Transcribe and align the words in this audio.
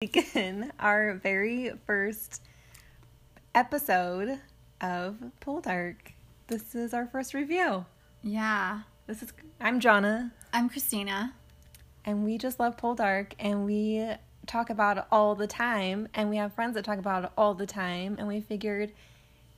begin 0.00 0.72
our 0.80 1.14
very 1.14 1.72
first 1.84 2.42
episode 3.54 4.38
of 4.80 5.16
Poldark. 5.40 5.96
This 6.46 6.74
is 6.74 6.94
our 6.94 7.06
first 7.06 7.34
review. 7.34 7.84
Yeah. 8.22 8.82
This 9.08 9.22
is 9.22 9.32
I'm 9.60 9.80
Jonna, 9.80 10.30
I'm 10.52 10.68
Christina. 10.68 11.34
and 12.04 12.24
we 12.24 12.38
just 12.38 12.60
love 12.60 12.76
Poldark 12.76 13.32
and 13.40 13.64
we 13.64 14.06
talk 14.46 14.70
about 14.70 14.98
it 14.98 15.04
all 15.10 15.34
the 15.34 15.46
time, 15.46 16.08
and 16.14 16.30
we 16.30 16.36
have 16.36 16.52
friends 16.54 16.74
that 16.74 16.84
talk 16.84 16.98
about 16.98 17.24
it 17.24 17.30
all 17.36 17.52
the 17.54 17.66
time, 17.66 18.16
and 18.18 18.26
we 18.28 18.40
figured 18.40 18.92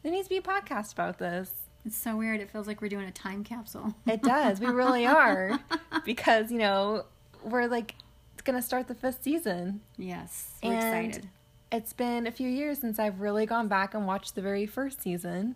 there 0.03 0.11
needs 0.11 0.27
to 0.27 0.31
be 0.31 0.39
a 0.39 0.43
podcast 0.43 0.93
about 0.93 1.19
this. 1.19 1.53
It's 1.85 1.97
so 1.97 2.17
weird. 2.17 2.41
It 2.41 2.51
feels 2.51 2.67
like 2.67 2.81
we're 2.81 2.89
doing 2.89 3.07
a 3.07 3.13
time 3.13 3.45
capsule. 3.45 3.95
It 4.07 4.23
does. 4.23 4.59
We 4.59 4.67
really 4.67 5.07
are, 5.07 5.61
because 6.05 6.51
you 6.51 6.59
know 6.59 7.05
we're 7.45 7.67
like 7.67 7.95
gonna 8.41 8.63
start 8.63 8.89
the 8.89 8.95
fifth 8.95 9.23
season. 9.23 9.81
yes. 9.97 10.51
We're 10.63 10.73
And 10.75 11.07
excited. 11.07 11.31
It's 11.73 11.93
been 11.93 12.27
a 12.27 12.33
few 12.33 12.49
years 12.49 12.79
since 12.81 12.99
I've 12.99 13.21
really 13.21 13.47
gone 13.47 13.69
back 13.69 13.95
and 13.95 14.07
watched 14.07 14.35
the 14.35 14.43
very 14.43 14.67
first 14.67 15.01
season. 15.03 15.55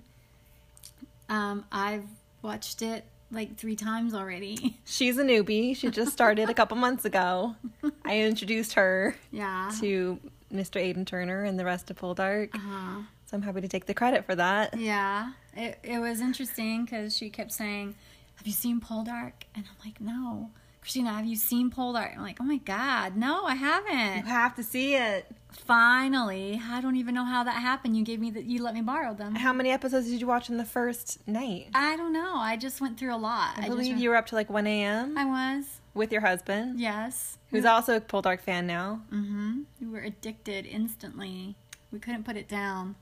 Um, 1.28 1.64
I've 1.72 2.04
watched 2.42 2.82
it 2.82 3.04
like 3.30 3.56
three 3.56 3.74
times 3.76 4.14
already. 4.14 4.78
She's 4.84 5.18
a 5.18 5.24
newbie. 5.24 5.76
She 5.76 5.90
just 5.90 6.12
started 6.12 6.48
a 6.50 6.54
couple 6.54 6.76
months 6.76 7.04
ago. 7.04 7.56
I 8.04 8.20
introduced 8.20 8.74
her 8.74 9.16
Yeah. 9.32 9.70
to 9.80 10.20
Mr. 10.52 10.76
Aidan 10.80 11.04
Turner 11.04 11.42
and 11.42 11.58
the 11.58 11.64
rest 11.64 11.90
of 11.90 11.98
Poldark. 11.98 12.54
Uh-huh. 12.54 13.00
So 13.26 13.36
I'm 13.36 13.42
happy 13.42 13.62
to 13.62 13.68
take 13.68 13.86
the 13.86 13.94
credit 13.94 14.24
for 14.24 14.34
that. 14.36 14.78
Yeah. 14.78 15.32
It, 15.56 15.78
it 15.82 15.98
was 15.98 16.20
interesting 16.20 16.84
because 16.84 17.16
she 17.16 17.30
kept 17.30 17.50
saying, 17.50 17.96
Have 18.36 18.46
you 18.46 18.52
seen 18.52 18.80
Poldark? 18.80 19.32
And 19.56 19.64
I'm 19.68 19.76
like, 19.84 20.00
No. 20.00 20.50
Christina, 20.84 21.14
have 21.14 21.24
you 21.24 21.34
seen 21.36 21.70
Poldark? 21.70 22.14
I'm 22.14 22.22
like, 22.22 22.36
Oh 22.42 22.44
my 22.44 22.58
God, 22.58 23.16
no, 23.16 23.44
I 23.46 23.54
haven't. 23.54 24.26
You 24.26 24.30
have 24.30 24.54
to 24.56 24.62
see 24.62 24.94
it. 24.94 25.26
Finally, 25.50 26.60
I 26.62 26.82
don't 26.82 26.96
even 26.96 27.14
know 27.14 27.24
how 27.24 27.42
that 27.44 27.54
happened. 27.54 27.96
You 27.96 28.04
gave 28.04 28.20
me 28.20 28.30
that, 28.32 28.44
you 28.44 28.62
let 28.62 28.74
me 28.74 28.82
borrow 28.82 29.14
them. 29.14 29.34
How 29.34 29.54
many 29.54 29.70
episodes 29.70 30.10
did 30.10 30.20
you 30.20 30.26
watch 30.26 30.50
in 30.50 30.58
the 30.58 30.64
first 30.64 31.26
night? 31.26 31.68
I 31.74 31.96
don't 31.96 32.12
know. 32.12 32.34
I 32.36 32.58
just 32.58 32.82
went 32.82 32.98
through 32.98 33.14
a 33.14 33.16
lot. 33.16 33.54
I 33.58 33.68
believe 33.68 33.96
you 33.96 34.10
were 34.10 34.16
up 34.16 34.26
to 34.26 34.34
like 34.34 34.50
1 34.50 34.66
a.m. 34.66 35.16
I 35.16 35.24
was. 35.24 35.64
with 35.94 36.12
your 36.12 36.20
husband, 36.20 36.78
Yes. 36.78 37.38
who's 37.50 37.64
also 37.64 37.96
a 37.96 38.00
Poldark 38.02 38.40
fan 38.42 38.66
now. 38.66 39.00
Mm-hmm. 39.10 39.60
We 39.80 39.86
were 39.86 40.00
addicted 40.00 40.66
instantly. 40.66 41.56
We 41.90 41.98
couldn't 41.98 42.24
put 42.24 42.36
it 42.36 42.46
down. 42.48 42.96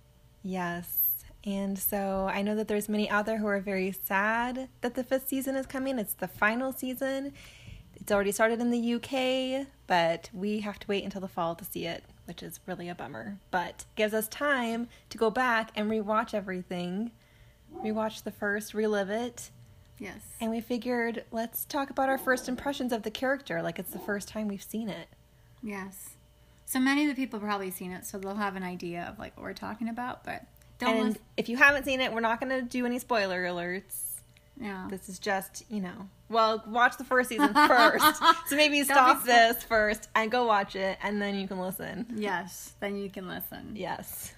Yes. 0.45 1.25
And 1.45 1.77
so 1.77 2.31
I 2.33 2.43
know 2.43 2.55
that 2.55 2.69
there's 2.69 2.89
many 2.89 3.11
out 3.11 3.27
there 3.27 3.39
who 3.39 3.49
are 3.49 3.59
very 3.61 3.91
sad 3.91 4.69
that 4.83 4.95
the 4.95 5.03
fifth 5.03 5.27
season 5.29 5.57
is 5.57 5.67
coming. 5.67 5.99
It's 5.99 6.15
the 6.15 6.29
final 6.29 6.73
season. 6.73 7.33
It's 7.97 8.11
already 8.11 8.33
started 8.33 8.61
in 8.61 8.71
the 8.71 8.95
UK, 8.95 9.67
but 9.87 10.31
we 10.33 10.61
have 10.61 10.79
to 10.81 10.89
wait 10.89 11.05
until 11.05 11.21
the 11.21 11.29
fall 11.29 11.55
to 11.55 11.65
see 11.65 11.87
it, 11.87 12.05
which 12.25 12.43
is 12.43 12.61
really 12.67 12.89
a 12.89 12.95
bummer. 12.95 13.39
But 13.51 13.85
gives 13.95 14.15
us 14.15 14.29
time 14.29 14.89
to 15.11 15.19
go 15.19 15.31
back 15.31 15.71
and 15.75 15.91
rewatch 15.91 16.35
everything. 16.35 17.13
Rewatch 17.85 18.23
the 18.23 18.31
first, 18.31 18.75
relive 18.75 19.11
it. 19.11 19.51
Yes. 19.99 20.21
And 20.41 20.51
we 20.51 20.61
figured 20.61 21.25
let's 21.31 21.65
talk 21.65 21.91
about 21.91 22.09
our 22.09 22.19
first 22.19 22.49
impressions 22.49 22.93
of 22.93 23.03
the 23.03 23.11
character, 23.11 23.63
like 23.63 23.79
it's 23.79 23.93
the 23.93 23.99
first 24.01 24.29
time 24.29 24.49
we've 24.49 24.63
seen 24.63 24.89
it. 24.89 25.09
Yes. 25.63 26.17
So 26.65 26.81
many 26.81 27.03
of 27.03 27.09
the 27.09 27.15
people 27.15 27.39
have 27.39 27.47
probably 27.47 27.71
seen 27.71 27.93
it, 27.93 28.05
so 28.07 28.19
they'll 28.19 28.35
have 28.35 28.57
an 28.57 28.63
idea 28.63 29.07
of 29.09 29.19
like 29.19 29.37
what 29.37 29.45
we're 29.45 29.53
talking 29.53 29.89
about. 29.89 30.25
But 30.25 30.45
don't. 30.79 30.97
and 30.97 31.09
lis- 31.11 31.19
if 31.37 31.49
you 31.49 31.57
haven't 31.57 31.85
seen 31.85 32.01
it, 32.01 32.13
we're 32.13 32.21
not 32.21 32.41
going 32.41 32.51
to 32.51 32.63
do 32.63 32.85
any 32.87 32.99
spoiler 32.99 33.45
alerts. 33.45 34.12
Yeah. 34.61 34.87
This 34.91 35.09
is 35.09 35.19
just, 35.19 35.65
you 35.71 35.81
know, 35.81 36.09
well, 36.29 36.63
watch 36.69 36.97
the 36.99 37.05
first 37.05 37.29
season 37.31 37.53
first. 37.55 38.05
so 38.47 38.57
maybe 38.57 38.83
stop 38.85 39.25
this 39.25 39.63
first 39.65 40.09
and 40.15 40.31
go 40.31 40.45
watch 40.47 40.77
it, 40.77 40.99
and 41.03 41.21
then 41.21 41.35
you 41.35 41.49
can 41.49 41.59
listen. 41.59 42.07
Yes. 42.17 42.75
Then 42.81 42.97
you 42.97 43.11
can 43.11 43.27
listen. 43.29 43.73
Yes. 43.75 44.35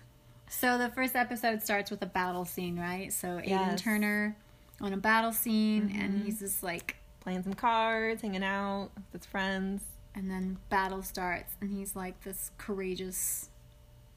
So 0.49 0.79
the 0.79 0.89
first 0.91 1.17
episode 1.17 1.63
starts 1.63 1.91
with 1.91 2.01
a 2.03 2.07
battle 2.07 2.45
scene, 2.45 2.79
right? 2.79 3.13
So 3.13 3.39
Aidan 3.39 3.49
Yes. 3.51 3.83
Turner 3.83 4.37
on 4.81 4.93
a 4.93 4.97
battle 4.97 5.33
scene, 5.33 5.95
and 6.01 6.21
Mhm. 6.21 6.25
he's 6.25 6.39
just 6.41 6.63
like, 6.63 6.97
Playing 7.21 7.43
some 7.43 7.55
cards, 7.55 8.21
hanging 8.21 8.45
out 8.45 8.91
with 8.97 9.23
his 9.23 9.27
friends. 9.27 9.83
and 10.15 10.31
then 10.31 10.59
battle 10.69 11.03
starts, 11.03 11.57
and 11.61 11.73
he's 11.73 11.97
like 11.97 12.23
this 12.23 12.51
courageous, 12.59 13.49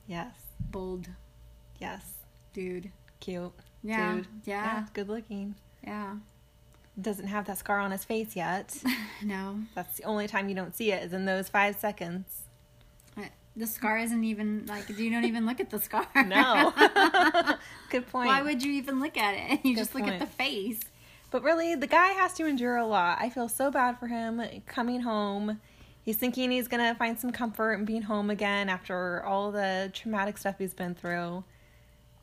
Yes. 0.05 0.35
bold 0.59 1.09
Yes. 1.79 2.03
dude. 2.53 2.91
Cute. 3.19 3.51
Yeah. 3.81 4.15
Dude. 4.15 4.27
Yeah. 4.43 4.85
Good 4.93 5.07
looking. 5.09 5.55
Yeah. 5.87 6.15
Doesn't 6.99 7.27
have 7.27 7.45
that 7.45 7.57
scar 7.57 7.79
on 7.79 7.91
his 7.91 8.03
face 8.03 8.35
yet. 8.35 8.75
no. 9.23 9.59
That's 9.75 9.97
the 9.97 10.03
only 10.03 10.27
time 10.27 10.49
you 10.49 10.55
don't 10.55 10.75
see 10.75 10.91
it 10.91 11.03
is 11.03 11.13
in 11.13 11.25
those 11.25 11.49
five 11.49 11.77
seconds. 11.77 12.43
The 13.57 13.65
scar 13.65 13.97
isn't 13.97 14.23
even 14.23 14.67
like 14.67 14.87
you 14.87 15.09
don't 15.09 15.25
even 15.25 15.47
look 15.47 15.59
at 15.59 15.71
the 15.71 15.79
scar. 15.79 16.05
No. 16.27 16.71
Good 17.89 18.07
point. 18.07 18.27
Why 18.27 18.43
would 18.43 18.61
you 18.63 18.71
even 18.73 18.99
look 18.99 19.17
at 19.17 19.33
it? 19.33 19.65
You 19.65 19.73
Good 19.73 19.81
just 19.81 19.95
look 19.95 20.05
at 20.07 20.19
the 20.19 20.27
face. 20.27 20.79
But 21.31 21.41
really, 21.41 21.73
the 21.73 21.87
guy 21.87 22.09
has 22.09 22.33
to 22.35 22.45
endure 22.45 22.77
a 22.77 22.85
lot. 22.85 23.17
I 23.19 23.29
feel 23.29 23.49
so 23.49 23.71
bad 23.71 23.97
for 23.97 24.07
him 24.07 24.43
coming 24.67 25.01
home. 25.01 25.59
He's 26.03 26.17
thinking 26.17 26.51
he's 26.51 26.67
going 26.67 26.83
to 26.83 26.97
find 26.97 27.19
some 27.19 27.31
comfort 27.31 27.73
in 27.73 27.85
being 27.85 28.03
home 28.03 28.29
again 28.29 28.69
after 28.69 29.23
all 29.25 29.51
the 29.51 29.89
traumatic 29.91 30.37
stuff 30.37 30.55
he's 30.59 30.75
been 30.75 30.93
through. 30.93 31.43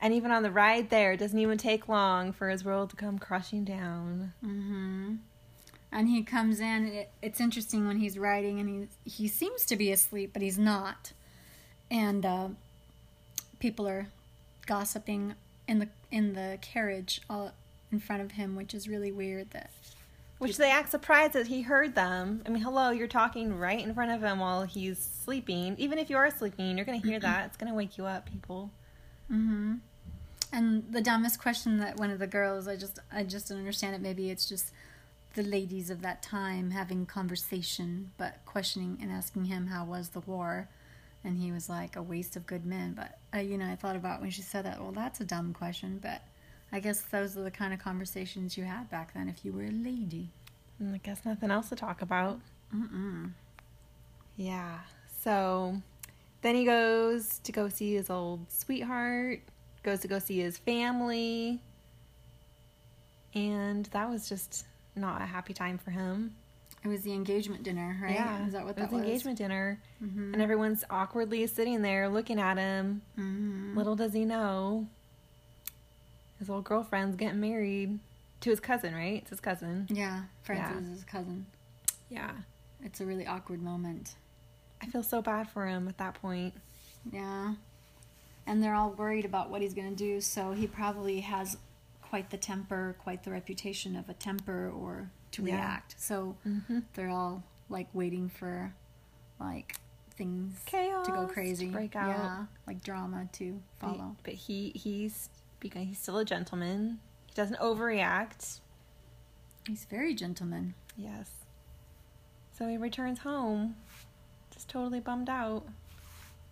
And 0.04 0.12
even 0.12 0.30
on 0.30 0.42
the 0.42 0.50
ride 0.50 0.90
there, 0.90 1.12
it 1.12 1.16
doesn't 1.16 1.38
even 1.38 1.56
take 1.56 1.88
long 1.88 2.34
for 2.34 2.50
his 2.50 2.62
world 2.62 2.90
to 2.90 2.96
come 2.96 3.18
crushing 3.18 3.64
down. 3.64 4.34
Mm-hmm. 4.44 5.14
And 5.90 6.08
he 6.10 6.22
comes 6.22 6.60
in. 6.60 6.88
It, 6.88 7.10
it's 7.22 7.40
interesting 7.40 7.86
when 7.86 7.96
he's 7.96 8.18
riding, 8.18 8.60
and 8.60 8.68
he 8.68 9.10
he 9.10 9.28
seems 9.28 9.64
to 9.64 9.76
be 9.76 9.90
asleep, 9.90 10.34
but 10.34 10.42
he's 10.42 10.58
not. 10.58 11.14
And 11.90 12.26
uh, 12.26 12.48
people 13.60 13.88
are 13.88 14.08
gossiping 14.66 15.36
in 15.66 15.78
the 15.78 15.88
in 16.10 16.34
the 16.34 16.58
carriage 16.60 17.22
all 17.30 17.52
in 17.90 17.98
front 17.98 18.20
of 18.20 18.32
him, 18.32 18.56
which 18.56 18.74
is 18.74 18.86
really 18.86 19.10
weird. 19.10 19.52
That 19.52 19.70
Which 20.36 20.58
they 20.58 20.70
act 20.70 20.90
surprised 20.90 21.32
that 21.32 21.46
he 21.46 21.62
heard 21.62 21.94
them. 21.94 22.42
I 22.44 22.50
mean, 22.50 22.62
hello, 22.62 22.90
you're 22.90 23.08
talking 23.08 23.58
right 23.58 23.82
in 23.82 23.94
front 23.94 24.12
of 24.12 24.20
him 24.20 24.38
while 24.38 24.64
he's 24.64 24.98
sleeping. 24.98 25.76
Even 25.78 25.98
if 25.98 26.10
you 26.10 26.18
are 26.18 26.30
sleeping, 26.30 26.76
you're 26.76 26.84
going 26.84 27.00
to 27.00 27.08
hear 27.08 27.20
that. 27.20 27.46
It's 27.46 27.56
going 27.56 27.72
to 27.72 27.74
wake 27.74 27.96
you 27.96 28.04
up, 28.04 28.28
people. 28.30 28.70
Mm-hmm. 29.32 29.76
And 30.54 30.84
the 30.88 31.00
dumbest 31.00 31.40
question 31.40 31.78
that 31.78 31.96
one 31.96 32.10
of 32.10 32.20
the 32.20 32.28
girls, 32.28 32.68
I 32.68 32.76
just, 32.76 33.00
I 33.12 33.24
just 33.24 33.48
don't 33.48 33.58
understand 33.58 33.96
it. 33.96 34.00
Maybe 34.00 34.30
it's 34.30 34.48
just 34.48 34.72
the 35.34 35.42
ladies 35.42 35.90
of 35.90 36.00
that 36.02 36.22
time 36.22 36.70
having 36.70 37.06
conversation, 37.06 38.12
but 38.18 38.38
questioning 38.46 38.98
and 39.02 39.10
asking 39.10 39.46
him 39.46 39.66
how 39.66 39.84
was 39.84 40.10
the 40.10 40.20
war, 40.20 40.68
and 41.24 41.38
he 41.38 41.50
was 41.50 41.68
like 41.68 41.96
a 41.96 42.02
waste 42.02 42.36
of 42.36 42.46
good 42.46 42.64
men. 42.64 42.94
But 42.94 43.18
uh, 43.34 43.42
you 43.42 43.58
know, 43.58 43.66
I 43.66 43.74
thought 43.74 43.96
about 43.96 44.20
when 44.20 44.30
she 44.30 44.42
said 44.42 44.64
that. 44.64 44.80
Well, 44.80 44.92
that's 44.92 45.20
a 45.20 45.24
dumb 45.24 45.52
question, 45.52 45.98
but 46.00 46.22
I 46.70 46.78
guess 46.78 47.00
those 47.00 47.36
are 47.36 47.42
the 47.42 47.50
kind 47.50 47.74
of 47.74 47.80
conversations 47.80 48.56
you 48.56 48.62
had 48.62 48.88
back 48.90 49.12
then 49.12 49.28
if 49.28 49.44
you 49.44 49.52
were 49.52 49.64
a 49.64 49.70
lady. 49.70 50.28
And 50.78 50.94
I 50.94 50.98
guess 50.98 51.24
nothing 51.24 51.50
else 51.50 51.68
to 51.70 51.76
talk 51.76 52.00
about. 52.00 52.38
Mm-mm. 52.72 53.32
Yeah. 54.36 54.78
So 55.20 55.82
then 56.42 56.54
he 56.54 56.64
goes 56.64 57.40
to 57.42 57.50
go 57.50 57.68
see 57.68 57.94
his 57.94 58.08
old 58.08 58.52
sweetheart, 58.52 59.40
goes 59.84 60.00
to 60.00 60.08
go 60.08 60.18
see 60.18 60.40
his 60.40 60.58
family. 60.58 61.60
And 63.34 63.86
that 63.86 64.08
was 64.08 64.28
just 64.28 64.64
not 64.96 65.20
a 65.22 65.26
happy 65.26 65.52
time 65.54 65.78
for 65.78 65.90
him. 65.90 66.34
It 66.84 66.88
was 66.88 67.02
the 67.02 67.12
engagement 67.12 67.62
dinner, 67.62 67.98
right? 68.02 68.14
Yeah. 68.14 68.46
Is 68.46 68.52
that 68.52 68.64
what 68.64 68.72
it 68.72 68.76
that 68.76 68.92
was? 68.92 69.00
engagement 69.00 69.38
dinner. 69.38 69.80
Mm-hmm. 70.02 70.34
And 70.34 70.42
everyone's 70.42 70.84
awkwardly 70.90 71.46
sitting 71.46 71.82
there 71.82 72.08
looking 72.08 72.38
at 72.38 72.58
him. 72.58 73.02
Mm-hmm. 73.18 73.76
Little 73.76 73.96
does 73.96 74.12
he 74.12 74.24
know 74.24 74.86
his 76.38 76.50
old 76.50 76.64
girlfriend's 76.64 77.16
getting 77.16 77.40
married 77.40 77.98
to 78.40 78.50
his 78.50 78.60
cousin, 78.60 78.94
right? 78.94 79.14
It's 79.22 79.30
his 79.30 79.40
cousin. 79.40 79.86
Yeah, 79.90 80.24
Francis 80.42 80.74
Yeah. 80.74 80.82
is 80.82 80.88
his 80.90 81.04
cousin. 81.04 81.46
Yeah. 82.10 82.30
It's 82.82 83.00
a 83.00 83.06
really 83.06 83.26
awkward 83.26 83.62
moment. 83.62 84.14
I 84.82 84.86
feel 84.86 85.02
so 85.02 85.22
bad 85.22 85.48
for 85.48 85.66
him 85.66 85.88
at 85.88 85.96
that 85.96 86.14
point. 86.20 86.52
Yeah. 87.10 87.54
And 88.46 88.62
they're 88.62 88.74
all 88.74 88.90
worried 88.90 89.24
about 89.24 89.48
what 89.50 89.62
he's 89.62 89.72
going 89.74 89.88
to 89.90 89.96
do, 89.96 90.20
so 90.20 90.52
he 90.52 90.66
probably 90.66 91.20
has 91.20 91.56
quite 92.02 92.30
the 92.30 92.36
temper, 92.36 92.94
quite 93.02 93.24
the 93.24 93.30
reputation 93.30 93.96
of 93.96 94.08
a 94.08 94.14
temper 94.14 94.70
or 94.70 95.10
to 95.32 95.42
Yeah. 95.42 95.54
react. 95.56 95.94
So 95.98 96.36
Mm-hmm. 96.46 96.80
they're 96.94 97.08
all 97.08 97.42
like 97.68 97.88
waiting 97.94 98.28
for 98.28 98.74
like 99.40 99.76
things 100.16 100.60
Chaos 100.66 101.06
to 101.06 101.12
go 101.12 101.26
crazy. 101.26 101.66
to 101.66 101.72
break 101.72 101.96
out. 101.96 102.08
Yeah, 102.10 102.46
like 102.66 102.82
drama 102.84 103.28
to 103.32 103.60
follow. 103.80 104.16
but 104.22 104.34
he 104.34 104.70
he's 104.76 105.28
because 105.58 105.86
he's 105.86 105.98
still 105.98 106.18
a 106.18 106.24
gentleman. 106.24 107.00
He 107.26 107.32
doesn't 107.34 107.58
overreact. 107.58 108.60
He's 109.66 109.86
very 109.86 110.14
gentleman. 110.14 110.74
Yes. 110.96 111.30
So 112.56 112.68
he 112.68 112.76
returns 112.76 113.20
home, 113.20 113.74
just 114.52 114.68
totally 114.68 115.00
bummed 115.00 115.28
out. 115.30 115.64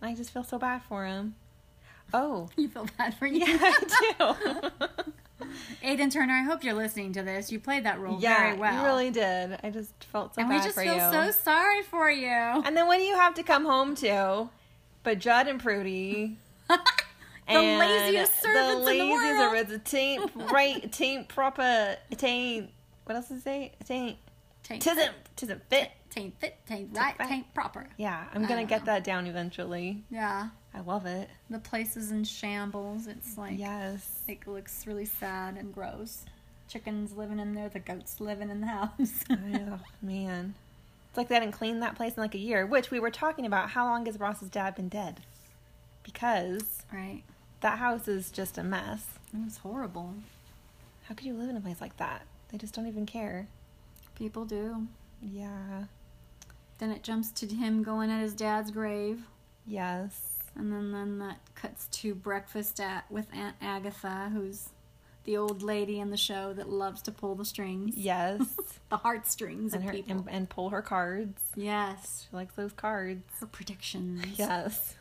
I 0.01 0.13
just 0.15 0.31
feel 0.31 0.43
so 0.43 0.57
bad 0.59 0.81
for 0.83 1.05
him. 1.05 1.35
Oh, 2.13 2.49
You 2.55 2.69
feel 2.69 2.85
bad 2.97 3.15
for 3.17 3.25
you. 3.25 3.39
yeah, 3.45 3.57
I 3.59 4.35
do. 5.39 5.47
Aidan 5.83 6.09
Turner, 6.09 6.33
I 6.33 6.43
hope 6.43 6.63
you're 6.63 6.73
listening 6.73 7.11
to 7.13 7.23
this. 7.23 7.51
You 7.51 7.59
played 7.59 7.85
that 7.85 7.99
role 7.99 8.17
yeah, 8.19 8.39
very 8.39 8.57
well. 8.57 8.75
you 8.79 8.83
really 8.87 9.11
did. 9.11 9.59
I 9.63 9.69
just 9.69 9.91
felt 10.05 10.35
so 10.35 10.41
bad. 10.41 10.43
and 10.43 10.49
bad 10.49 10.57
we 10.59 10.63
just 10.63 10.75
for 10.75 10.83
feel 10.83 10.93
you. 10.95 10.99
so 11.11 11.31
sorry 11.31 11.81
for 11.83 12.09
you. 12.09 12.27
and 12.29 12.77
then 12.77 12.87
what 12.87 12.97
do 12.97 13.03
you 13.03 13.15
have 13.15 13.33
to 13.35 13.43
come 13.43 13.65
home 13.65 13.95
to? 13.95 14.49
But 15.03 15.19
Judd 15.19 15.47
and 15.47 15.59
Prudy. 15.61 16.37
the 16.69 16.79
and 17.47 17.79
laziest 17.79 18.41
servants 18.41 18.85
the 18.85 18.91
in 18.91 18.97
the 18.99 19.03
laziest 19.05 19.39
world. 19.39 19.67
servants. 19.67 19.93
It 19.93 19.97
ain't 19.97 20.31
right. 20.51 20.83
It 20.83 21.01
ain't 21.01 21.27
proper. 21.27 21.97
It 22.09 22.23
ain't. 22.23 22.69
What 23.05 23.15
else 23.17 23.27
does 23.27 23.39
it 23.39 23.43
say? 23.43 23.73
It. 23.81 23.85
Taint, 24.63 24.81
Tisn't. 24.81 25.11
Tisn't 25.35 25.61
fit. 25.69 25.91
taint 26.09 26.39
fit, 26.39 26.55
taint 26.65 26.89
right, 26.93 27.19
taint 27.19 27.53
proper. 27.53 27.89
Yeah, 27.97 28.23
I'm 28.33 28.45
gonna 28.45 28.63
get 28.63 28.81
know. 28.85 28.93
that 28.93 29.03
down 29.03 29.27
eventually. 29.27 30.03
Yeah. 30.09 30.49
I 30.75 30.81
love 30.81 31.05
it. 31.05 31.29
The 31.49 31.59
place 31.59 31.95
is 31.95 32.11
in 32.11 32.23
shambles. 32.23 33.07
It's 33.07 33.37
like 33.37 33.59
yes. 33.59 34.21
it 34.27 34.47
looks 34.47 34.87
really 34.87 35.05
sad 35.05 35.55
and 35.55 35.73
gross. 35.73 36.25
Chickens 36.67 37.15
living 37.15 37.39
in 37.39 37.53
there, 37.53 37.69
the 37.69 37.79
goats 37.79 38.19
living 38.19 38.49
in 38.49 38.61
the 38.61 38.67
house. 38.67 39.23
oh 39.29 39.79
man, 40.01 40.55
it's 41.09 41.17
like 41.17 41.27
they 41.27 41.35
hadn't 41.35 41.51
cleaned 41.51 41.83
that 41.83 41.95
place 41.95 42.15
in 42.15 42.23
like 42.23 42.33
a 42.33 42.39
year. 42.39 42.65
Which 42.65 42.89
we 42.89 42.99
were 42.99 43.11
talking 43.11 43.45
about. 43.45 43.69
How 43.69 43.85
long 43.85 44.05
has 44.07 44.19
Ross's 44.19 44.49
dad 44.49 44.75
been 44.75 44.89
dead? 44.89 45.21
Because 46.03 46.81
right. 46.91 47.21
that 47.61 47.77
house 47.77 48.07
is 48.07 48.31
just 48.31 48.57
a 48.57 48.63
mess. 48.63 49.05
It 49.33 49.43
was 49.45 49.57
horrible. 49.57 50.15
How 51.03 51.15
could 51.15 51.27
you 51.27 51.35
live 51.35 51.49
in 51.49 51.57
a 51.57 51.61
place 51.61 51.81
like 51.81 51.97
that? 51.97 52.23
They 52.49 52.57
just 52.57 52.73
don't 52.73 52.87
even 52.87 53.05
care. 53.05 53.47
People 54.15 54.45
do. 54.45 54.87
Yeah. 55.21 55.83
Then 56.79 56.91
it 56.91 57.03
jumps 57.03 57.29
to 57.31 57.47
him 57.47 57.83
going 57.83 58.09
at 58.09 58.21
his 58.21 58.33
dad's 58.33 58.71
grave. 58.71 59.23
Yes. 59.67 60.32
And 60.55 60.71
then, 60.71 60.91
then 60.91 61.19
that 61.19 61.39
cuts 61.55 61.87
to 61.87 62.13
breakfast 62.13 62.79
at 62.79 63.09
with 63.11 63.27
Aunt 63.33 63.55
Agatha, 63.61 64.29
who's 64.33 64.69
the 65.23 65.35
old 65.37 65.63
lady 65.63 65.99
in 65.99 66.09
the 66.11 66.17
show 66.17 66.53
that 66.53 66.69
loves 66.69 67.01
to 67.03 67.11
pull 67.11 67.33
the 67.35 67.45
strings. 67.45 67.95
Yes. 67.97 68.41
the 68.89 68.97
heartstrings 68.97 69.73
and 69.73 69.83
her 69.83 69.91
people. 69.93 70.11
and, 70.11 70.29
and 70.29 70.49
pull 70.49 70.69
her 70.69 70.81
cards. 70.81 71.41
yes. 71.55 72.27
She 72.29 72.35
likes 72.35 72.53
those 72.55 72.73
cards. 72.73 73.23
Her 73.39 73.45
predictions. 73.47 74.25
Yes. 74.37 74.95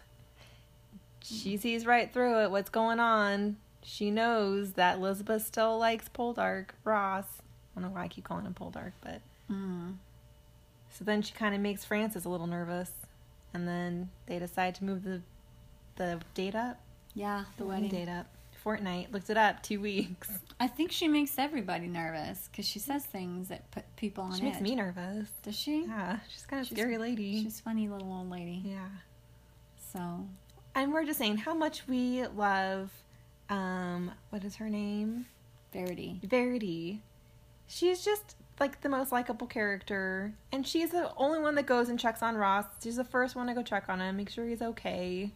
She 1.23 1.57
sees 1.57 1.87
right 1.87 2.13
through 2.13 2.43
it. 2.45 2.51
What's 2.51 2.71
going 2.71 2.99
on? 3.01 3.57
She 3.83 4.11
knows 4.11 4.73
that 4.73 4.99
Elizabeth 4.99 5.45
still 5.47 5.79
likes 5.79 6.09
Poldark 6.09 6.67
Ross. 6.85 7.27
I 7.77 7.81
don't 7.81 7.89
know 7.91 7.95
why 7.95 8.05
I 8.05 8.09
keep 8.09 8.25
calling 8.25 8.45
him 8.47 8.55
Poldark, 8.55 8.93
but 9.03 9.21
Mm. 9.51 9.97
so 10.91 11.05
then 11.05 11.21
she 11.21 11.33
kind 11.35 11.55
of 11.55 11.61
makes 11.61 11.85
Francis 11.85 12.25
a 12.25 12.29
little 12.29 12.47
nervous, 12.47 12.93
and 13.53 13.67
then 13.69 14.09
they 14.27 14.39
decide 14.39 14.75
to 14.77 14.85
move 14.85 15.03
the 15.05 15.21
the 15.97 16.21
date 16.35 16.55
up, 16.55 16.81
Yeah, 17.15 17.45
the 17.57 17.65
wedding 17.65 17.85
wedding. 17.85 18.07
date 18.07 18.11
up, 18.13 18.27
fortnight. 18.63 19.13
Looked 19.13 19.31
it 19.31 19.37
up, 19.37 19.63
two 19.63 19.81
weeks. 19.81 20.31
I 20.61 20.69
think 20.69 20.93
she 20.93 21.09
makes 21.09 21.39
everybody 21.39 21.87
nervous 21.89 22.49
because 22.51 22.67
she 22.67 22.79
says 22.79 23.05
things 23.05 23.49
that 23.49 23.71
put 23.71 23.85
people 23.97 24.25
on 24.25 24.33
She 24.33 24.39
edge. 24.47 24.53
makes 24.55 24.61
me 24.61 24.75
nervous. 24.75 25.29
Does 25.43 25.57
she? 25.59 25.83
Yeah, 25.85 26.19
she's 26.29 26.47
kind 26.47 26.61
of 26.61 26.67
She's- 26.69 26.79
scary 26.79 26.99
lady. 26.99 27.43
She's 27.43 27.61
funny 27.61 27.89
little 27.89 28.13
old 28.13 28.31
lady. 28.31 28.63
Yeah. 28.65 28.87
So 29.93 30.27
And 30.75 30.93
we're 30.93 31.05
just 31.05 31.19
saying 31.19 31.39
how 31.39 31.55
much 31.55 31.87
we 31.87 32.27
love 32.27 32.91
um 33.51 34.13
what 34.31 34.45
is 34.45 34.57
her 34.57 34.71
name? 34.71 35.27
Verity. 35.73 36.21
Verity. 36.25 37.03
She's 37.67 38.05
just 38.05 38.37
like 38.61 38.81
the 38.83 38.89
most 38.89 39.13
likable 39.13 39.47
character 39.47 40.33
and 40.53 40.67
she's 40.67 40.91
the 40.91 41.13
only 41.17 41.41
one 41.41 41.55
that 41.57 41.67
goes 41.67 41.89
and 41.89 41.99
checks 41.99 42.23
on 42.23 42.37
Ross. 42.37 42.65
She's 42.83 42.97
the 42.97 43.05
first 43.05 43.35
one 43.37 43.47
to 43.49 43.55
go 43.55 43.63
check 43.63 43.89
on 43.89 44.01
him, 44.01 44.17
make 44.17 44.31
sure 44.31 44.47
he's 44.47 44.63
okay. 44.63 45.33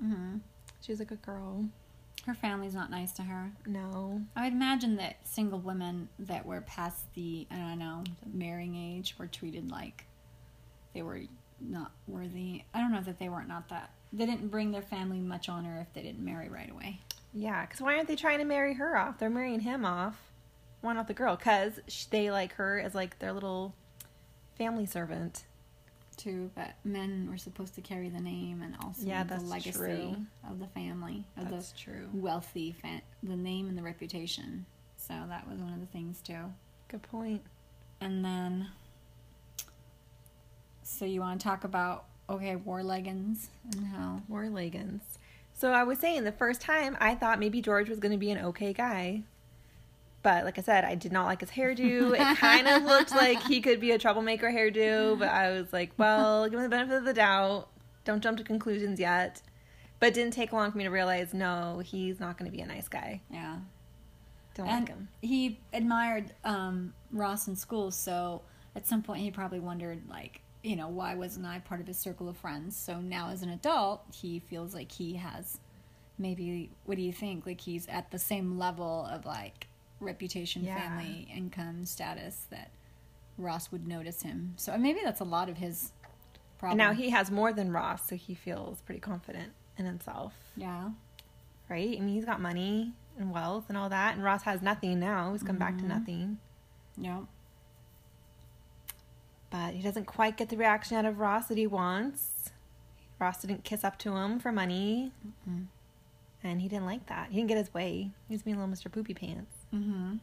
Hmm 0.00 0.38
She's 0.80 1.00
a 1.00 1.04
good 1.04 1.22
girl. 1.22 1.64
Her 2.26 2.34
family's 2.34 2.74
not 2.74 2.90
nice 2.90 3.12
to 3.12 3.22
her. 3.22 3.52
No. 3.66 4.22
I 4.34 4.44
would 4.44 4.52
imagine 4.52 4.96
that 4.96 5.16
single 5.24 5.60
women 5.60 6.08
that 6.18 6.44
were 6.44 6.60
past 6.60 7.12
the 7.14 7.46
I 7.50 7.56
don't 7.56 7.78
know 7.78 8.04
the 8.22 8.36
marrying 8.36 8.76
age 8.76 9.14
were 9.18 9.26
treated 9.26 9.70
like 9.70 10.04
they 10.92 11.02
were 11.02 11.20
not 11.60 11.92
worthy. 12.06 12.62
I 12.74 12.80
don't 12.80 12.92
know 12.92 13.02
that 13.02 13.18
they 13.18 13.28
weren't 13.28 13.48
not 13.48 13.68
that. 13.68 13.90
They 14.12 14.26
didn't 14.26 14.48
bring 14.48 14.72
their 14.72 14.82
family 14.82 15.20
much 15.20 15.48
honor 15.48 15.78
if 15.80 15.92
they 15.94 16.02
didn't 16.02 16.24
marry 16.24 16.48
right 16.48 16.70
away. 16.70 17.00
Yeah, 17.32 17.64
cuz 17.66 17.80
why 17.80 17.94
aren't 17.94 18.08
they 18.08 18.16
trying 18.16 18.38
to 18.38 18.44
marry 18.44 18.74
her 18.74 18.96
off? 18.96 19.18
They're 19.18 19.30
marrying 19.30 19.60
him 19.60 19.84
off. 19.84 20.32
Why 20.80 20.92
not 20.94 21.06
the 21.08 21.14
girl? 21.14 21.36
Cuz 21.36 21.80
they 22.10 22.30
like 22.30 22.54
her 22.54 22.80
as 22.80 22.94
like 22.94 23.18
their 23.18 23.32
little 23.32 23.74
family 24.56 24.86
servant. 24.86 25.46
Too, 26.16 26.50
but 26.54 26.72
men 26.82 27.28
were 27.30 27.36
supposed 27.36 27.74
to 27.74 27.82
carry 27.82 28.08
the 28.08 28.20
name 28.20 28.62
and 28.62 28.74
also 28.82 29.02
Yeah, 29.06 29.22
the 29.24 29.38
legacy 29.40 29.72
true. 29.72 30.16
of 30.48 30.58
the 30.58 30.66
family 30.68 31.24
of 31.36 31.50
That's 31.50 31.72
the 31.72 31.78
true. 31.78 32.08
wealthy, 32.14 32.72
fa- 32.72 33.02
the 33.22 33.36
name 33.36 33.68
and 33.68 33.76
the 33.76 33.82
reputation. 33.82 34.64
So 34.96 35.12
that 35.28 35.46
was 35.48 35.60
one 35.60 35.72
of 35.74 35.80
the 35.80 35.86
things 35.86 36.22
too. 36.22 36.52
Good 36.88 37.02
point. 37.02 37.42
And 38.00 38.24
then, 38.24 38.68
so 40.82 41.04
you 41.04 41.20
want 41.20 41.40
to 41.40 41.44
talk 41.44 41.64
about 41.64 42.06
okay, 42.28 42.56
Warleggans 42.56 43.48
and 43.72 43.86
how 43.86 44.20
More 44.28 44.48
leggings. 44.48 45.02
So 45.54 45.72
I 45.72 45.84
was 45.84 45.98
saying 45.98 46.24
the 46.24 46.32
first 46.32 46.60
time 46.60 46.96
I 47.00 47.14
thought 47.14 47.38
maybe 47.38 47.60
George 47.62 47.88
was 47.88 47.98
going 48.00 48.12
to 48.12 48.18
be 48.18 48.30
an 48.30 48.38
okay 48.46 48.72
guy. 48.72 49.22
But 50.26 50.44
like 50.44 50.58
I 50.58 50.62
said, 50.62 50.84
I 50.84 50.96
did 50.96 51.12
not 51.12 51.26
like 51.26 51.38
his 51.38 51.50
hairdo. 51.50 52.12
It 52.12 52.38
kind 52.38 52.66
of 52.66 52.82
looked 52.82 53.12
like 53.12 53.40
he 53.44 53.60
could 53.60 53.78
be 53.78 53.92
a 53.92 53.98
troublemaker 53.98 54.50
hairdo, 54.50 55.16
but 55.16 55.28
I 55.28 55.52
was 55.52 55.72
like, 55.72 55.92
well, 55.98 56.48
give 56.48 56.58
him 56.58 56.64
the 56.64 56.68
benefit 56.68 56.96
of 56.96 57.04
the 57.04 57.14
doubt. 57.14 57.68
Don't 58.04 58.20
jump 58.20 58.38
to 58.38 58.42
conclusions 58.42 58.98
yet. 58.98 59.40
But 60.00 60.08
it 60.08 60.14
didn't 60.14 60.32
take 60.32 60.52
long 60.52 60.72
for 60.72 60.78
me 60.78 60.82
to 60.82 60.90
realize, 60.90 61.32
no, 61.32 61.78
he's 61.78 62.18
not 62.18 62.36
going 62.36 62.50
to 62.50 62.56
be 62.56 62.60
a 62.60 62.66
nice 62.66 62.88
guy. 62.88 63.20
yeah. 63.30 63.58
Don't 64.56 64.66
and 64.66 64.80
like 64.80 64.88
him. 64.88 65.08
he 65.22 65.60
admired 65.72 66.34
um, 66.42 66.92
Ross 67.12 67.46
in 67.46 67.54
school, 67.54 67.92
so 67.92 68.42
at 68.74 68.84
some 68.84 69.04
point 69.04 69.20
he 69.20 69.30
probably 69.30 69.60
wondered, 69.60 70.08
like, 70.08 70.40
you 70.64 70.74
know, 70.74 70.88
why 70.88 71.14
wasn't 71.14 71.46
I 71.46 71.60
part 71.60 71.80
of 71.80 71.86
his 71.86 71.98
circle 71.98 72.28
of 72.28 72.36
friends? 72.36 72.76
So 72.76 73.00
now 73.00 73.30
as 73.30 73.42
an 73.42 73.50
adult, 73.50 74.02
he 74.12 74.40
feels 74.40 74.74
like 74.74 74.90
he 74.90 75.14
has 75.14 75.60
maybe, 76.18 76.72
what 76.84 76.96
do 76.96 77.02
you 77.02 77.12
think? 77.12 77.46
Like 77.46 77.60
he's 77.60 77.86
at 77.86 78.10
the 78.10 78.18
same 78.18 78.58
level 78.58 79.08
of 79.08 79.24
like 79.24 79.68
reputation, 80.00 80.64
Yeah. 80.64 80.78
family, 80.78 81.28
income, 81.34 81.84
status 81.86 82.46
that 82.50 82.70
Ross 83.38 83.70
would 83.72 83.86
notice 83.86 84.22
him. 84.22 84.54
So 84.56 84.76
maybe 84.78 85.00
that's 85.02 85.20
a 85.20 85.24
lot 85.24 85.48
of 85.48 85.58
his 85.58 85.92
And 86.32 86.58
problem. 86.58 86.78
now 86.78 86.92
he 86.92 87.10
has 87.10 87.30
more 87.30 87.52
than 87.52 87.70
Ross, 87.72 88.06
so 88.08 88.16
he 88.16 88.34
feels 88.34 88.80
pretty 88.82 89.00
confident 89.00 89.52
in 89.78 89.84
himself, 89.86 90.32
yeah. 90.56 90.90
right? 91.68 91.96
I 91.96 92.00
mean, 92.00 92.14
he's 92.14 92.24
got 92.24 92.40
money 92.40 92.94
and 93.18 93.30
wealth 93.32 93.66
and 93.68 93.76
all 93.78 93.88
that, 93.90 94.14
and 94.14 94.22
Ross 94.24 94.42
has 94.42 94.62
nothing 94.62 94.98
now. 95.00 95.32
He's 95.32 95.42
come 95.42 95.56
back 95.58 95.76
to 95.78 95.84
Mhm. 95.84 95.88
nothing. 95.88 96.38
Yeah. 96.96 97.22
but 99.48 99.74
he 99.74 99.82
doesn't 99.82 100.06
quite 100.06 100.36
get 100.36 100.48
the 100.48 100.56
reaction 100.56 100.96
out 100.96 101.04
of 101.04 101.18
Ross 101.18 101.46
that 101.48 101.56
he 101.56 101.66
wants. 101.66 102.50
Ross 103.18 103.40
didn't 103.40 103.64
kiss 103.64 103.84
up 103.84 103.96
to 104.00 104.14
him 104.16 104.38
for 104.40 104.50
money, 104.52 105.12
Mhm. 105.48 105.66
and 106.42 106.60
he 106.60 106.68
didn't 106.68 106.84
like 106.84 107.06
that. 107.06 107.30
He 107.30 107.36
didn't 107.36 107.48
get 107.48 107.56
his 107.56 107.72
way. 107.72 108.10
He 108.28 108.34
was 108.34 108.42
being 108.42 108.56
a 108.56 108.60
little 108.60 108.74
Mr. 108.74 108.90
Poopy 108.92 109.14
Pants. 109.14 109.55
Mm-hmm. 109.76 110.14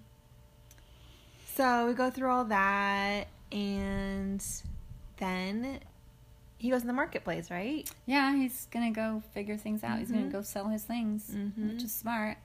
So 1.56 1.88
we 1.88 1.94
go 1.94 2.10
through 2.10 2.30
all 2.32 2.46
that, 2.46 3.28
and 3.52 4.44
then 5.18 5.80
he 6.58 6.70
goes 6.70 6.82
in 6.82 6.88
the 6.88 6.94
marketplace, 6.94 7.52
right? 7.52 7.90
Yeah, 8.06 8.36
he's 8.36 8.68
gonna 8.72 8.92
go 8.92 9.22
figure 9.34 9.58
things 9.58 9.84
out. 9.84 10.00
He's 10.00 10.10
gonna 10.12 10.24
Mhm. 10.26 10.32
go 10.32 10.42
sell 10.42 10.68
his 10.70 10.84
things, 10.84 11.30
Mhm. 11.32 11.74
which 11.74 11.84
is 11.84 11.94
smart. 11.94 12.38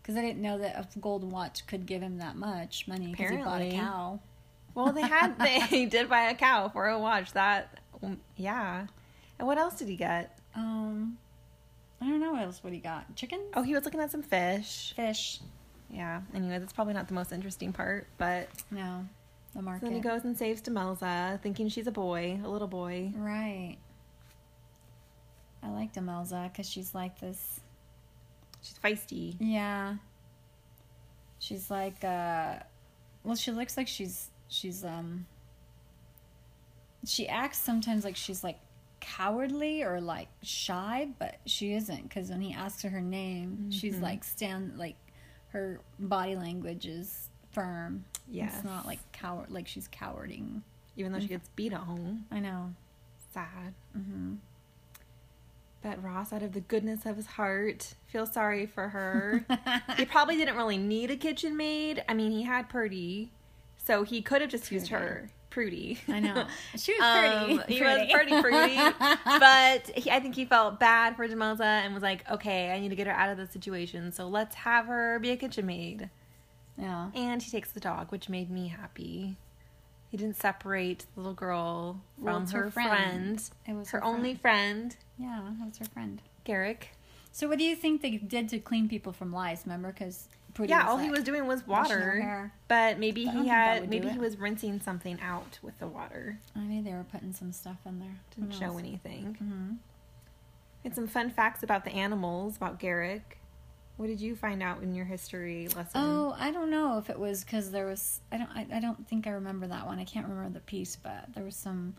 Because 0.00 0.16
I 0.16 0.22
didn't 0.22 0.40
know 0.42 0.58
that 0.58 0.76
a 0.96 0.98
gold 0.98 1.30
watch 1.30 1.66
could 1.66 1.86
give 1.86 2.02
him 2.02 2.18
that 2.18 2.36
much 2.36 2.88
money 2.88 3.08
because 3.08 3.30
he 3.30 3.36
bought 3.36 3.60
a 3.60 3.70
cow. 3.70 4.20
Well, 4.74 4.92
they 4.92 5.02
had 5.02 5.38
they 5.38 5.86
did 5.86 6.08
buy 6.08 6.22
a 6.30 6.34
cow 6.34 6.68
for 6.70 6.88
a 6.88 6.98
watch. 6.98 7.32
That 7.32 7.78
um, 8.02 8.20
yeah. 8.36 8.86
And 9.38 9.46
what 9.46 9.58
else 9.58 9.74
did 9.74 9.88
he 9.88 9.96
get? 9.96 10.38
Um, 10.54 11.18
I 12.00 12.06
don't 12.08 12.20
know 12.20 12.32
what 12.32 12.42
else. 12.42 12.64
What 12.64 12.72
he 12.72 12.78
got? 12.80 13.14
Chicken? 13.14 13.40
Oh, 13.54 13.62
he 13.62 13.74
was 13.74 13.84
looking 13.84 14.00
at 14.00 14.10
some 14.10 14.22
fish. 14.22 14.92
fish. 14.96 15.40
Yeah. 15.92 16.22
Anyway, 16.34 16.58
that's 16.58 16.72
probably 16.72 16.94
not 16.94 17.06
the 17.08 17.14
most 17.14 17.32
interesting 17.32 17.72
part, 17.72 18.06
but 18.18 18.48
No, 18.70 19.06
the 19.52 19.58
so 19.58 19.62
market. 19.62 19.84
then 19.84 19.92
he 19.94 20.00
goes 20.00 20.24
and 20.24 20.36
saves 20.36 20.62
Demelza, 20.62 21.40
thinking 21.42 21.68
she's 21.68 21.86
a 21.86 21.92
boy, 21.92 22.40
a 22.42 22.48
little 22.48 22.66
boy. 22.68 23.12
Right. 23.14 23.76
I 25.62 25.68
like 25.70 25.92
Demelza 25.92 26.50
because 26.50 26.68
she's 26.68 26.94
like 26.94 27.20
this. 27.20 27.60
She's 28.62 28.78
feisty. 28.82 29.36
Yeah. 29.38 29.96
She's 31.38 31.70
like, 31.70 32.02
uh, 32.02 32.56
well, 33.24 33.36
she 33.36 33.50
looks 33.52 33.76
like 33.76 33.86
she's 33.88 34.28
she's 34.48 34.84
um. 34.84 35.26
She 37.04 37.28
acts 37.28 37.58
sometimes 37.58 38.04
like 38.04 38.16
she's 38.16 38.42
like 38.44 38.58
cowardly 39.00 39.82
or 39.82 40.00
like 40.00 40.28
shy, 40.42 41.08
but 41.18 41.36
she 41.46 41.74
isn't 41.74 42.04
because 42.08 42.30
when 42.30 42.40
he 42.40 42.52
asks 42.54 42.82
her 42.82 42.88
her 42.90 43.00
name, 43.00 43.70
she's 43.72 43.96
Mhm. 43.96 44.02
like 44.02 44.24
stand 44.24 44.78
like 44.78 44.94
her 45.52 45.80
body 45.98 46.34
language 46.34 46.86
is 46.86 47.28
firm. 47.52 48.04
Yeah. 48.30 48.46
It's 48.46 48.64
not 48.64 48.86
like 48.86 49.00
coward 49.12 49.50
like 49.50 49.68
she's 49.68 49.88
cowarding. 49.88 50.62
Even 50.96 51.12
though 51.12 51.20
she 51.20 51.28
gets 51.28 51.48
beat 51.56 51.72
at 51.72 51.80
home. 51.80 52.26
I 52.30 52.40
know. 52.40 52.74
Sad. 53.32 53.74
Mm-hmm. 53.96 54.34
But 55.82 56.02
Ross, 56.02 56.32
out 56.32 56.42
of 56.42 56.52
the 56.52 56.60
goodness 56.60 57.06
of 57.06 57.16
his 57.16 57.26
heart, 57.26 57.94
feels 58.06 58.32
sorry 58.32 58.66
for 58.66 58.88
her. 58.90 59.44
he 59.96 60.04
probably 60.04 60.36
didn't 60.36 60.56
really 60.56 60.78
need 60.78 61.10
a 61.10 61.16
kitchen 61.16 61.56
maid. 61.56 62.04
I 62.08 62.14
mean, 62.14 62.30
he 62.30 62.42
had 62.42 62.68
Purdy, 62.68 63.32
so 63.76 64.04
he 64.04 64.22
could 64.22 64.42
have 64.42 64.50
just 64.50 64.70
used 64.70 64.88
her. 64.88 65.28
Prudy. 65.52 65.98
I 66.08 66.20
know. 66.20 66.46
She 66.76 66.92
was 66.98 67.18
pretty. 67.18 67.52
Um, 67.58 67.64
he 67.68 67.82
was 67.82 68.10
pretty 68.10 68.40
Prudy. 68.40 68.76
but 69.24 69.90
he, 69.98 70.10
I 70.10 70.18
think 70.20 70.34
he 70.34 70.44
felt 70.46 70.80
bad 70.80 71.16
for 71.16 71.28
Demelza 71.28 71.60
and 71.60 71.92
was 71.94 72.02
like, 72.02 72.28
okay, 72.30 72.72
I 72.72 72.80
need 72.80 72.88
to 72.88 72.96
get 72.96 73.06
her 73.06 73.12
out 73.12 73.30
of 73.30 73.36
the 73.36 73.46
situation. 73.46 74.10
So 74.12 74.28
let's 74.28 74.54
have 74.56 74.86
her 74.86 75.18
be 75.20 75.30
a 75.30 75.36
kitchen 75.36 75.66
maid. 75.66 76.08
yeah. 76.78 77.10
And 77.14 77.42
he 77.42 77.50
takes 77.50 77.70
the 77.72 77.80
dog, 77.80 78.10
which 78.10 78.28
made 78.28 78.50
me 78.50 78.68
happy. 78.68 79.36
He 80.10 80.16
didn't 80.16 80.36
separate 80.36 81.06
the 81.14 81.20
little 81.20 81.34
girl 81.34 82.02
from 82.22 82.42
it's 82.42 82.52
her, 82.52 82.64
her 82.64 82.70
friend. 82.70 82.90
friend. 83.40 83.50
It 83.66 83.74
was 83.74 83.90
her, 83.90 83.98
her 84.00 84.04
only 84.04 84.34
friend, 84.34 84.94
Yeah, 85.18 85.40
that 85.58 85.66
was 85.66 85.78
her 85.78 85.86
friend. 85.86 86.20
Garrick. 86.44 86.90
So, 87.30 87.48
what 87.48 87.56
do 87.58 87.64
you 87.64 87.74
think 87.74 88.02
they 88.02 88.18
did 88.18 88.50
to 88.50 88.58
clean 88.58 88.88
people 88.90 89.12
from 89.14 89.32
lies? 89.32 89.62
Remember, 89.64 89.90
because 89.90 90.28
yeah, 90.60 90.86
all 90.88 90.98
he 90.98 91.10
was 91.10 91.24
doing 91.24 91.46
was 91.46 91.66
water. 91.66 92.52
But 92.68 92.98
maybe 92.98 93.24
But 93.26 93.34
he 93.34 93.48
had 93.48 93.88
maybe 93.88 94.08
he 94.08 94.18
was 94.18 94.38
rinsing 94.38 94.80
something 94.80 95.18
out 95.20 95.58
with 95.62 95.78
the 95.78 95.86
water. 95.86 96.38
Maybe 96.54 96.80
they 96.82 96.94
were 96.94 97.04
putting 97.10 97.32
some 97.32 97.52
stuff 97.52 97.78
in 97.86 97.98
there. 98.00 98.16
Didn't 98.36 98.52
show 98.52 98.78
anything. 98.78 99.36
Mhm. 99.42 99.78
And 100.84 100.94
some 100.94 101.06
fun 101.06 101.30
facts 101.30 101.62
about 101.62 101.84
the 101.84 101.92
animals, 101.92 102.56
about 102.56 102.78
Garrick. 102.78 103.38
What 103.98 104.06
did 104.08 104.20
you 104.20 104.34
find 104.34 104.62
out 104.62 104.82
in 104.82 104.94
your 104.94 105.04
history 105.04 105.68
lesson? 105.68 105.90
Oh, 105.94 106.34
I 106.38 106.50
don't 106.50 106.70
know 106.70 106.98
if 106.98 107.08
it 107.10 107.18
was 107.18 107.44
because 107.44 107.70
there 107.70 107.86
was. 107.86 108.20
I 108.32 108.38
don't. 108.38 108.50
I, 108.50 108.66
I 108.74 108.80
don't 108.80 109.06
think 109.08 109.26
I 109.26 109.30
remember 109.30 109.66
that 109.68 109.86
one. 109.86 109.98
I 109.98 110.04
can't 110.04 110.26
remember 110.26 110.50
the 110.58 110.64
piece, 110.64 110.96
but 110.96 111.26
there 111.34 111.44
was 111.44 111.54
some, 111.54 111.94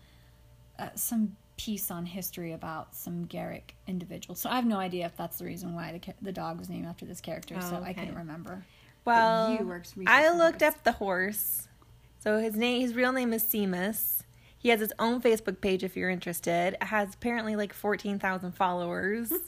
uh, 0.79 0.89
some 0.95 1.37
piece 1.57 1.91
on 1.91 2.05
history 2.05 2.51
about 2.51 2.95
some 2.95 3.25
Garrick 3.25 3.75
individual. 3.87 4.35
So 4.35 4.49
I 4.49 4.55
have 4.55 4.65
no 4.65 4.77
idea 4.77 5.05
if 5.05 5.15
that's 5.15 5.37
the 5.37 5.45
reason 5.45 5.73
why 5.73 5.91
the 5.91 6.13
the 6.21 6.31
dog 6.31 6.59
was 6.59 6.69
named 6.69 6.85
after 6.85 7.05
this 7.05 7.21
character. 7.21 7.55
Oh, 7.57 7.69
so 7.69 7.75
I 7.77 7.91
okay. 7.91 7.93
couldn't 7.93 8.15
remember. 8.15 8.65
well, 9.05 9.57
I 10.07 10.29
looked 10.31 10.63
up 10.63 10.83
the 10.83 10.93
horse. 10.93 11.67
So 12.19 12.37
his 12.37 12.55
name, 12.55 12.81
his 12.81 12.95
real 12.95 13.11
name 13.11 13.33
is 13.33 13.43
Seamus. 13.43 14.21
He 14.57 14.69
has 14.69 14.79
his 14.79 14.93
own 14.97 15.21
Facebook 15.21 15.59
page 15.59 15.83
if 15.83 15.97
you're 15.97 16.09
interested. 16.09 16.75
It 16.75 16.83
has 16.83 17.15
apparently 17.15 17.57
like 17.57 17.73
14,000 17.73 18.53
followers. 18.53 19.31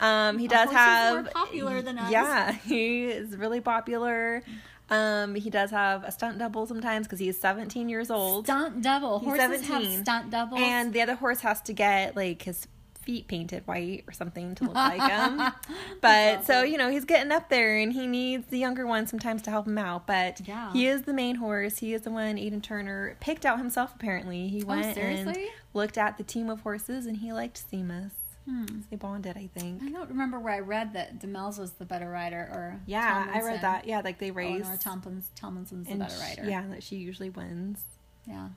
Um, 0.00 0.36
he 0.36 0.48
does 0.48 0.68
have 0.72 1.22
more 1.22 1.32
popular 1.32 1.80
than 1.80 1.96
us. 1.96 2.10
Yeah, 2.10 2.50
he 2.66 3.04
is 3.04 3.36
really 3.36 3.60
popular. 3.60 4.42
Um, 4.90 5.34
he 5.34 5.48
does 5.48 5.70
have 5.70 6.04
a 6.04 6.12
stunt 6.12 6.38
double 6.38 6.66
sometimes 6.66 7.06
because 7.06 7.18
he 7.18 7.28
is 7.28 7.40
17 7.40 7.88
years 7.88 8.10
old. 8.10 8.44
Stunt 8.46 8.82
double. 8.82 9.20
He's 9.20 9.28
Horses 9.28 9.66
17. 9.66 9.90
have 9.92 10.00
stunt 10.02 10.30
doubles. 10.30 10.60
And 10.62 10.92
the 10.92 11.00
other 11.00 11.14
horse 11.14 11.40
has 11.40 11.60
to 11.62 11.72
get 11.72 12.14
like 12.16 12.42
his 12.42 12.66
feet 13.00 13.26
painted 13.26 13.66
white 13.66 14.04
or 14.06 14.12
something 14.12 14.54
to 14.54 14.64
look 14.64 14.74
like 14.74 15.00
him. 15.10 15.40
But 16.00 16.44
so, 16.44 16.62
you 16.62 16.78
know, 16.78 16.88
he's 16.90 17.04
getting 17.04 17.32
up 17.32 17.48
there 17.48 17.76
and 17.78 17.92
he 17.92 18.06
needs 18.06 18.46
the 18.48 18.58
younger 18.58 18.86
one 18.86 19.06
sometimes 19.06 19.42
to 19.42 19.50
help 19.50 19.66
him 19.66 19.78
out. 19.78 20.06
But 20.06 20.40
Yeah. 20.46 20.72
he 20.72 20.86
is 20.86 21.02
the 21.02 21.12
main 21.12 21.36
horse. 21.36 21.78
He 21.78 21.94
is 21.94 22.02
the 22.02 22.10
one 22.10 22.38
Aidan 22.38 22.60
Turner 22.60 23.16
picked 23.20 23.44
out 23.46 23.58
himself 23.58 23.92
apparently. 23.94 24.48
He 24.48 24.62
went 24.62 24.84
and 24.84 24.90
Oh, 24.90 24.94
seriously? 24.94 25.46
looked 25.74 25.96
at 25.98 26.16
the 26.18 26.22
team 26.24 26.48
of 26.50 26.60
horses 26.60 27.06
and 27.06 27.16
he 27.18 27.32
liked 27.32 27.62
Seamus. 27.70 28.10
Hmm. 28.44 28.64
They 28.90 28.96
bonded, 28.96 29.36
I 29.36 29.48
think. 29.56 29.82
I 29.82 29.88
don't 29.88 30.08
remember 30.08 30.40
where 30.40 30.52
I 30.54 30.58
read 30.60 30.94
that 30.94 31.20
Demels 31.20 31.58
was 31.58 31.72
the 31.72 31.84
better 31.84 32.10
rider, 32.10 32.48
or 32.52 32.80
Yeah, 32.86 33.30
I 33.32 33.40
read 33.42 33.60
that. 33.62 33.86
Yeah, 33.86 34.00
like 34.00 34.18
they 34.18 34.30
Oh, 34.30 34.34
race. 34.34 34.66
or 34.68 34.76
Tomlins, 34.76 35.26
Tomlinson's 35.36 35.86
the 35.88 35.94
better 35.94 36.14
sh- 36.14 36.20
rider. 36.20 36.50
Yeah, 36.50 36.66
that 36.68 36.82
she 36.82 36.96
usually 36.96 37.30
wins. 37.30 37.84
yeah. 38.26 38.48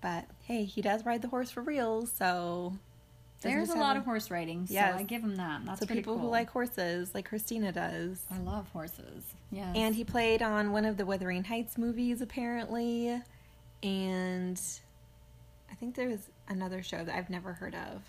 But 0.00 0.26
hey, 0.44 0.64
he 0.64 0.80
does 0.82 1.04
ride 1.04 1.22
the 1.22 1.28
horse 1.28 1.50
for 1.50 1.62
real, 1.62 2.06
so 2.06 2.74
There's 3.40 3.70
a 3.70 3.74
lot 3.76 3.96
of 3.96 4.04
horse 4.04 4.30
riding, 4.30 4.66
so 4.66 4.74
Yes. 4.74 4.94
I 4.98 5.02
give 5.02 5.22
him 5.22 5.36
that. 5.36 5.64
That's 5.64 5.80
so 5.80 5.86
people 5.86 6.18
who 6.18 6.28
like 6.28 6.50
horses, 6.50 7.12
like 7.14 7.28
Christina 7.28 7.72
does. 7.72 8.22
I 8.30 8.38
love 8.38 8.68
horses. 8.68 9.24
Yeah. 9.50 9.72
And 9.74 9.94
he 9.94 10.04
played 10.04 10.42
on 10.42 10.70
one 10.72 10.84
of 10.84 10.96
the 10.96 11.04
Wuthering 11.06 11.44
Heights 11.44 11.76
movies, 11.78 12.20
apparently. 12.20 13.20
And 13.82 14.60
I 15.70 15.74
think 15.74 15.94
there 15.96 16.08
was 16.08 16.28
another 16.48 16.82
show 16.82 17.04
that 17.04 17.14
I've 17.14 17.30
never 17.30 17.52
heard 17.54 17.74
of. 17.74 18.02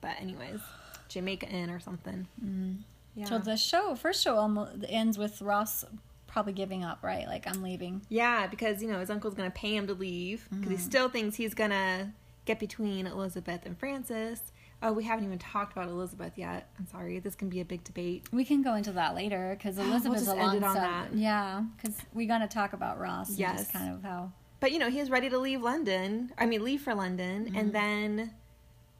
But, 0.00 0.12
anyways, 0.20 0.60
Jamaica 1.08 1.46
Inn 1.48 1.70
or 1.70 1.80
something. 1.80 2.26
Mm. 2.44 2.78
Yeah. 3.14 3.24
So 3.26 3.38
the 3.38 3.56
show, 3.56 3.94
first 3.94 4.22
show, 4.22 4.36
almost 4.36 4.72
ends 4.88 5.16
with 5.18 5.40
Ross 5.40 5.84
probably 6.26 6.52
giving 6.52 6.84
up, 6.84 6.98
right? 7.02 7.26
Like 7.26 7.46
I'm 7.46 7.62
leaving. 7.62 8.02
yeah, 8.10 8.46
because, 8.46 8.82
you 8.82 8.90
know, 8.92 9.00
his 9.00 9.08
uncle's 9.08 9.32
going 9.34 9.50
to 9.50 9.56
pay 9.56 9.74
him 9.74 9.86
to 9.86 9.94
leave 9.94 10.46
because 10.50 10.68
he 10.70 10.76
Mhm. 10.76 10.80
still 10.80 11.08
thinks 11.08 11.36
he's 11.36 11.54
going 11.54 11.70
to 11.70 12.08
get 12.44 12.58
between 12.60 13.06
Elizabeth 13.06 13.64
and 13.64 13.78
Francis. 13.78 14.52
Oh, 14.82 14.92
we 14.92 15.04
haven't 15.04 15.24
even 15.24 15.38
talked 15.38 15.72
about 15.72 15.88
Elizabeth 15.88 16.32
yet. 16.36 16.68
I'm 16.78 16.86
sorry. 16.86 17.18
This 17.20 17.34
can 17.34 17.48
be 17.48 17.60
a 17.60 17.64
big 17.64 17.82
debate. 17.84 18.28
We 18.32 18.44
can 18.44 18.60
go 18.60 18.74
into 18.74 18.92
that 18.92 19.14
later 19.14 19.54
because 19.56 19.78
Elizabeth's 19.78 20.24
just 20.26 20.36
a 20.36 20.38
end 20.38 20.46
long 20.48 20.56
it 20.58 20.62
on 20.64 20.74
that. 20.74 21.14
Yeah, 21.14 21.62
because 21.76 21.96
we 22.12 22.26
got 22.26 22.38
to 22.38 22.48
talk 22.48 22.74
about 22.74 22.98
Ross. 23.00 23.30
And 23.30 23.38
Yes. 23.38 23.70
Kind 23.70 23.94
of 23.94 24.02
how. 24.02 24.32
But, 24.60 24.72
you 24.72 24.78
know, 24.78 24.90
he 24.90 25.00
was 25.00 25.08
ready 25.10 25.30
to 25.30 25.38
leave 25.38 25.62
London. 25.62 26.32
I 26.36 26.44
mean, 26.44 26.62
leave 26.62 26.82
for 26.82 26.94
London. 26.94 27.46
Mhm. 27.52 27.58
And 27.58 27.72
then 27.72 28.34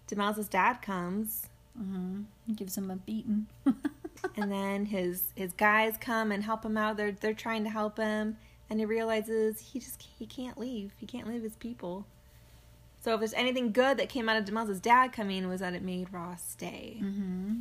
Demelza's 0.08 0.48
dad 0.48 0.82
comes. 0.82 1.48
hmm 1.76 2.22
Gives 2.54 2.76
him 2.78 2.90
a 2.90 2.96
beating. 2.96 3.46
and 4.36 4.50
then 4.52 4.86
his 4.86 5.24
his 5.34 5.52
guys 5.52 5.96
come 6.00 6.30
and 6.32 6.42
help 6.44 6.64
him 6.64 6.76
out. 6.76 6.96
They're 6.96 7.12
they're 7.12 7.34
trying 7.34 7.64
to 7.64 7.70
help 7.70 7.98
him, 7.98 8.36
and 8.70 8.78
he 8.80 8.86
realizes 8.86 9.60
he 9.60 9.78
just 9.80 10.06
he 10.18 10.26
can't 10.26 10.58
leave. 10.58 10.92
He 10.98 11.06
can't 11.06 11.26
leave 11.28 11.42
his 11.42 11.56
people. 11.56 12.06
So 13.02 13.14
if 13.14 13.20
there's 13.20 13.34
anything 13.34 13.70
good 13.70 13.98
that 13.98 14.08
came 14.08 14.28
out 14.28 14.36
of 14.36 14.44
Demelza's 14.46 14.80
dad 14.80 15.12
coming 15.12 15.46
was 15.48 15.60
that 15.60 15.74
it 15.74 15.82
made 15.82 16.12
Ross 16.12 16.42
stay. 16.42 16.96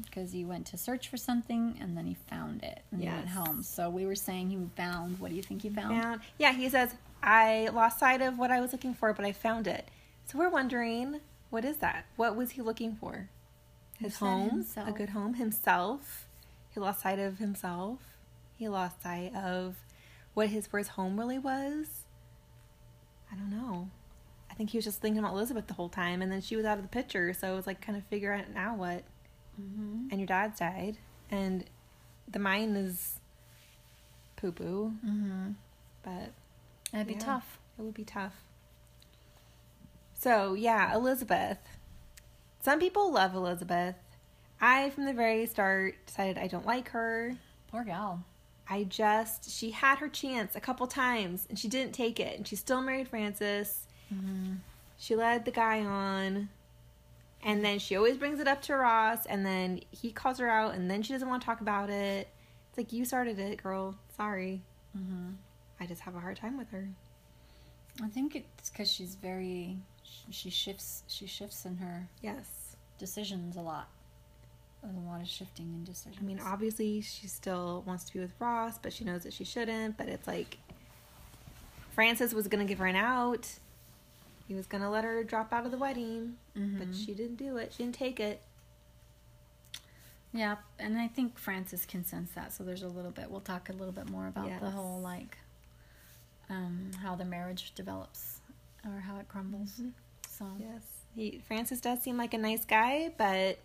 Because 0.01 0.31
he 0.31 0.43
went 0.43 0.65
to 0.67 0.77
search 0.77 1.07
for 1.07 1.17
something 1.17 1.77
and 1.79 1.95
then 1.95 2.07
he 2.07 2.15
found 2.15 2.63
it 2.63 2.81
and 2.91 2.99
he 3.01 3.07
went 3.07 3.29
home. 3.29 3.61
So 3.61 3.87
we 3.91 4.07
were 4.07 4.15
saying 4.15 4.49
he 4.49 4.57
found. 4.75 5.19
What 5.19 5.29
do 5.29 5.35
you 5.35 5.43
think 5.43 5.61
he 5.61 5.69
found? 5.69 6.01
Found, 6.01 6.21
yeah, 6.39 6.51
he 6.51 6.67
says 6.69 6.95
I 7.21 7.69
lost 7.73 7.99
sight 7.99 8.21
of 8.23 8.39
what 8.39 8.49
I 8.49 8.59
was 8.59 8.71
looking 8.71 8.95
for, 8.95 9.13
but 9.13 9.23
I 9.23 9.33
found 9.33 9.67
it. 9.67 9.87
So 10.25 10.39
we're 10.39 10.49
wondering, 10.49 11.19
what 11.49 11.65
is 11.65 11.77
that? 11.77 12.05
What 12.15 12.35
was 12.35 12.51
he 12.51 12.61
looking 12.61 12.95
for? 12.95 13.29
His 13.99 14.17
home, 14.17 14.65
a 14.75 14.91
good 14.91 15.09
home, 15.09 15.35
himself. 15.35 16.27
He 16.69 16.79
lost 16.79 17.01
sight 17.01 17.17
of 17.19 17.37
himself. 17.37 17.99
He 18.57 18.67
lost 18.67 19.01
sight 19.01 19.33
of 19.35 19.75
what 20.33 20.49
his 20.49 20.67
first 20.67 20.91
home 20.91 21.17
really 21.17 21.39
was. 21.39 21.87
I 23.31 23.35
don't 23.35 23.49
know. 23.49 23.89
I 24.51 24.53
think 24.53 24.69
he 24.71 24.77
was 24.77 24.85
just 24.85 25.01
thinking 25.01 25.19
about 25.19 25.33
Elizabeth 25.33 25.67
the 25.67 25.73
whole 25.73 25.89
time, 25.89 26.21
and 26.21 26.31
then 26.31 26.41
she 26.41 26.55
was 26.55 26.65
out 26.65 26.77
of 26.77 26.83
the 26.83 26.89
picture. 26.89 27.33
So 27.33 27.53
it 27.53 27.55
was 27.55 27.67
like 27.67 27.81
kind 27.81 27.97
of 27.97 28.03
figure 28.05 28.33
out 28.33 28.49
now 28.53 28.75
what. 28.75 29.03
Mm-hmm. 29.61 30.07
And 30.11 30.19
your 30.19 30.27
dad's 30.27 30.59
died, 30.59 30.97
and 31.31 31.63
the 32.27 32.39
mine 32.39 32.75
is 32.75 33.19
poo 34.35 34.51
poo, 34.51 34.91
Mm-hmm. 35.05 35.51
but 36.03 36.31
it'd 36.93 37.07
be 37.07 37.13
Yeah. 37.13 37.19
tough. 37.19 37.59
it 37.77 37.81
would 37.81 37.93
be 37.93 38.03
tough. 38.03 38.33
So, 40.25 40.55
yeah, 40.55 40.95
Elizabeth. 40.95 41.59
Some 42.59 42.79
people 42.79 43.11
love 43.11 43.35
Elizabeth. 43.35 43.93
I, 44.59 44.89
from 44.89 45.05
the 45.05 45.13
very 45.13 45.45
start, 45.45 46.03
decided 46.07 46.39
I 46.39 46.47
don't 46.47 46.65
like 46.65 46.89
her. 46.89 47.35
Poor 47.67 47.83
gal. 47.83 48.23
I 48.67 48.85
just, 48.85 49.51
she 49.51 49.69
had 49.69 49.99
her 49.99 50.09
chance 50.09 50.55
a 50.55 50.59
couple 50.59 50.87
times 50.87 51.45
and 51.47 51.59
she 51.59 51.67
didn't 51.67 51.93
take 51.93 52.19
it. 52.19 52.37
And 52.37 52.47
she 52.47 52.55
still 52.55 52.81
married 52.81 53.07
Francis. 53.07 53.85
Mm-hmm. 54.11 54.53
She 54.97 55.15
led 55.15 55.45
the 55.45 55.51
guy 55.51 55.81
on. 55.81 56.49
And 57.43 57.63
then 57.63 57.77
she 57.77 57.95
always 57.95 58.17
brings 58.17 58.39
it 58.39 58.47
up 58.47 58.63
to 58.63 58.75
Ross. 58.75 59.27
And 59.27 59.45
then 59.45 59.81
he 59.91 60.11
calls 60.11 60.39
her 60.39 60.49
out. 60.49 60.73
And 60.73 60.89
then 60.89 61.03
she 61.03 61.13
doesn't 61.13 61.29
want 61.29 61.43
to 61.43 61.45
talk 61.45 61.61
about 61.61 61.91
it. 61.91 62.27
It's 62.69 62.79
like, 62.79 62.91
you 62.91 63.05
started 63.05 63.37
it, 63.37 63.61
girl. 63.61 63.95
Sorry. 64.17 64.63
Mm-hmm. 64.97 65.33
I 65.79 65.85
just 65.85 66.01
have 66.01 66.15
a 66.15 66.19
hard 66.19 66.37
time 66.37 66.57
with 66.57 66.71
her. 66.71 66.89
I 68.03 68.07
think 68.07 68.35
it's 68.35 68.71
because 68.71 68.91
she's 68.91 69.13
very. 69.13 69.77
Sh- 70.29 70.35
She 70.35 70.49
shifts. 70.49 71.03
She 71.07 71.27
shifts 71.27 71.65
in 71.65 71.77
her 71.77 72.07
Yes. 72.21 72.75
decisions 72.97 73.55
a 73.55 73.61
lot. 73.61 73.89
There's 74.83 74.95
a 74.95 74.99
lot 74.99 75.21
of 75.21 75.27
shifting 75.27 75.73
in 75.73 75.83
decisions. 75.83 76.17
I 76.21 76.23
mean, 76.25 76.39
obviously, 76.39 77.01
she 77.01 77.27
still 77.27 77.83
wants 77.87 78.03
to 78.05 78.13
be 78.13 78.19
with 78.19 78.33
Ross, 78.39 78.77
but 78.77 78.93
she 78.93 79.03
knows 79.03 79.23
that 79.23 79.33
she 79.33 79.43
shouldn't. 79.43 79.97
But 79.97 80.07
it's 80.09 80.27
like 80.27 80.57
Francis 81.93 82.33
was 82.33 82.47
going 82.47 82.65
to 82.65 82.67
give 82.69 82.77
her 82.79 82.85
an 82.85 82.95
out. 82.95 83.59
He 84.47 84.53
was 84.53 84.67
going 84.67 84.83
to 84.83 84.89
let 84.89 85.03
her 85.03 85.23
drop 85.23 85.51
out 85.51 85.65
of 85.65 85.71
the 85.71 85.77
wedding, 85.77 86.37
but 86.53 86.61
Mhm. 86.91 87.05
she 87.05 87.15
didn't 87.15 87.37
do 87.37 87.57
it. 87.57 87.73
She 87.73 87.83
didn't 87.83 87.95
take 87.95 88.19
it. 88.19 88.43
Yeah, 90.31 90.57
and 90.77 90.97
I 90.99 91.07
think 91.07 91.37
Francis 91.39 91.85
can 91.85 92.03
sense 92.05 92.31
that. 92.31 92.51
So 92.53 92.63
there's 92.63 92.83
a 92.83 92.87
little 92.89 93.11
bit. 93.11 93.31
We'll 93.31 93.39
talk 93.41 93.69
a 93.69 93.73
little 93.73 93.93
bit 93.93 94.09
more 94.09 94.27
about 94.27 94.59
the 94.59 94.69
whole 94.69 94.99
like 94.99 95.37
um, 96.49 96.91
how 97.01 97.15
the 97.15 97.25
marriage 97.25 97.73
develops 97.73 98.41
or 98.85 98.99
how 98.99 99.17
it 99.17 99.27
crumbles. 99.29 99.81
So 100.37 100.45
Yes. 100.59 100.83
He 101.15 101.41
Francis 101.47 101.79
does 101.79 102.01
seem 102.01 102.17
like 102.17 102.33
a 102.33 102.37
nice 102.37 102.65
guy, 102.65 103.11
but 103.17 103.57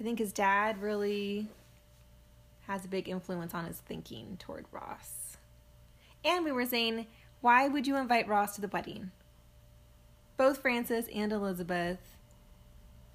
I 0.00 0.02
think 0.02 0.18
his 0.18 0.32
dad 0.32 0.80
really 0.80 1.48
has 2.66 2.84
a 2.84 2.88
big 2.88 3.08
influence 3.08 3.52
on 3.52 3.66
his 3.66 3.78
thinking 3.78 4.36
toward 4.38 4.64
Ross. 4.72 5.36
And 6.24 6.44
we 6.44 6.52
were 6.52 6.64
saying, 6.64 7.06
why 7.42 7.68
would 7.68 7.86
you 7.86 7.96
invite 7.96 8.26
Ross 8.26 8.54
to 8.54 8.62
the 8.62 8.68
wedding? 8.68 9.10
Both 10.38 10.62
Francis 10.62 11.06
and 11.14 11.30
Elizabeth 11.30 11.98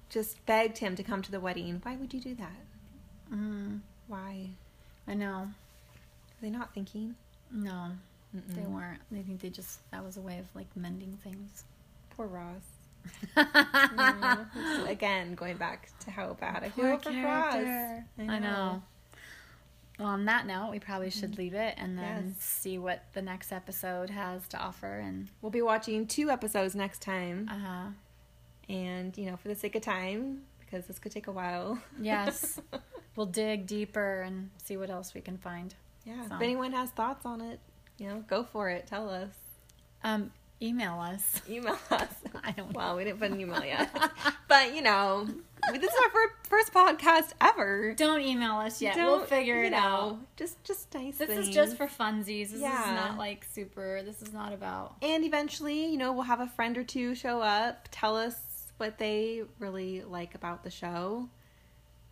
just 0.08 0.44
begged 0.46 0.78
him 0.78 0.94
to 0.94 1.02
come 1.02 1.20
to 1.22 1.30
the 1.32 1.40
wedding. 1.40 1.80
Why 1.82 1.96
would 1.96 2.14
you 2.14 2.20
do 2.20 2.34
that? 2.36 2.56
Mm, 3.34 3.80
Why? 4.06 4.50
I 5.08 5.14
know. 5.14 5.48
Are 5.48 6.40
they 6.40 6.50
not 6.50 6.72
thinking? 6.72 7.16
No, 7.50 7.88
they 8.32 8.62
Mm-mm. 8.62 8.70
weren't. 8.70 9.00
They 9.10 9.22
think 9.22 9.40
they 9.40 9.50
just 9.50 9.80
that 9.90 10.04
was 10.04 10.16
a 10.16 10.20
way 10.20 10.38
of 10.38 10.46
like 10.54 10.68
mending 10.76 11.18
things. 11.24 11.64
Poor 12.16 12.28
Ross. 12.28 12.62
Yeah. 13.36 14.44
Again, 14.88 15.34
going 15.34 15.56
back 15.56 15.88
to 16.04 16.10
how 16.10 16.34
bad 16.34 16.62
I 16.64 16.68
feel 16.70 16.96
for 16.98 17.10
character. 17.10 18.04
I 18.18 18.38
know. 18.38 18.82
Well, 19.98 20.08
on 20.08 20.24
that 20.24 20.46
note, 20.46 20.70
we 20.70 20.78
probably 20.78 21.10
should 21.10 21.36
leave 21.36 21.54
it 21.54 21.74
and 21.76 21.98
then 21.98 22.04
Mm-hmm. 22.18 22.28
Yes. 22.28 22.36
see 22.44 22.78
what 22.78 23.04
the 23.12 23.20
next 23.22 23.52
episode 23.52 24.08
has 24.10 24.48
to 24.48 24.58
offer. 24.58 24.98
And 24.98 25.28
We'll 25.42 25.50
be 25.50 25.60
watching 25.62 26.06
two 26.06 26.30
episodes 26.30 26.74
next 26.74 27.02
time. 27.02 27.48
uh 27.50 27.58
huh. 27.58 27.86
And, 28.68 29.16
you 29.18 29.26
know, 29.26 29.36
for 29.36 29.48
the 29.48 29.54
sake 29.54 29.74
of 29.74 29.82
time, 29.82 30.42
because 30.60 30.86
this 30.86 30.98
could 30.98 31.10
take 31.12 31.26
a 31.26 31.32
while. 31.32 31.78
Yes, 32.00 32.60
we'll 33.16 33.26
dig 33.26 33.66
deeper 33.66 34.22
and 34.22 34.50
see 34.62 34.76
what 34.76 34.88
else 34.90 35.12
we 35.12 35.20
can 35.20 35.36
find. 35.36 35.74
Yeah. 36.04 36.26
So. 36.28 36.36
If 36.36 36.40
anyone 36.40 36.72
has 36.72 36.90
thoughts 36.90 37.26
on 37.26 37.40
it, 37.40 37.58
you 37.98 38.08
know, 38.08 38.24
go 38.28 38.44
for 38.44 38.70
it. 38.70 38.86
Tell 38.86 39.10
us. 39.10 39.32
Um, 40.04 40.30
email 40.62 41.00
us. 41.00 41.42
Email 41.48 41.78
us. 41.90 42.08
I 42.44 42.52
don't. 42.52 42.72
Well, 42.72 42.96
we 42.96 43.04
didn't 43.04 43.18
put 43.20 43.30
an 43.30 43.40
email 43.40 43.64
yet. 43.64 43.90
but, 44.48 44.74
you 44.74 44.82
know, 44.82 45.26
this 45.72 45.82
is 45.82 46.00
our 46.02 46.10
fir- 46.10 46.34
first 46.48 46.72
podcast 46.72 47.30
ever. 47.40 47.94
Don't 47.96 48.20
email 48.20 48.54
us 48.56 48.80
yet. 48.82 48.96
we'll 48.96 49.20
figure 49.20 49.62
it 49.64 49.70
know, 49.70 49.76
out. 49.78 50.18
Just, 50.36 50.62
just 50.64 50.92
nice 50.94 51.18
This 51.18 51.30
is 51.30 51.48
just 51.50 51.76
for 51.76 51.86
funsies. 51.86 52.50
This 52.50 52.60
Yeah. 52.60 52.80
is 52.80 53.00
not 53.00 53.18
like 53.18 53.46
super. 53.52 54.02
This 54.04 54.22
is 54.22 54.32
not 54.32 54.52
about. 54.52 54.96
And 55.02 55.24
eventually, 55.24 55.86
you 55.86 55.96
know, 55.96 56.12
we'll 56.12 56.22
have 56.24 56.40
a 56.40 56.48
friend 56.48 56.76
or 56.78 56.84
two 56.84 57.14
show 57.14 57.40
up, 57.40 57.88
tell 57.90 58.16
us 58.16 58.36
what 58.76 58.98
they 58.98 59.42
really 59.58 60.02
like 60.02 60.34
about 60.34 60.62
the 60.64 60.70
show. 60.70 61.28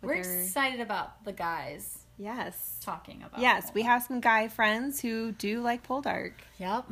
We're 0.01 0.21
their- 0.23 0.41
excited 0.41 0.79
about 0.79 1.23
the 1.25 1.33
guys 1.33 1.99
Yes. 2.17 2.77
talking 2.81 3.23
about. 3.23 3.39
Yes, 3.41 3.71
we 3.73 3.81
have 3.83 4.03
some 4.03 4.19
guy 4.21 4.47
friends 4.49 5.01
who 5.01 5.31
do 5.31 5.61
like 5.61 5.85
Poldark, 5.87 6.33
Yep. 6.57 6.85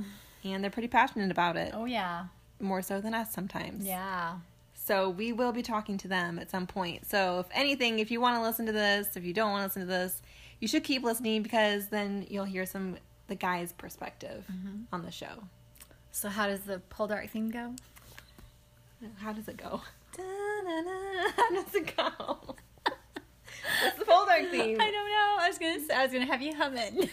And 0.43 0.63
they're 0.63 0.71
pretty 0.71 0.87
passionate 0.87 1.31
about 1.31 1.57
it, 1.57 1.71
Oh 1.73 1.85
yeah. 1.85 2.25
more 2.59 2.81
so 2.81 3.01
than 3.01 3.13
us 3.13 3.33
sometimes. 3.33 3.85
Yeah. 3.85 4.35
So 4.73 5.09
we 5.09 5.33
will 5.33 5.51
be 5.51 5.61
talking 5.61 5.97
to 5.97 6.07
them 6.07 6.39
at 6.39 6.49
some 6.49 6.65
point. 6.67 7.05
So 7.09 7.39
if 7.39 7.47
anything, 7.53 7.99
if 7.99 8.09
you 8.11 8.21
want 8.21 8.37
to 8.37 8.41
listen 8.41 8.65
to 8.67 8.71
this, 8.71 9.17
if 9.17 9.23
you 9.25 9.33
don't 9.33 9.51
want 9.51 9.61
to 9.61 9.65
listen 9.67 9.81
to 9.81 9.87
this, 9.87 10.21
you 10.61 10.67
should 10.67 10.83
keep 10.83 11.03
listening 11.03 11.43
because 11.43 11.87
then 11.87 12.25
you'll 12.29 12.45
hear 12.45 12.65
some 12.65 12.97
the 13.27 13.35
guy's 13.35 13.73
perspective 13.73 14.45
Mm-hmm. 14.51 14.83
on 14.93 15.01
the 15.03 15.11
show. 15.11 15.43
So 16.11 16.29
how 16.29 16.47
does 16.47 16.61
the 16.61 16.81
Poldark 16.89 17.29
theme 17.29 17.51
go? 17.51 17.75
How 19.17 19.33
does 19.33 19.47
it 19.47 19.57
go? 19.57 19.81
Da-na-na. 20.17 21.31
How 21.35 21.49
does 21.51 21.75
it 21.75 21.95
go? 21.95 22.55
What's 23.83 23.99
the 23.99 24.05
Poldark 24.05 24.49
theme? 24.55 24.77
I 24.79 24.91
don't 24.91 25.09
know. 25.09 25.37
I 25.39 25.47
was 25.47 25.57
gonna 25.57 25.79
say, 25.79 25.93
I 25.93 26.03
was 26.03 26.13
gonna 26.13 26.25
have 26.25 26.41
you 26.41 26.55
hum 26.55 26.75
it. 26.77 27.09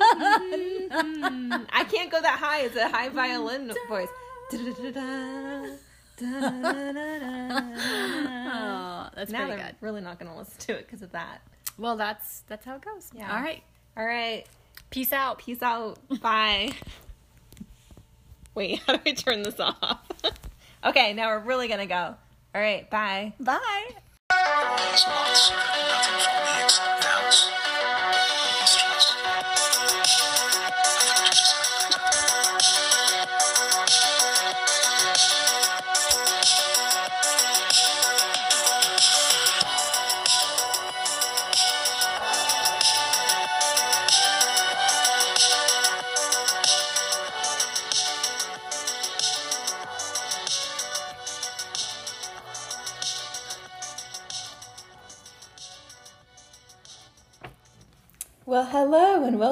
Mm, 0.00 1.66
I 1.72 1.84
can't 1.84 2.10
go 2.10 2.20
that 2.20 2.38
high. 2.38 2.62
It's 2.62 2.76
a 2.76 2.88
high 2.88 3.08
violin 3.08 3.72
voice. 3.88 4.08
Oh, 4.50 5.76
that's 9.14 9.30
now 9.30 9.46
pretty 9.46 9.62
good. 9.62 9.74
really 9.80 10.00
not 10.00 10.18
going 10.18 10.30
to 10.30 10.38
listen 10.38 10.58
to 10.58 10.72
it 10.74 10.86
because 10.86 11.02
of 11.02 11.12
that. 11.12 11.40
Well, 11.76 11.96
that's 11.96 12.40
that's 12.48 12.64
how 12.64 12.76
it 12.76 12.82
goes. 12.82 13.10
Yeah. 13.14 13.34
All 13.34 13.42
right. 13.42 13.62
All 13.96 14.04
right. 14.04 14.44
Peace 14.90 15.12
out. 15.12 15.38
Peace 15.38 15.62
out. 15.62 15.98
Bye. 16.20 16.72
Wait, 18.54 18.80
how 18.86 18.96
do 18.96 19.00
I 19.06 19.12
turn 19.12 19.42
this 19.42 19.60
off? 19.60 20.00
okay, 20.84 21.12
now 21.12 21.28
we're 21.28 21.40
really 21.40 21.68
going 21.68 21.80
to 21.80 21.86
go. 21.86 22.14
All 22.54 22.60
right, 22.60 22.88
bye. 22.90 23.34
Bye. 23.38 23.90
Months, 24.76 25.52
nothing 25.88 26.20
for 26.20 26.44
me 26.44 26.62
except 26.62 27.00
the 27.00 27.67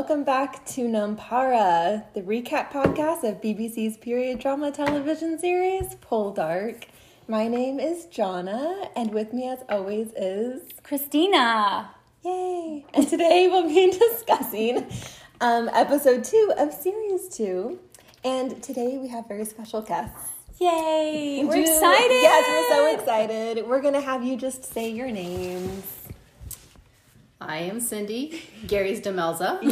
welcome 0.09 0.23
back 0.23 0.65
to 0.65 0.83
Nampara, 0.83 2.05
the 2.15 2.23
recap 2.23 2.71
podcast 2.71 3.29
of 3.29 3.41
BBC's 3.41 3.97
period 3.97 4.39
drama 4.39 4.71
television 4.71 5.37
series, 5.37 5.97
Poldark. 5.97 6.85
My 7.27 7.49
name 7.49 7.81
is 7.81 8.07
Jonna, 8.07 8.89
and 8.95 9.13
with 9.13 9.33
me, 9.33 9.49
as 9.49 9.65
always, 9.69 10.13
is 10.17 10.63
Christina. 10.85 11.91
Yay! 12.25 12.87
And 12.95 13.09
today 13.09 13.49
we'll 13.49 13.67
be 13.67 13.91
discussing 13.99 14.87
um, 15.41 15.69
episode 15.73 16.23
two 16.23 16.53
of 16.57 16.73
series 16.73 17.29
two. 17.29 17.81
And 18.23 18.63
today 18.63 18.99
we 18.99 19.09
have 19.09 19.27
very 19.27 19.45
special 19.45 19.83
guests. 19.83 20.31
Yay. 20.61 21.43
We're 21.45 21.53
Do- 21.55 21.61
excited. 21.63 22.13
Yes, 22.13 22.45
we're 22.49 22.77
so 22.77 22.95
excited. 22.95 23.67
We're 23.67 23.83
gonna 23.83 24.01
have 24.01 24.23
you 24.23 24.37
just 24.37 24.73
say 24.73 24.89
your 24.89 25.11
names. 25.11 25.96
I 27.47 27.59
am 27.59 27.81
Cindy, 27.81 28.43
Gary's 28.67 29.01
Demelza. 29.01 29.63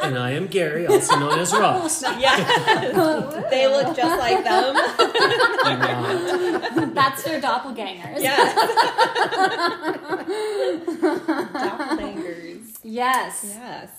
And 0.00 0.16
I 0.16 0.30
am 0.30 0.46
Gary, 0.46 0.86
also 0.86 1.18
known 1.18 1.38
as 1.38 1.52
Ross. 1.52 2.02
Yes, 2.02 2.94
they 3.50 3.66
look 3.68 3.94
just 3.94 4.18
like 4.18 4.42
them. 4.44 4.74
That's 6.94 7.22
their 7.24 7.40
doppelgangers. 7.40 8.20
Yes. 8.22 8.54
Doppelgangers. 11.52 12.78
Yes. 12.82 13.44
Yes. 13.44 13.90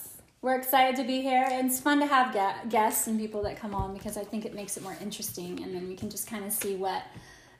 We're 0.42 0.56
excited 0.56 0.96
to 0.96 1.04
be 1.04 1.20
here. 1.20 1.46
And 1.50 1.68
it's 1.68 1.78
fun 1.80 2.00
to 2.00 2.06
have 2.06 2.34
guests 2.70 3.06
and 3.06 3.18
people 3.18 3.42
that 3.42 3.56
come 3.58 3.74
on 3.74 3.92
because 3.92 4.16
I 4.16 4.24
think 4.24 4.44
it 4.46 4.54
makes 4.54 4.76
it 4.76 4.82
more 4.82 4.96
interesting. 5.00 5.62
And 5.62 5.74
then 5.74 5.86
we 5.86 5.94
can 5.94 6.08
just 6.10 6.26
kind 6.26 6.44
of 6.44 6.52
see 6.52 6.76
what 6.76 7.02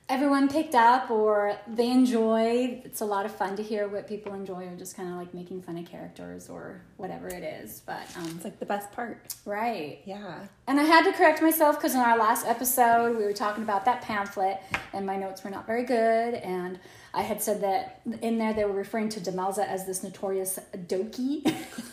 everyone 0.09 0.49
picked 0.49 0.75
up 0.75 1.09
or 1.09 1.55
they 1.67 1.89
enjoy. 1.89 2.81
It's 2.83 2.99
a 3.01 3.05
lot 3.05 3.25
of 3.25 3.33
fun 3.33 3.55
to 3.55 3.63
hear 3.63 3.87
what 3.87 4.07
people 4.07 4.33
enjoy 4.33 4.67
or 4.67 4.75
just 4.75 4.95
kind 4.97 5.07
of 5.09 5.15
like 5.15 5.33
making 5.33 5.61
fun 5.61 5.77
of 5.77 5.85
characters 5.85 6.49
or 6.49 6.81
whatever 6.97 7.27
it 7.27 7.43
is. 7.43 7.81
But, 7.85 8.01
um, 8.17 8.25
It's 8.35 8.43
like 8.43 8.59
the 8.59 8.65
best 8.65 8.91
part. 8.91 9.33
right. 9.45 9.99
Yeah. 10.05 10.39
And 10.67 10.79
I 10.79 10.83
had 10.83 11.03
to 11.05 11.13
correct 11.13 11.41
myself 11.41 11.77
because 11.77 11.95
in 11.95 12.01
our 12.01 12.17
last 12.17 12.45
episode 12.45 13.17
we 13.17 13.23
were 13.23 13.33
talking 13.33 13.63
about 13.63 13.85
that 13.85 14.01
pamphlet 14.01 14.59
and 14.93 15.05
my 15.05 15.15
notes 15.15 15.43
were 15.43 15.49
not 15.49 15.65
very 15.65 15.83
good. 15.83 16.33
And 16.35 16.77
I 17.13 17.21
had 17.21 17.41
said 17.41 17.61
that 17.61 18.01
in 18.21 18.37
there 18.37 18.53
they 18.53 18.65
were 18.65 18.71
referring 18.73 19.09
to 19.09 19.19
Demelza 19.21 19.65
as 19.65 19.85
this 19.85 20.03
notorious 20.03 20.59
dokie. 20.87 21.43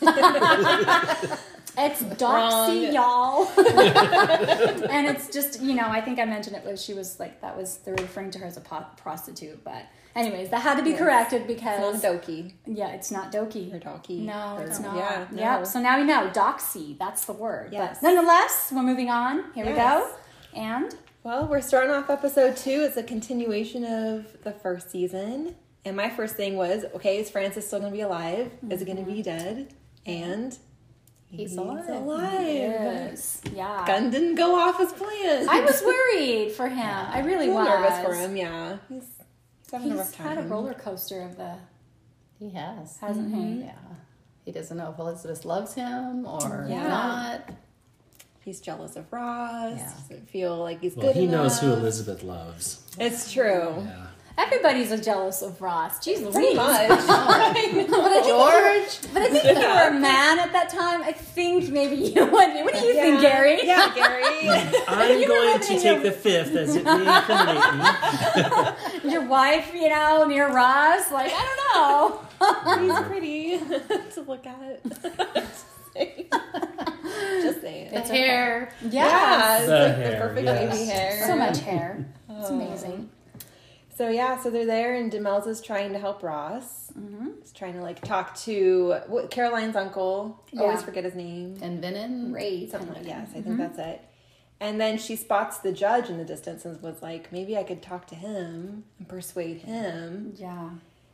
it's 1.79 2.01
Doxy, 2.01 2.93
y'all. 2.93 3.47
and 4.89 5.07
it's 5.07 5.29
just, 5.29 5.61
you 5.61 5.73
know, 5.73 5.87
I 5.87 6.01
think 6.01 6.19
I 6.19 6.25
mentioned 6.25 6.55
it 6.55 6.65
was 6.65 6.83
she 6.83 6.93
was 6.93 7.19
like, 7.19 7.41
that 7.41 7.57
was, 7.57 7.77
they 7.77 7.91
were 7.91 7.97
referring 7.97 8.31
to 8.31 8.39
her 8.39 8.45
as 8.45 8.57
a 8.57 8.61
po- 8.61 8.85
prostitute. 8.97 9.63
But, 9.63 9.85
anyways, 10.15 10.49
that 10.49 10.61
had 10.61 10.77
to 10.77 10.83
be 10.83 10.93
corrected 10.93 11.47
because. 11.47 11.95
It's 11.95 12.03
not 12.03 12.21
Doki 12.21 12.53
yeah, 12.65 12.89
it's 12.89 13.11
not 13.11 13.31
dokie. 13.31 13.73
or 13.73 13.79
Doki. 13.79 14.19
No, 14.19 14.57
or- 14.57 14.63
it's 14.63 14.79
not. 14.79 14.95
Yeah. 14.95 15.27
No. 15.31 15.41
Yep. 15.41 15.67
So 15.67 15.81
now 15.81 15.99
we 15.99 16.05
know. 16.05 16.29
Doxy. 16.33 16.97
That's 16.97 17.25
the 17.25 17.33
word. 17.33 17.73
Yes. 17.73 17.99
But 18.01 18.09
nonetheless, 18.09 18.71
we're 18.73 18.83
moving 18.83 19.09
on. 19.09 19.51
Here 19.53 19.65
we 19.65 19.73
go. 19.73 20.11
And 20.55 20.95
Well, 21.23 21.47
we're 21.47 21.61
starting 21.61 21.91
off 21.91 22.09
episode 22.09 22.55
two. 22.57 22.81
It's 22.83 22.97
a 22.97 23.03
continuation 23.03 23.83
of 23.83 24.41
the 24.43 24.51
first 24.51 24.91
season. 24.91 25.55
And 25.85 25.95
my 25.95 26.09
first 26.09 26.35
thing 26.35 26.55
was, 26.55 26.85
okay, 26.95 27.17
is 27.17 27.29
Francis 27.29 27.65
still 27.67 27.79
going 27.79 27.91
to 27.91 27.95
be 27.95 28.01
alive? 28.01 28.51
Is 28.69 28.79
he 28.79 28.85
going 28.85 28.97
to 28.97 29.03
mm-hmm. 29.03 29.13
be 29.13 29.21
dead? 29.21 29.73
And 30.05 30.57
He's 31.31 31.51
he's 31.51 31.57
alive. 31.57 31.87
alive. 31.89 32.41
yes, 32.41 33.41
yeah. 33.53 33.83
Gun 33.85 34.09
didn't 34.09 34.35
go 34.35 34.55
off 34.55 34.79
as 34.79 34.91
planned. 34.93 35.49
I 35.49 35.61
was 35.61 35.81
worried 35.83 36.51
for 36.53 36.67
him. 36.67 36.79
I 36.79 37.19
really 37.19 37.49
a 37.49 37.53
little 37.53 37.65
was 37.65 37.81
nervous 37.91 38.05
for 38.05 38.13
him. 38.15 38.35
Yeah, 38.35 38.77
he's, 38.89 39.03
he's 39.03 39.71
having 39.71 39.87
a 39.87 39.91
He's 39.91 39.99
rough 39.99 40.15
time. 40.15 40.27
had 40.27 40.37
a 40.39 40.47
roller 40.47 40.73
coaster 40.73 41.21
of 41.21 41.37
the, 41.37 41.53
He 42.39 42.49
has. 42.51 42.97
hasn't 42.97 43.33
he? 43.33 43.41
Mm-hmm. 43.41 43.61
Yeah. 43.61 43.71
He 44.45 44.51
doesn't 44.51 44.75
know 44.75 44.89
if 44.91 44.97
Elizabeth 44.99 45.45
loves 45.45 45.75
him 45.75 46.25
or 46.25 46.65
Yeah. 46.67 46.87
not. 46.87 47.49
He's 48.43 48.59
jealous 48.61 48.95
of 48.95 49.05
Ross. 49.13 49.77
Yeah. 49.77 49.93
Doesn't 50.09 50.29
feel 50.29 50.57
like 50.57 50.81
he's 50.81 50.95
Well, 50.95 51.07
good 51.13 51.15
he 51.15 51.27
knows 51.27 51.59
who. 51.59 51.71
Elizabeth 51.73 52.23
loves. 52.23 52.81
It's 52.99 53.31
true. 53.31 53.75
Yeah. 53.85 54.07
Everybody's 54.39 54.91
a 54.91 54.97
jealous 54.97 55.41
of 55.41 55.61
Ross. 55.61 55.99
Jeez 55.99 56.21
Pretty 56.31 56.47
Louise. 56.47 56.55
much. 56.55 56.89
But 56.89 57.41
I 57.41 57.53
think 57.53 57.89
George. 57.89 59.13
But 59.13 59.21
I 59.23 59.29
think 59.29 59.43
if 59.45 59.57
you 59.57 59.67
were 59.67 59.87
a 59.89 59.99
man 59.99 60.39
at 60.39 60.51
that 60.53 60.69
time, 60.69 61.01
I 61.03 61.11
think 61.11 61.69
maybe 61.69 61.95
you 61.97 62.25
would 62.31 62.53
be. 62.53 62.63
What 62.63 62.73
do 62.73 62.79
you 62.85 62.93
think, 62.93 63.21
Gary? 63.21 63.59
Yeah, 63.63 63.93
Gary. 63.93 64.23
I'm 64.87 65.27
going 65.27 65.59
to 65.59 65.73
in 65.73 65.79
take 65.79 65.83
your- 65.83 65.99
the 65.99 66.11
fifth 66.11 66.55
as 66.55 66.75
it 66.75 66.83
may 66.85 67.17
incriminate 67.17 69.03
me. 69.03 69.11
Your 69.11 69.25
wife, 69.27 69.71
you 69.73 69.89
know, 69.89 70.25
near 70.25 70.47
Ross. 70.53 71.11
Like, 71.11 71.31
I 71.35 71.43
don't 71.73 71.75
know. 71.75 72.93
He's 72.95 73.07
pretty 73.07 73.57
to 73.59 74.21
look 74.25 74.45
at. 74.47 74.83
Just 75.35 75.65
saying. 75.93 76.27
Just 77.41 77.61
saying. 77.61 77.89
It's 77.93 78.09
hair. 78.09 78.71
Yeah, 78.89 79.57
it's 79.57 79.65
The 79.67 79.71
like 79.79 79.95
hair, 79.95 80.11
the 80.11 80.17
perfect 80.17 80.45
yes. 80.45 80.77
baby 80.77 80.85
hair. 80.91 81.27
So 81.27 81.35
much 81.35 81.59
hair. 81.59 82.05
Oh. 82.29 82.39
It's 82.41 82.49
amazing. 82.49 83.09
So 83.99 84.07
yeah, 84.07 84.41
so 84.41 84.49
they're 84.49 84.65
there, 84.65 84.95
and 84.95 85.11
Demelza 85.11 85.47
is 85.47 85.59
trying 85.59 85.91
to 85.91 85.99
help 85.99 86.23
Ross. 86.23 86.89
Mm-hmm. 86.97 87.31
He's 87.41 87.51
trying 87.51 87.73
to 87.73 87.81
like 87.81 87.99
talk 87.99 88.33
to 88.43 88.95
what, 89.07 89.29
Caroline's 89.29 89.75
uncle. 89.75 90.41
Always 90.57 90.81
forget 90.81 91.03
his 91.03 91.15
name. 91.15 91.57
And 91.61 91.81
Venom. 91.81 92.31
Great. 92.31 92.71
Something 92.71 92.93
like 92.93 93.05
yes, 93.05 93.27
I 93.35 93.41
think 93.41 93.57
that's 93.57 93.77
it. 93.77 94.01
And 94.61 94.79
then 94.79 94.99
she 94.99 95.17
spots 95.17 95.57
the 95.57 95.73
judge 95.73 96.09
in 96.09 96.17
the 96.17 96.23
distance 96.23 96.63
and 96.63 96.81
was 96.81 97.01
like, 97.01 97.33
maybe 97.33 97.57
I 97.57 97.63
could 97.63 97.81
talk 97.81 98.07
to 98.07 98.15
him 98.15 98.85
and 98.99 99.07
persuade 99.09 99.63
him. 99.63 100.31
Yeah. 100.37 100.69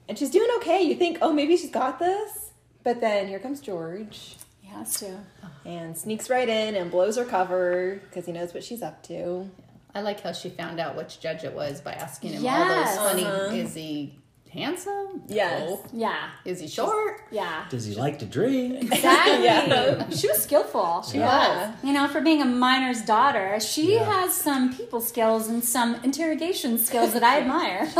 And 0.07 0.15
she's 0.15 0.29
doing 0.29 0.49
okay. 0.57 0.83
You 0.83 0.93
think, 0.93 1.17
oh, 1.23 1.33
maybe 1.33 1.57
she's 1.57 1.71
got 1.71 1.97
this. 1.97 2.51
But 2.83 3.01
then 3.01 3.27
here 3.27 3.39
comes 3.39 3.61
George 3.61 4.35
He 4.61 4.67
has 4.67 4.99
to. 4.99 5.21
and 5.65 5.97
sneaks 5.97 6.29
right 6.29 6.47
in 6.47 6.75
and 6.75 6.91
blows 6.91 7.17
her 7.17 7.25
cover 7.25 7.99
because 8.09 8.27
he 8.27 8.31
knows 8.31 8.53
what 8.53 8.63
she's 8.63 8.83
up 8.83 9.01
to. 9.07 9.49
I 9.95 10.01
like 10.01 10.19
how 10.21 10.33
she 10.33 10.49
found 10.49 10.79
out 10.79 10.95
which 10.97 11.19
judge 11.21 11.43
it 11.45 11.53
was 11.53 11.79
by 11.81 11.93
asking 11.93 12.33
him 12.33 12.43
Yes. 12.43 12.97
all 12.97 13.03
those 13.05 13.11
funny. 13.13 13.25
Uh-huh. 13.25 13.55
Is 13.55 13.73
he 13.73 14.19
handsome? 14.51 15.23
Yes. 15.27 15.69
No. 15.69 15.81
Yeah. 15.93 16.29
Is 16.43 16.59
he 16.59 16.67
short? 16.67 17.21
Yeah. 17.31 17.65
Does 17.69 17.85
he 17.85 17.95
like 17.95 18.19
to 18.19 18.25
drink? 18.25 18.83
Exactly. 18.91 19.43
Yeah. 19.45 20.09
She 20.09 20.27
was 20.27 20.43
skillful. 20.43 21.01
She 21.03 21.17
Yeah. 21.19 21.69
was. 21.71 21.75
You 21.83 21.93
know, 21.93 22.07
for 22.09 22.19
being 22.21 22.41
a 22.41 22.45
miner's 22.45 23.01
daughter, 23.03 23.57
she 23.61 23.93
has 23.93 24.33
some 24.35 24.73
people 24.75 24.99
skills 25.01 25.47
and 25.47 25.63
some 25.63 25.95
interrogation 26.03 26.77
skills 26.77 27.13
that 27.13 27.23
I 27.23 27.39
admire. 27.41 27.85
She 27.87 27.93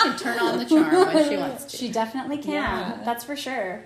can 0.00 0.18
turn 0.18 0.38
on 0.40 0.58
the 0.58 0.64
charm 0.64 1.14
when 1.14 1.28
she 1.28 1.36
wants 1.36 1.64
to. 1.66 1.76
She 1.76 1.90
definitely 1.92 2.38
can. 2.38 2.52
Yeah. 2.54 2.98
That's 3.04 3.22
for 3.24 3.36
sure. 3.36 3.84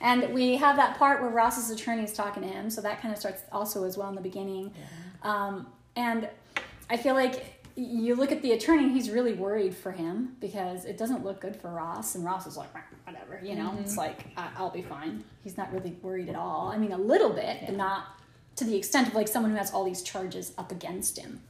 And 0.00 0.34
we 0.34 0.56
have 0.56 0.76
that 0.76 0.98
part 0.98 1.22
where 1.22 1.30
Ross's 1.30 1.70
attorney 1.70 2.02
is 2.04 2.12
talking 2.12 2.42
to 2.42 2.48
him, 2.48 2.68
so 2.68 2.80
that 2.82 3.00
kind 3.00 3.12
of 3.14 3.18
starts 3.18 3.42
also 3.50 3.84
as 3.84 3.96
well 3.96 4.08
in 4.10 4.14
the 4.14 4.20
beginning. 4.20 4.72
Um, 5.22 5.68
and 5.96 6.28
I 6.90 6.96
feel 6.96 7.14
like 7.14 7.52
you 7.76 8.14
look 8.14 8.32
at 8.32 8.40
the 8.42 8.52
attorney, 8.52 8.84
and 8.84 8.92
he's 8.92 9.10
really 9.10 9.34
worried 9.34 9.74
for 9.74 9.92
him 9.92 10.36
because 10.40 10.84
it 10.86 10.96
doesn't 10.96 11.24
look 11.24 11.40
good 11.40 11.56
for 11.56 11.68
Ross, 11.68 12.14
and 12.14 12.24
Ross 12.24 12.46
is 12.46 12.56
like, 12.56 12.68
whatever, 13.04 13.38
you 13.44 13.54
know, 13.54 13.76
it's 13.80 13.96
like, 13.98 14.26
I- 14.36 14.48
I'll 14.56 14.70
be 14.70 14.80
fine. 14.82 15.24
He's 15.44 15.58
not 15.58 15.72
really 15.72 15.96
worried 16.02 16.28
at 16.30 16.36
all. 16.36 16.68
I 16.72 16.78
mean, 16.78 16.92
a 16.92 16.96
little 16.98 17.30
bit, 17.30 17.58
but 17.66 17.76
not 17.76 18.04
to 18.56 18.64
the 18.64 18.76
extent 18.76 19.08
of 19.08 19.14
like 19.14 19.28
someone 19.28 19.50
who 19.50 19.58
has 19.58 19.72
all 19.72 19.84
these 19.84 20.02
charges 20.02 20.52
up 20.56 20.72
against 20.72 21.18
him. 21.18 21.42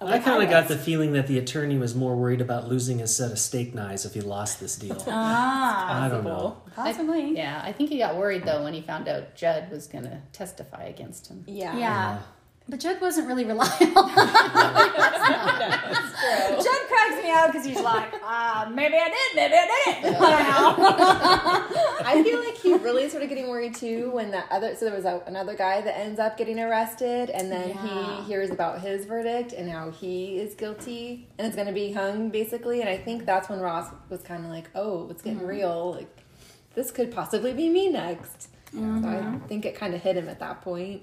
I 0.00 0.18
kind 0.20 0.40
of 0.44 0.48
got 0.50 0.68
the 0.68 0.76
feeling 0.78 1.12
that 1.14 1.26
the 1.26 1.38
attorney 1.38 1.76
was 1.76 1.94
more 1.96 2.14
worried 2.14 2.40
about 2.40 2.68
losing 2.68 2.98
his 3.00 3.16
set 3.16 3.32
of 3.32 3.38
steak 3.38 3.74
knives 3.74 4.04
if 4.04 4.14
he 4.14 4.20
lost 4.20 4.60
this 4.60 4.76
deal. 4.76 5.02
Ah, 5.08 6.04
I 6.04 6.08
don't 6.08 6.22
know. 6.24 6.58
possibly. 6.76 7.34
Yeah, 7.36 7.60
I 7.64 7.72
think 7.72 7.88
he 7.90 7.98
got 7.98 8.16
worried 8.16 8.44
though 8.44 8.62
when 8.62 8.74
he 8.74 8.80
found 8.82 9.08
out 9.08 9.34
Judd 9.34 9.70
was 9.72 9.86
going 9.88 10.04
to 10.04 10.20
testify 10.32 10.84
against 10.84 11.26
him. 11.28 11.42
Yeah. 11.48 11.76
Yeah. 11.76 12.18
But 12.70 12.80
Judd 12.80 13.00
wasn't 13.00 13.28
really 13.28 13.44
reliable. 13.46 14.08
Judd 16.58 16.82
cracks 16.88 17.22
me 17.22 17.30
out 17.30 17.46
because 17.50 17.64
he's 17.64 17.80
like, 17.80 18.12
uh, 18.22 18.68
maybe 18.74 18.96
I 18.96 19.08
did, 19.08 19.36
maybe 19.36 19.54
I 19.54 19.66
didn't. 20.02 20.16
I 20.22 20.42
don't 20.42 20.78
know. 20.78 22.04
I 22.06 22.22
feel 22.22 22.38
like 22.44 22.56
he 22.58 22.74
really 22.74 23.04
is 23.04 23.12
sort 23.12 23.22
of 23.22 23.28
getting 23.30 23.48
worried 23.48 23.74
too 23.74 24.10
when 24.10 24.30
that 24.32 24.46
other 24.50 24.74
so 24.76 24.84
there 24.86 24.94
was 24.94 25.04
a, 25.04 25.22
another 25.26 25.54
guy 25.54 25.80
that 25.80 25.96
ends 25.98 26.18
up 26.20 26.36
getting 26.36 26.58
arrested 26.60 27.30
and 27.30 27.50
then 27.50 27.70
Yeah. 27.70 28.16
he 28.18 28.24
hears 28.24 28.50
about 28.50 28.80
his 28.80 29.04
verdict 29.06 29.52
and 29.52 29.70
how 29.70 29.90
he 29.90 30.38
is 30.38 30.54
guilty 30.54 31.26
and 31.38 31.46
it's 31.46 31.54
going 31.56 31.68
to 31.68 31.72
be 31.74 31.92
hung 31.92 32.28
basically 32.30 32.80
and 32.80 32.88
I 32.90 32.96
think 32.98 33.24
that's 33.26 33.48
when 33.48 33.60
Ross 33.60 33.90
was 34.08 34.22
kind 34.22 34.44
of 34.44 34.50
like 34.50 34.68
oh 34.74 35.08
it's 35.10 35.22
getting 35.22 35.44
real 35.46 35.94
like 35.94 36.08
this 36.74 36.90
could 36.90 37.12
possibly 37.12 37.52
be 37.52 37.68
me 37.68 37.88
next 37.90 38.48
so 38.72 38.78
I 39.06 39.38
think 39.48 39.64
it 39.64 39.74
kind 39.74 39.94
of 39.94 40.02
hit 40.02 40.16
him 40.16 40.28
at 40.28 40.40
that 40.40 40.60
point 40.62 41.02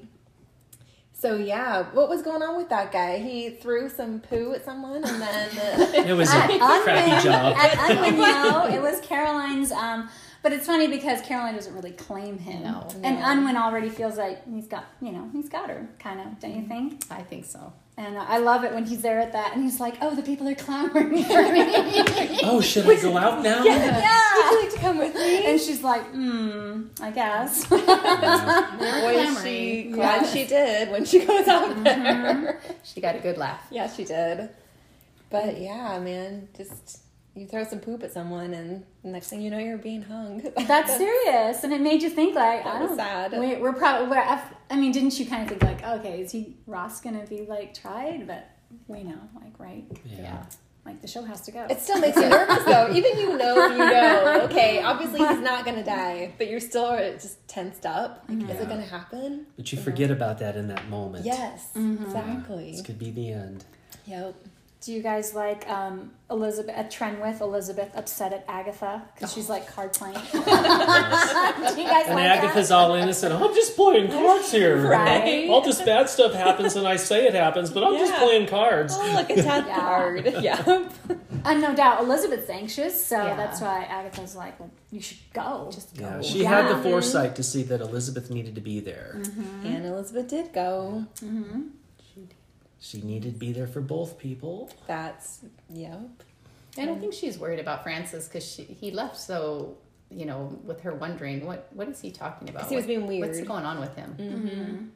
so 1.17 1.35
yeah 1.37 1.83
what 1.93 2.09
was 2.09 2.21
going 2.21 2.43
on 2.43 2.57
with 2.57 2.67
that 2.69 2.91
guy 2.91 3.17
he 3.17 3.49
threw 3.49 3.87
some 3.89 4.19
poo 4.19 4.53
at 4.53 4.63
someone 4.65 5.03
and 5.03 5.21
then 5.21 5.49
uh, 5.57 5.91
It 6.09 6.13
was 6.13 6.29
a 6.29 6.33
crappy 6.33 7.23
job. 7.23 7.55
At 7.57 7.89
Unwin, 7.89 8.17
no, 8.17 8.65
it 8.67 8.81
was 8.81 8.99
Caroline's. 9.11 9.71
Um, 9.71 10.09
but 10.43 10.53
it's 10.53 10.67
funny 10.67 10.87
because 10.87 11.21
Caroline 11.21 11.55
doesn't 11.55 11.73
really 11.73 11.91
claim 11.93 12.37
him. 12.37 12.63
No. 12.63 12.87
And 13.01 13.17
Unwin 13.17 13.55
already 13.57 13.89
feels 13.89 14.15
like 14.17 14.47
he's 14.47 14.67
got, 14.67 14.85
you 15.01 15.11
know, 15.11 15.27
he's 15.33 15.49
got 15.49 15.69
her, 15.71 15.87
kind 15.97 16.19
of, 16.19 16.39
don't 16.39 16.55
you 16.55 16.67
think? 16.67 17.03
I 17.09 17.23
think 17.23 17.45
so. 17.45 17.73
And 17.97 18.17
I 18.17 18.39
love 18.39 18.65
it 18.65 18.73
when 18.73 18.85
he's 18.85 19.01
there 19.01 19.21
at 19.21 19.31
that 19.31 19.53
and 19.53 19.63
he's 19.63 19.79
like, 19.79 19.95
oh, 20.01 20.13
the 20.15 20.21
people 20.21 20.47
are 20.49 20.55
clamoring 20.55 21.23
for 21.23 21.51
me. 21.51 22.39
Oh, 22.43 22.59
should 22.61 22.85
I 22.85 23.01
go 23.01 23.17
out 23.17 23.41
now? 23.41 23.59
would 23.59 23.65
yeah. 23.67 24.35
Would 24.35 24.51
you 24.51 24.61
like 24.61 24.73
to 24.73 24.79
come 24.79 24.97
with 24.97 25.15
me 25.15 25.45
And 25.45 25.59
she's 25.59 25.81
like, 25.81 26.03
hmm, 26.11 26.83
I 27.01 27.11
guess. 27.11 27.65
Boy, 27.69 29.41
she 29.43 29.91
glad 29.91 30.25
she 30.27 30.45
did 30.45 30.91
when 30.91 31.05
she 31.05 31.25
goes 31.25 31.47
out 31.47 31.83
there. 31.83 32.59
She 32.83 33.01
got 33.01 33.15
a 33.15 33.19
good 33.19 33.37
laugh. 33.37 33.65
Yeah, 33.71 33.89
she 33.89 34.03
did. 34.03 34.49
But 35.29 35.59
yeah, 35.59 35.97
man, 35.99 36.49
just 36.55 36.99
you 37.35 37.45
throw 37.45 37.65
some 37.65 37.79
poop 37.79 38.01
at 38.03 38.13
someone, 38.13 38.53
and 38.53 38.85
the 39.03 39.09
next 39.09 39.29
thing 39.29 39.41
you 39.41 39.51
know, 39.51 39.59
you're 39.59 39.77
being 39.77 40.01
hung. 40.01 40.41
That's 40.67 40.95
serious, 40.97 41.63
and 41.63 41.73
it 41.73 41.81
made 41.81 42.01
you 42.01 42.09
think 42.09 42.33
like 42.35 42.63
That 42.63 42.75
I 42.75 42.79
was 42.79 42.89
don't. 42.89 42.97
sad. 42.97 43.31
We, 43.33 43.57
we're 43.57 43.73
probably. 43.73 44.07
We're, 44.07 44.19
I 44.19 44.41
I 44.69 44.77
mean, 44.77 44.91
didn't 44.91 45.19
you 45.19 45.25
kind 45.25 45.43
of 45.43 45.49
think 45.49 45.63
like, 45.63 45.83
okay, 45.99 46.21
is 46.21 46.31
he 46.31 46.57
Ross 46.65 47.01
gonna 47.01 47.25
be 47.25 47.41
like 47.41 47.73
tried? 47.73 48.25
But 48.25 48.49
we 48.87 49.03
know, 49.03 49.19
like, 49.35 49.59
right? 49.59 49.85
Yeah. 50.05 50.43
Like 50.85 51.01
the 51.01 51.07
show 51.07 51.23
has 51.23 51.41
to 51.41 51.51
go. 51.51 51.65
It 51.67 51.81
still 51.81 51.99
makes 51.99 52.15
you 52.15 52.29
nervous, 52.29 52.63
though. 52.63 52.89
Even 52.93 53.17
you 53.17 53.37
know, 53.37 53.67
you 53.67 53.77
know. 53.77 54.41
Okay, 54.43 54.81
obviously 54.83 55.19
he's 55.19 55.39
not 55.39 55.65
gonna 55.65 55.83
die, 55.83 56.33
but 56.37 56.47
you're 56.47 56.59
still 56.59 56.95
just 57.13 57.45
tensed 57.47 57.85
up. 57.87 58.23
Like, 58.29 58.43
is 58.43 58.43
it 58.43 58.57
mm-hmm. 58.59 58.69
gonna 58.69 58.81
happen? 58.83 59.47
But 59.57 59.71
you 59.71 59.79
forget 59.79 60.11
about 60.11 60.37
that 60.39 60.55
in 60.55 60.67
that 60.67 60.87
moment. 60.87 61.25
Yes, 61.25 61.69
mm-hmm. 61.75 62.03
exactly. 62.03 62.71
This 62.71 62.81
could 62.81 62.99
be 62.99 63.09
the 63.09 63.31
end. 63.31 63.65
Yep. 64.05 64.35
Do 64.81 64.93
you 64.93 65.01
guys 65.01 65.33
like 65.33 65.67
um, 65.67 66.11
Elizabeth 66.29 66.75
at 66.75 66.91
Trenwith? 66.91 67.41
Elizabeth 67.41 67.89
upset 67.95 68.33
at 68.33 68.45
Agatha 68.47 69.01
because 69.15 69.33
she's 69.33 69.49
like 69.49 69.67
card 69.67 69.93
playing. 69.93 70.13
Do 70.31 70.37
you 70.37 70.45
guys 70.45 72.05
And 72.05 72.15
like 72.15 72.29
Agatha's 72.29 72.69
all 72.69 72.93
innocent. 72.93 73.33
I'm 73.33 73.53
just 73.55 73.75
playing 73.75 74.11
cards 74.11 74.51
here. 74.51 74.87
Right. 74.87 75.47
All 75.49 75.61
this 75.61 75.81
bad 75.81 76.07
stuff 76.07 76.33
happens 76.33 76.75
and 76.75 76.87
I 76.87 76.97
say 76.97 77.25
it 77.25 77.33
happens, 77.33 77.71
but 77.71 77.83
I'm 77.83 77.97
just 77.97 78.13
playing 78.15 78.45
cards. 78.47 78.93
Oh, 78.95 79.13
look 79.15 79.31
at 79.31 79.43
that 79.45 79.65
Yeah. 79.67 79.75
card. 79.75 80.25
Yeah. 80.41 80.89
And 81.45 81.61
no 81.61 81.73
doubt 81.75 82.03
Elizabeth's 82.03 82.49
anxious, 82.49 83.03
so 83.03 83.17
Yeah. 83.23 83.35
that's 83.35 83.61
why 83.61 83.83
Agatha's 83.83 84.35
like, 84.35 84.59
well, 84.59 84.69
you 84.91 85.01
should 85.01 85.17
go. 85.33 85.69
Just 85.73 85.97
Yeah, 85.97 86.21
she 86.21 86.43
had 86.43 86.67
the 86.69 86.81
foresight 86.83 87.35
to 87.37 87.43
see 87.43 87.63
that 87.63 87.81
Elizabeth 87.81 88.29
needed 88.29 88.53
to 88.55 88.61
be 88.61 88.79
there. 88.81 89.15
Mm-hmm. 89.19 89.65
And 89.65 89.85
Elizabeth 89.85 90.27
did 90.27 90.53
go. 90.53 91.05
Mm-hmm. 91.23 91.61
She 92.79 93.01
needed 93.01 93.33
to 93.33 93.39
be 93.39 93.51
there 93.51 93.67
for 93.67 93.81
both 93.81 94.17
people. 94.17 94.69
That's 94.87 95.41
yep. 95.69 96.01
I 96.77 96.85
don't 96.85 96.99
think 96.99 97.13
she's 97.13 97.37
worried 97.39 97.59
about 97.59 97.83
Francis 97.83 98.27
because 98.27 98.45
he 98.55 98.91
left 98.91 99.17
so, 99.17 99.77
you 100.09 100.25
know, 100.25 100.59
with 100.65 100.81
her 100.81 100.93
wondering, 100.93 101.45
what 101.45 101.69
what 101.73 101.87
is 101.87 102.01
he 102.01 102.11
talking 102.11 102.49
about? 102.49 102.63
'Cause 102.63 102.69
he 102.71 102.75
was 102.75 102.85
being 102.85 103.07
weird. 103.07 103.27
What's 103.27 103.41
going 103.41 103.65
on 103.65 103.79
with 103.79 103.95
him? 103.95 104.91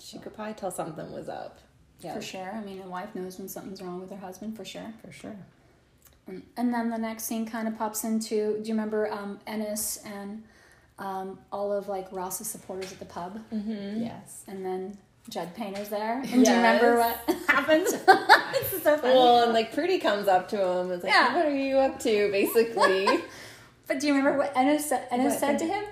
She 0.00 0.18
could 0.18 0.34
probably 0.34 0.54
tell 0.54 0.70
something 0.70 1.12
was 1.12 1.28
up. 1.28 1.58
Yeah. 2.00 2.14
For 2.14 2.22
sure. 2.22 2.52
I 2.54 2.60
mean, 2.62 2.80
a 2.80 2.88
wife 2.88 3.14
knows 3.14 3.38
when 3.38 3.48
something's 3.48 3.82
wrong 3.82 4.00
with 4.00 4.10
her 4.10 4.16
husband, 4.16 4.56
for 4.56 4.64
sure. 4.64 4.94
For 5.04 5.10
sure. 5.12 5.36
And 6.56 6.72
then 6.74 6.90
the 6.90 6.98
next 6.98 7.24
scene 7.24 7.46
kind 7.46 7.66
of 7.66 7.76
pops 7.78 8.04
into 8.04 8.58
do 8.62 8.68
you 8.68 8.74
remember 8.74 9.10
um, 9.10 9.40
Enys 9.46 9.98
and 10.06 10.44
um, 10.98 11.38
all 11.50 11.72
of 11.72 11.88
like 11.88 12.06
Ross's 12.12 12.46
supporters 12.48 12.92
at 12.92 12.98
the 12.98 13.04
pub? 13.06 13.40
Yes. 13.50 14.44
And 14.46 14.64
then 14.64 14.98
Judd 15.28 15.54
Paynter's 15.54 15.88
there. 15.88 16.20
And 16.20 16.44
do 16.44 16.50
you 16.50 16.56
remember 16.56 16.96
what 16.98 17.16
happened? 17.48 17.86
this 18.52 18.72
is 18.72 18.82
so 18.82 18.96
funny. 18.96 19.14
Well, 19.14 19.44
and 19.44 19.52
like 19.52 19.72
Pretty 19.74 19.98
comes 19.98 20.26
up 20.28 20.48
to 20.50 20.56
him 20.62 20.90
and 20.90 20.92
is 20.92 21.02
like, 21.02 21.12
Yeah. 21.12 21.34
"What 21.36 21.46
are 21.46 21.54
you 21.56 21.76
up 21.76 21.98
to?" 22.00 22.30
Basically, 22.32 23.06
but 23.86 24.00
do 24.00 24.06
you 24.06 24.14
remember 24.14 24.38
what 24.38 24.54
Enys, 24.54 24.90
Enys 25.10 25.24
What? 25.30 25.38
said 25.38 25.58
to 25.58 25.64
him? 25.66 25.84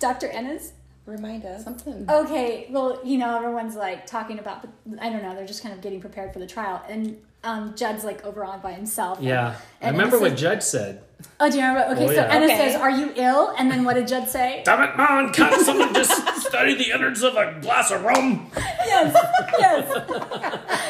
Dr. 0.00 0.28
Enys? 0.28 0.72
remind 1.06 1.44
us. 1.44 1.64
Something. 1.64 2.08
Okay, 2.08 2.68
well, 2.70 3.00
you 3.04 3.18
know, 3.18 3.34
everyone's 3.36 3.74
like 3.74 4.06
talking 4.06 4.38
about, 4.38 4.64
I 5.00 5.10
don't 5.10 5.22
know, 5.22 5.34
they're 5.34 5.46
just 5.46 5.60
kind 5.60 5.74
of 5.74 5.80
getting 5.80 6.00
prepared 6.00 6.32
for 6.32 6.38
the 6.38 6.46
trial. 6.46 6.80
And 6.88 7.16
um, 7.42 7.74
Judd's 7.74 8.04
like 8.04 8.24
overawed 8.24 8.62
by 8.62 8.74
himself. 8.74 9.18
Yeah. 9.20 9.56
I 9.82 9.88
And 9.88 9.96
remember 9.96 10.18
Enys 10.18 10.20
what 10.20 10.30
says- 10.32 10.40
Judge 10.40 10.62
said. 10.62 11.02
Oh, 11.40 11.50
do 11.50 11.58
you 11.58 11.64
remember? 11.66 11.92
Okay, 11.94 12.04
Oh, 12.04 12.06
so 12.06 12.12
yeah. 12.12 12.36
Enys 12.38 12.44
Okay. 12.44 12.56
says, 12.58 12.76
Are 12.80 12.90
you 12.90 13.12
ill? 13.16 13.52
And 13.58 13.68
then 13.70 13.82
what 13.84 13.94
did 13.94 14.06
Judd 14.06 14.28
say? 14.28 14.62
Damn 14.64 14.82
it, 14.88 14.96
man! 14.96 15.32
Can't 15.32 15.60
someone 15.62 15.92
just 15.94 16.12
study 16.50 16.74
the 16.74 16.90
innards 16.90 17.22
of 17.22 17.36
a 17.36 17.58
glass 17.60 17.90
of 17.90 18.02
rum? 18.04 18.50
yes, 18.56 19.14
yes. 19.58 19.86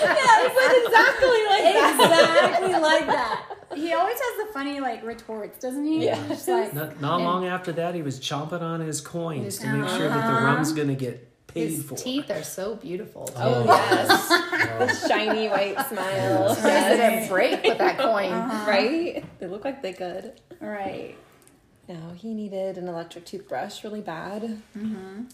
It's 0.03 0.87
exactly 0.87 1.41
like 1.49 1.75
that. 1.75 2.59
exactly 2.59 2.73
like 2.81 3.07
that. 3.07 3.47
He 3.75 3.93
always 3.93 4.19
has 4.19 4.47
the 4.47 4.53
funny 4.53 4.81
like 4.81 5.05
retorts, 5.05 5.59
doesn't 5.59 5.85
he? 5.85 6.07
Yeah. 6.07 6.27
Just 6.29 6.49
like 6.49 6.75
Not, 6.75 7.01
not 7.01 7.21
long 7.21 7.47
after 7.47 7.73
that, 7.73 7.95
he 7.95 8.03
was 8.03 8.19
chomping 8.19 8.63
on 8.63 8.81
his 8.81 9.01
coins 9.01 9.59
to 9.59 9.67
make 9.73 9.89
sure 9.91 10.09
that 10.09 10.27
the 10.27 10.45
rum's 10.45 10.73
going 10.73 10.89
to 10.89 10.95
get 10.95 11.27
paid 11.47 11.71
His 11.71 11.85
for. 11.85 11.97
teeth 11.97 12.31
are 12.31 12.43
so 12.43 12.75
beautiful. 12.77 13.27
too. 13.27 13.35
Oh 13.37 13.65
yes, 13.67 14.29
the 15.03 15.09
shiny 15.09 15.49
white 15.49 15.79
smile. 15.89 16.49
Yes. 16.49 16.61
Yes. 16.65 16.97
didn't 16.97 17.29
break 17.29 17.63
with 17.63 17.79
that 17.79 18.01
uh-huh. 18.01 18.09
coin. 18.13 18.33
Right? 18.69 19.25
They 19.39 19.47
look 19.47 19.65
like 19.65 19.83
they 19.83 19.93
could. 19.93 20.41
right. 20.61 21.17
No, 21.89 22.13
he 22.15 22.35
needed 22.35 22.79
an 22.79 22.87
electric 22.87 23.25
toothbrush 23.27 23.83
really 23.83 24.01
bad. 24.01 24.63
Mm-hmm. 24.79 25.25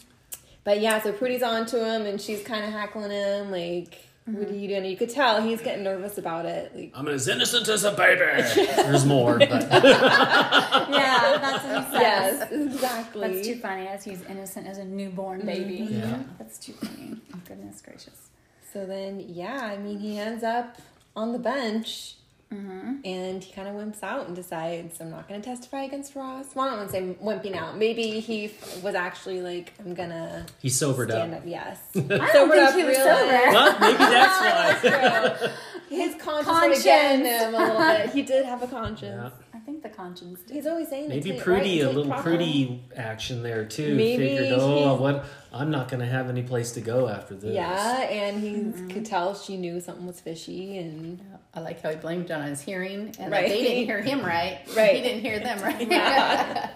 But 0.67 0.81
yeah, 0.81 1.01
so 1.01 1.13
Prudy's 1.13 1.45
on 1.45 1.65
to 1.67 1.95
him, 1.95 2.07
and 2.07 2.21
she's 2.21 2.43
kind 2.43 2.65
of 2.65 2.73
hackling 2.73 3.13
him, 3.13 3.53
like, 3.53 4.01
"What 4.25 4.37
are 4.37 4.47
mm-hmm. 4.47 4.59
you 4.59 4.67
doing?" 4.67 4.85
You 4.87 4.97
could 4.97 5.11
tell 5.11 5.41
he's 5.41 5.63
getting 5.63 5.85
nervous 5.85 6.19
about 6.19 6.45
it. 6.45 6.75
Like, 6.75 6.91
I'm 6.93 7.07
as 7.07 7.29
innocent 7.29 7.69
as 7.69 7.85
a 7.85 7.93
baby. 7.93 8.43
There's 8.57 9.07
more, 9.07 9.39
but 9.39 9.49
Yeah, 9.71 11.39
that's 11.41 11.65
what 11.65 11.85
he 11.85 11.93
says. 11.93 12.01
yes, 12.01 12.51
exactly. 12.51 13.33
That's 13.33 13.47
too 13.47 13.61
funny. 13.61 13.87
As 13.87 14.03
he's 14.03 14.23
innocent 14.23 14.67
as 14.67 14.79
a 14.79 14.85
newborn 14.85 15.39
mm-hmm. 15.39 15.47
baby. 15.47 15.87
Yeah. 15.89 16.25
That's 16.37 16.59
too 16.59 16.73
funny. 16.73 17.17
Oh, 17.33 17.39
goodness 17.47 17.81
gracious. 17.81 18.31
So 18.73 18.87
then, 18.87 19.21
yeah, 19.21 19.61
I 19.63 19.77
mean, 19.77 20.01
he 20.01 20.19
ends 20.19 20.43
up 20.43 20.79
on 21.15 21.33
the 21.33 21.39
bench. 21.39 22.17
Mm-hmm. 22.53 22.93
And 23.05 23.43
he 23.43 23.53
kind 23.53 23.67
of 23.67 23.75
wimps 23.75 24.03
out 24.05 24.27
and 24.29 24.37
decides, 24.37 25.01
I'm 25.01 25.11
not 25.11 25.29
going 25.29 25.43
to 25.43 25.45
testify 25.49 25.83
against 25.83 26.15
Ross. 26.15 26.55
Well, 26.55 26.67
I 26.67 26.69
don't 26.71 26.79
want 26.79 26.91
to 26.91 26.93
say 26.93 27.17
wimping 27.51 27.57
out. 27.57 27.77
Maybe 27.77 28.21
he 28.21 28.45
f- 28.47 28.83
was 28.85 28.95
actually 28.95 29.41
like, 29.43 29.73
I'm 29.81 29.95
going 29.95 30.11
to 30.11 30.47
he 30.63 30.69
sobered 30.69 31.11
stand 31.11 31.35
up. 31.35 31.41
up. 31.41 31.47
Yes. 31.47 31.81
I 31.97 32.01
don't 32.01 32.51
think 32.51 32.75
he 32.77 32.85
was 32.85 32.97
sober. 32.97 33.43
Well, 33.51 33.79
maybe 33.81 33.99
that's 33.99 34.85
why. 35.43 35.51
His 35.89 36.15
conscience, 36.17 36.47
Conscience. 36.49 36.87
him 37.29 37.55
a 37.55 37.59
little 37.59 37.79
bit. 37.79 38.11
He 38.11 38.23
did 38.23 38.45
have 38.45 38.63
a 38.63 38.67
conscience. 38.69 39.33
Yeah. 39.35 39.45
I 39.55 39.59
think 39.61 39.83
the 39.83 39.89
conscience 39.89 40.41
did. 40.43 40.55
He's 40.55 40.67
always 40.67 40.89
saying 40.89 41.09
Maybe 41.09 41.31
take, 41.33 41.41
Prudy, 41.41 41.83
right, 41.83 41.89
a 41.91 41.93
little 41.97 42.07
proper- 42.11 42.23
Prudy 42.37 42.83
action 42.97 43.43
there 43.43 43.65
too. 43.65 43.95
Maybe 43.97 44.29
Figured, 44.29 44.59
oh, 44.61 44.77
he's- 44.91 45.01
what? 45.01 45.25
I'm 45.57 45.71
not 45.71 45.89
going 45.89 46.01
to 46.01 46.07
have 46.07 46.29
any 46.29 46.43
place 46.43 46.73
to 46.73 46.81
go 46.81 47.09
after 47.09 47.35
this. 47.35 47.55
Yeah, 47.55 48.01
and 48.03 48.41
he 48.41 48.51
Mm-hmm. 48.55 48.89
could 48.91 49.05
tell 49.07 49.35
she 49.35 49.57
knew 49.57 49.81
something 49.81 50.07
was 50.07 50.21
fishy, 50.21 50.79
and 50.79 51.21
I 51.55 51.61
like 51.61 51.81
how 51.83 51.91
he 51.91 51.97
blamed 51.97 52.27
it 52.27 52.31
on 52.33 52.47
his 52.47 52.61
hearing 52.61 53.15
and 53.19 53.31
Right. 53.33 53.43
that 53.43 53.49
they 53.49 53.63
didn't 53.63 53.87
hear 53.87 54.01
him 54.03 54.25
right. 54.25 54.61
Right. 54.77 54.97
He 54.97 55.03
didn't 55.03 55.21
hear 55.23 55.39
them 55.41 55.61
right. 55.63 55.89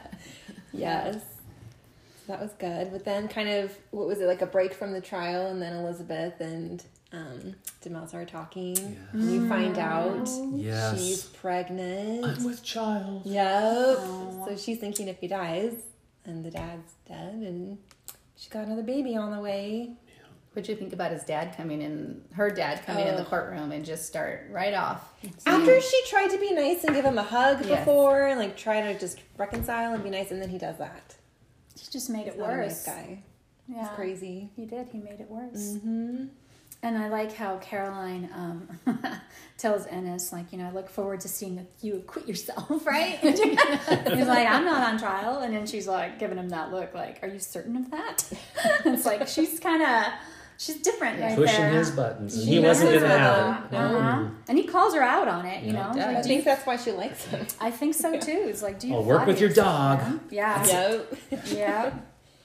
yes, 0.72 1.22
that 2.28 2.40
was 2.40 2.52
good. 2.58 2.92
But 2.92 3.04
then, 3.04 3.28
kind 3.28 3.48
of, 3.48 3.76
what 3.90 4.06
was 4.06 4.20
it 4.20 4.26
like 4.26 4.42
a 4.42 4.46
break 4.46 4.72
from 4.74 4.92
the 4.92 5.00
trial, 5.00 5.46
and 5.48 5.60
then 5.60 5.72
Elizabeth 5.74 6.40
and 6.40 6.82
um, 7.12 7.54
Demel 7.82 8.06
started 8.08 8.28
talking, 8.28 8.96
and 9.12 9.30
you 9.32 9.48
find 9.48 9.78
out 9.78 10.28
Yes. 10.54 10.98
she's 10.98 11.22
pregnant. 11.24 12.24
I'm 12.24 12.44
with 12.44 12.62
child. 12.62 13.22
Yep. 13.26 13.96
So 13.98 14.56
she's 14.56 14.78
thinking 14.78 15.08
if 15.08 15.18
he 15.18 15.26
dies, 15.26 15.74
and 16.24 16.44
the 16.44 16.50
dad's 16.50 16.92
dead, 17.08 17.34
and 17.34 17.78
she's 18.40 18.48
got 18.48 18.64
another 18.66 18.82
baby 18.82 19.14
on 19.16 19.30
the 19.32 19.38
way. 19.40 19.92
What'd 20.52 20.68
you 20.68 20.74
think 20.74 20.92
about 20.92 21.12
his 21.12 21.22
dad 21.22 21.54
coming 21.56 21.80
in, 21.80 22.22
her 22.32 22.50
dad 22.50 22.84
coming 22.84 23.06
in 23.06 23.14
the 23.14 23.22
Oh. 23.22 23.26
courtroom 23.26 23.70
and 23.70 23.84
just 23.84 24.06
start 24.06 24.48
right 24.50 24.74
off? 24.74 25.12
After 25.46 25.80
she 25.80 26.02
tried 26.08 26.30
to 26.30 26.38
be 26.38 26.52
nice 26.52 26.82
and 26.82 26.94
give 26.96 27.04
him 27.04 27.18
a 27.18 27.22
hug 27.22 27.64
Yes. 27.64 27.78
before, 27.80 28.26
and 28.26 28.40
like 28.40 28.56
try 28.56 28.80
to 28.80 28.98
just 28.98 29.20
reconcile 29.36 29.94
and 29.94 30.02
be 30.02 30.10
nice, 30.10 30.32
and 30.32 30.42
then 30.42 30.48
he 30.48 30.58
does 30.58 30.78
that. 30.78 31.14
He 31.78 31.86
just 31.90 32.10
made 32.10 32.26
it 32.26 32.36
Not 32.38 32.50
a 32.50 32.56
nice 32.56 32.84
worse. 32.84 32.86
guy. 32.86 33.22
Yeah. 33.68 33.86
It's 33.86 33.94
crazy. 33.94 34.50
He 34.56 34.64
did. 34.66 34.88
He 34.88 34.98
made 34.98 35.20
it 35.20 35.30
worse. 35.30 35.74
Mm-hmm. 35.76 36.24
And 36.82 36.96
I 36.96 37.08
like 37.08 37.34
how 37.34 37.58
Caroline 37.58 38.30
um, 38.34 38.68
tells 39.58 39.86
Enys, 39.86 40.32
like, 40.32 40.50
you 40.50 40.56
know, 40.58 40.66
I 40.66 40.70
look 40.70 40.88
forward 40.88 41.20
to 41.20 41.28
seeing 41.28 41.66
you 41.82 41.96
acquit 41.96 42.26
yourself, 42.26 42.86
right? 42.86 43.18
He's 43.20 43.38
like, 44.26 44.48
I'm 44.48 44.64
not 44.64 44.82
on 44.90 44.98
trial. 44.98 45.40
And 45.40 45.54
then 45.54 45.66
she's 45.66 45.86
like, 45.86 46.18
giving 46.18 46.38
him 46.38 46.48
that 46.48 46.72
look, 46.72 46.94
like, 46.94 47.18
are 47.22 47.28
you 47.28 47.38
certain 47.38 47.76
of 47.76 47.90
that? 47.90 48.32
it's 48.86 49.04
like, 49.04 49.28
she's 49.28 49.60
kind 49.60 49.82
of, 49.82 50.04
she's 50.56 50.76
different 50.76 51.20
right 51.20 51.36
Pushing 51.36 51.60
there. 51.60 51.70
his 51.72 51.90
buttons. 51.90 52.34
and 52.36 52.44
She 52.44 52.50
he 52.52 52.58
wasn't 52.60 52.92
does 52.92 53.00
going 53.02 53.12
to 53.12 53.18
have 53.18 53.64
it. 53.72 53.76
Uh-huh. 53.76 54.24
And 54.48 54.56
he 54.56 54.64
calls 54.64 54.94
her 54.94 55.02
out 55.02 55.28
on 55.28 55.44
it, 55.44 55.62
you 55.62 55.74
Yeah. 55.74 55.82
know? 55.82 55.88
He's 55.88 55.96
like, 55.98 56.06
I 56.06 56.12
do 56.12 56.16
you 56.16 56.22
think 56.36 56.44
that's 56.46 56.66
why 56.66 56.76
she 56.78 56.92
likes 56.92 57.26
him. 57.26 57.46
I 57.60 57.70
think 57.70 57.94
so 57.94 58.18
too. 58.18 58.44
It's 58.46 58.62
like, 58.62 58.80
do 58.80 58.88
you 58.88 58.94
I'll 58.94 59.04
work 59.04 59.26
with 59.26 59.38
your 59.38 59.50
yourself, 59.50 60.00
dog. 60.00 60.08
man? 60.08 60.20
Yeah. 60.30 60.66
Yep. 60.66 61.14
Yeah. 61.46 61.94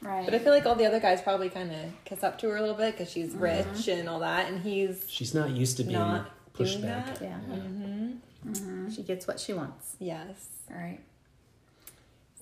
Right. 0.06 0.24
But 0.26 0.36
I 0.36 0.39
feel 0.39 0.54
like 0.54 0.65
all 0.68 0.76
the 0.76 0.86
other 0.86 1.00
guys 1.00 1.22
probably 1.22 1.50
kind 1.50 1.72
of 1.72 1.78
kiss 2.06 2.24
up 2.24 2.38
to 2.39 2.50
her 2.50 2.58
a 2.58 2.62
little 2.62 2.76
bit 2.76 2.91
because 2.96 3.12
she's 3.12 3.32
Mm-hmm. 3.34 3.41
rich 3.74 3.88
and 3.88 4.08
all 4.08 4.20
that, 4.20 4.48
and 4.50 4.62
he's 4.62 5.04
She's 5.08 5.34
not 5.34 5.50
used 5.50 5.78
to 5.78 5.84
being 5.84 5.98
not 5.98 6.30
pushed 6.54 6.80
doing 6.82 6.88
back. 6.94 7.18
that. 7.20 7.22
Yeah. 7.22 7.38
Mm-hmm. 8.48 8.89
She 8.91 9.02
gets 9.04 9.26
what 9.28 9.39
she 9.39 9.54
wants. 9.54 9.96
Yes. 10.00 10.48
All 10.72 10.78
right. 10.78 11.00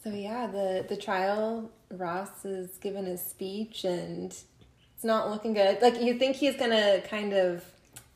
So 0.03 0.09
yeah, 0.09 0.47
the 0.47 0.85
the 0.87 0.97
trial, 0.97 1.71
Ross 1.89 2.43
is 2.43 2.77
giving 2.81 3.05
his 3.05 3.21
speech, 3.21 3.85
and 3.85 4.25
it's 4.95 5.03
not 5.03 5.29
looking 5.29 5.53
good. 5.53 5.81
Like 5.81 6.01
you 6.01 6.19
think 6.19 6.35
he's 6.35 6.57
gonna 6.57 6.99
kind 7.09 7.31
of 7.33 7.63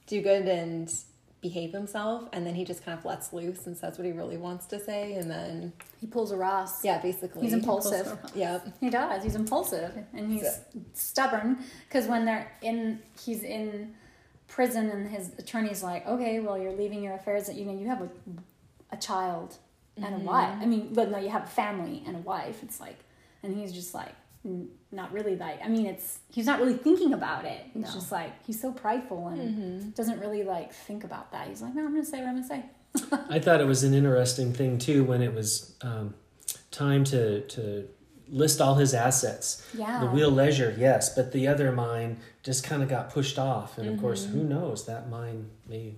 do 0.07 0.21
good 0.21 0.45
and 0.47 0.93
behave 1.41 1.71
himself, 1.71 2.27
and 2.33 2.45
then 2.45 2.55
he 2.55 2.65
just 2.65 2.83
kind 2.83 2.97
of 2.97 3.05
lets 3.05 3.31
loose 3.31 3.67
and 3.67 3.77
says 3.77 3.97
what 3.97 4.05
he 4.05 4.11
really 4.11 4.37
wants 4.37 4.65
to 4.67 4.79
say, 4.79 5.13
and 5.13 5.29
then 5.29 5.73
He 6.01 6.07
pulls 6.07 6.31
a 6.31 6.35
Ross. 6.35 6.83
yeah, 6.83 6.99
basically 6.99 7.43
He's 7.43 7.53
impulsive. 7.53 8.17
Yep. 8.35 8.77
He 8.79 8.89
does. 8.89 9.23
He's 9.23 9.35
impulsive 9.35 9.93
and 10.13 10.31
he's 10.31 10.59
stubborn 10.93 11.63
because 11.87 12.07
when 12.07 12.25
they're 12.25 12.51
in, 12.61 12.99
he's 13.23 13.43
in 13.43 13.93
prison 14.47 14.89
and 14.89 15.07
his 15.09 15.31
attorney's 15.37 15.83
like, 15.83 16.07
okay, 16.07 16.39
well, 16.39 16.57
you're 16.57 16.73
leaving 16.73 17.03
your 17.03 17.13
affairs 17.13 17.47
that 17.47 17.55
you 17.55 17.65
know 17.65 17.77
you 17.77 17.87
have 17.87 18.01
a, 18.01 18.09
a 18.91 18.97
child 18.97 19.57
and 19.95 20.05
a 20.05 20.09
mm-hmm. 20.09 20.25
wife. 20.25 20.55
I 20.61 20.65
mean, 20.65 20.93
but 20.93 21.11
no, 21.11 21.17
you 21.17 21.29
have 21.29 21.43
a 21.43 21.47
family 21.47 22.03
and 22.07 22.15
a 22.15 22.19
wife. 22.19 22.63
It's 22.63 22.79
like, 22.79 22.97
and 23.43 23.55
he's 23.55 23.71
just 23.71 23.93
like, 23.93 24.13
not 24.91 25.11
really 25.11 25.35
like. 25.35 25.59
I 25.63 25.67
mean, 25.67 25.85
it's 25.85 26.19
he's 26.31 26.45
not 26.45 26.59
really 26.59 26.75
thinking 26.75 27.13
about 27.13 27.45
it. 27.45 27.65
He's 27.73 27.85
No. 27.85 27.91
just 27.91 28.11
like 28.11 28.31
he's 28.45 28.59
so 28.59 28.71
prideful 28.71 29.27
and 29.27 29.39
mm-hmm. 29.39 29.89
doesn't 29.91 30.19
really 30.19 30.43
like 30.43 30.73
think 30.73 31.03
about 31.03 31.31
that. 31.31 31.47
He's 31.47 31.61
like, 31.61 31.75
no, 31.75 31.85
I'm 31.85 31.91
gonna 31.91 32.05
say 32.05 32.19
what 32.19 32.29
I'm 32.29 32.35
gonna 32.41 32.47
say. 32.47 32.65
I 33.29 33.39
thought 33.39 33.61
it 33.61 33.67
was 33.67 33.83
an 33.83 33.93
interesting 33.93 34.53
thing 34.53 34.77
too 34.77 35.03
when 35.03 35.21
it 35.21 35.33
was 35.33 35.75
um, 35.81 36.13
time 36.71 37.03
to 37.05 37.41
to 37.41 37.87
list 38.29 38.59
all 38.61 38.75
his 38.75 38.93
assets. 38.93 39.65
Yeah. 39.73 39.99
The 39.99 40.07
Wheal 40.07 40.33
Leisure, 40.33 40.75
yes, 40.77 41.15
but 41.15 41.31
the 41.31 41.47
other 41.47 41.71
mine 41.71 42.17
just 42.43 42.63
kind 42.63 42.83
of 42.83 42.89
got 42.89 43.09
pushed 43.09 43.39
off, 43.39 43.77
and 43.77 43.89
of 43.89 43.99
course, 43.99 44.25
who 44.25 44.39
mm-hmm. 44.39 44.49
knows? 44.49 44.85
That 44.85 45.09
mine 45.09 45.49
may 45.67 45.95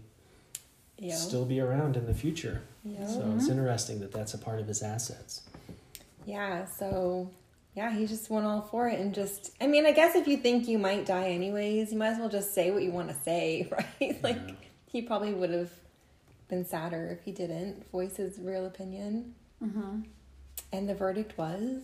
Yep. 1.01 1.17
still 1.17 1.45
be 1.45 1.61
around 1.61 1.95
in 1.95 2.05
the 2.07 2.13
future. 2.13 2.61
Yep. 2.83 3.07
So 3.07 3.33
it's 3.35 3.45
mm-hmm. 3.45 3.51
interesting 3.51 3.99
that 4.01 4.11
that's 4.11 4.33
a 4.33 4.37
part 4.37 4.59
of 4.59 4.67
his 4.67 4.81
assets. 4.81 5.43
Yeah, 6.25 6.65
so 6.65 7.31
yeah, 7.75 7.91
he 7.91 8.05
just 8.07 8.29
went 8.29 8.45
all 8.45 8.61
for 8.61 8.87
it 8.89 8.99
and 8.99 9.13
just 9.13 9.51
I 9.61 9.67
mean, 9.67 9.85
I 9.85 9.91
guess 9.91 10.15
if 10.15 10.27
you 10.27 10.37
think 10.37 10.67
you 10.67 10.77
might 10.79 11.05
die 11.05 11.29
anyways, 11.29 11.91
you 11.91 11.97
might 11.97 12.09
as 12.09 12.17
well 12.19 12.29
just 12.29 12.53
say 12.53 12.71
what 12.71 12.83
you 12.83 12.91
want 12.91 13.09
to 13.09 13.15
say, 13.23 13.69
right? 14.01 14.21
Like 14.23 14.39
he 14.87 15.01
probably 15.01 15.33
would 15.33 15.51
have 15.51 15.71
been 16.49 16.65
sadder 16.65 17.07
if 17.17 17.23
he 17.23 17.31
didn't 17.31 17.89
voice 17.91 18.17
his 18.17 18.39
real 18.39 18.65
opinion. 18.65 19.35
Mm-hmm. 19.63 20.01
And 20.71 20.89
the 20.89 20.95
verdict 20.95 21.37
was 21.37 21.83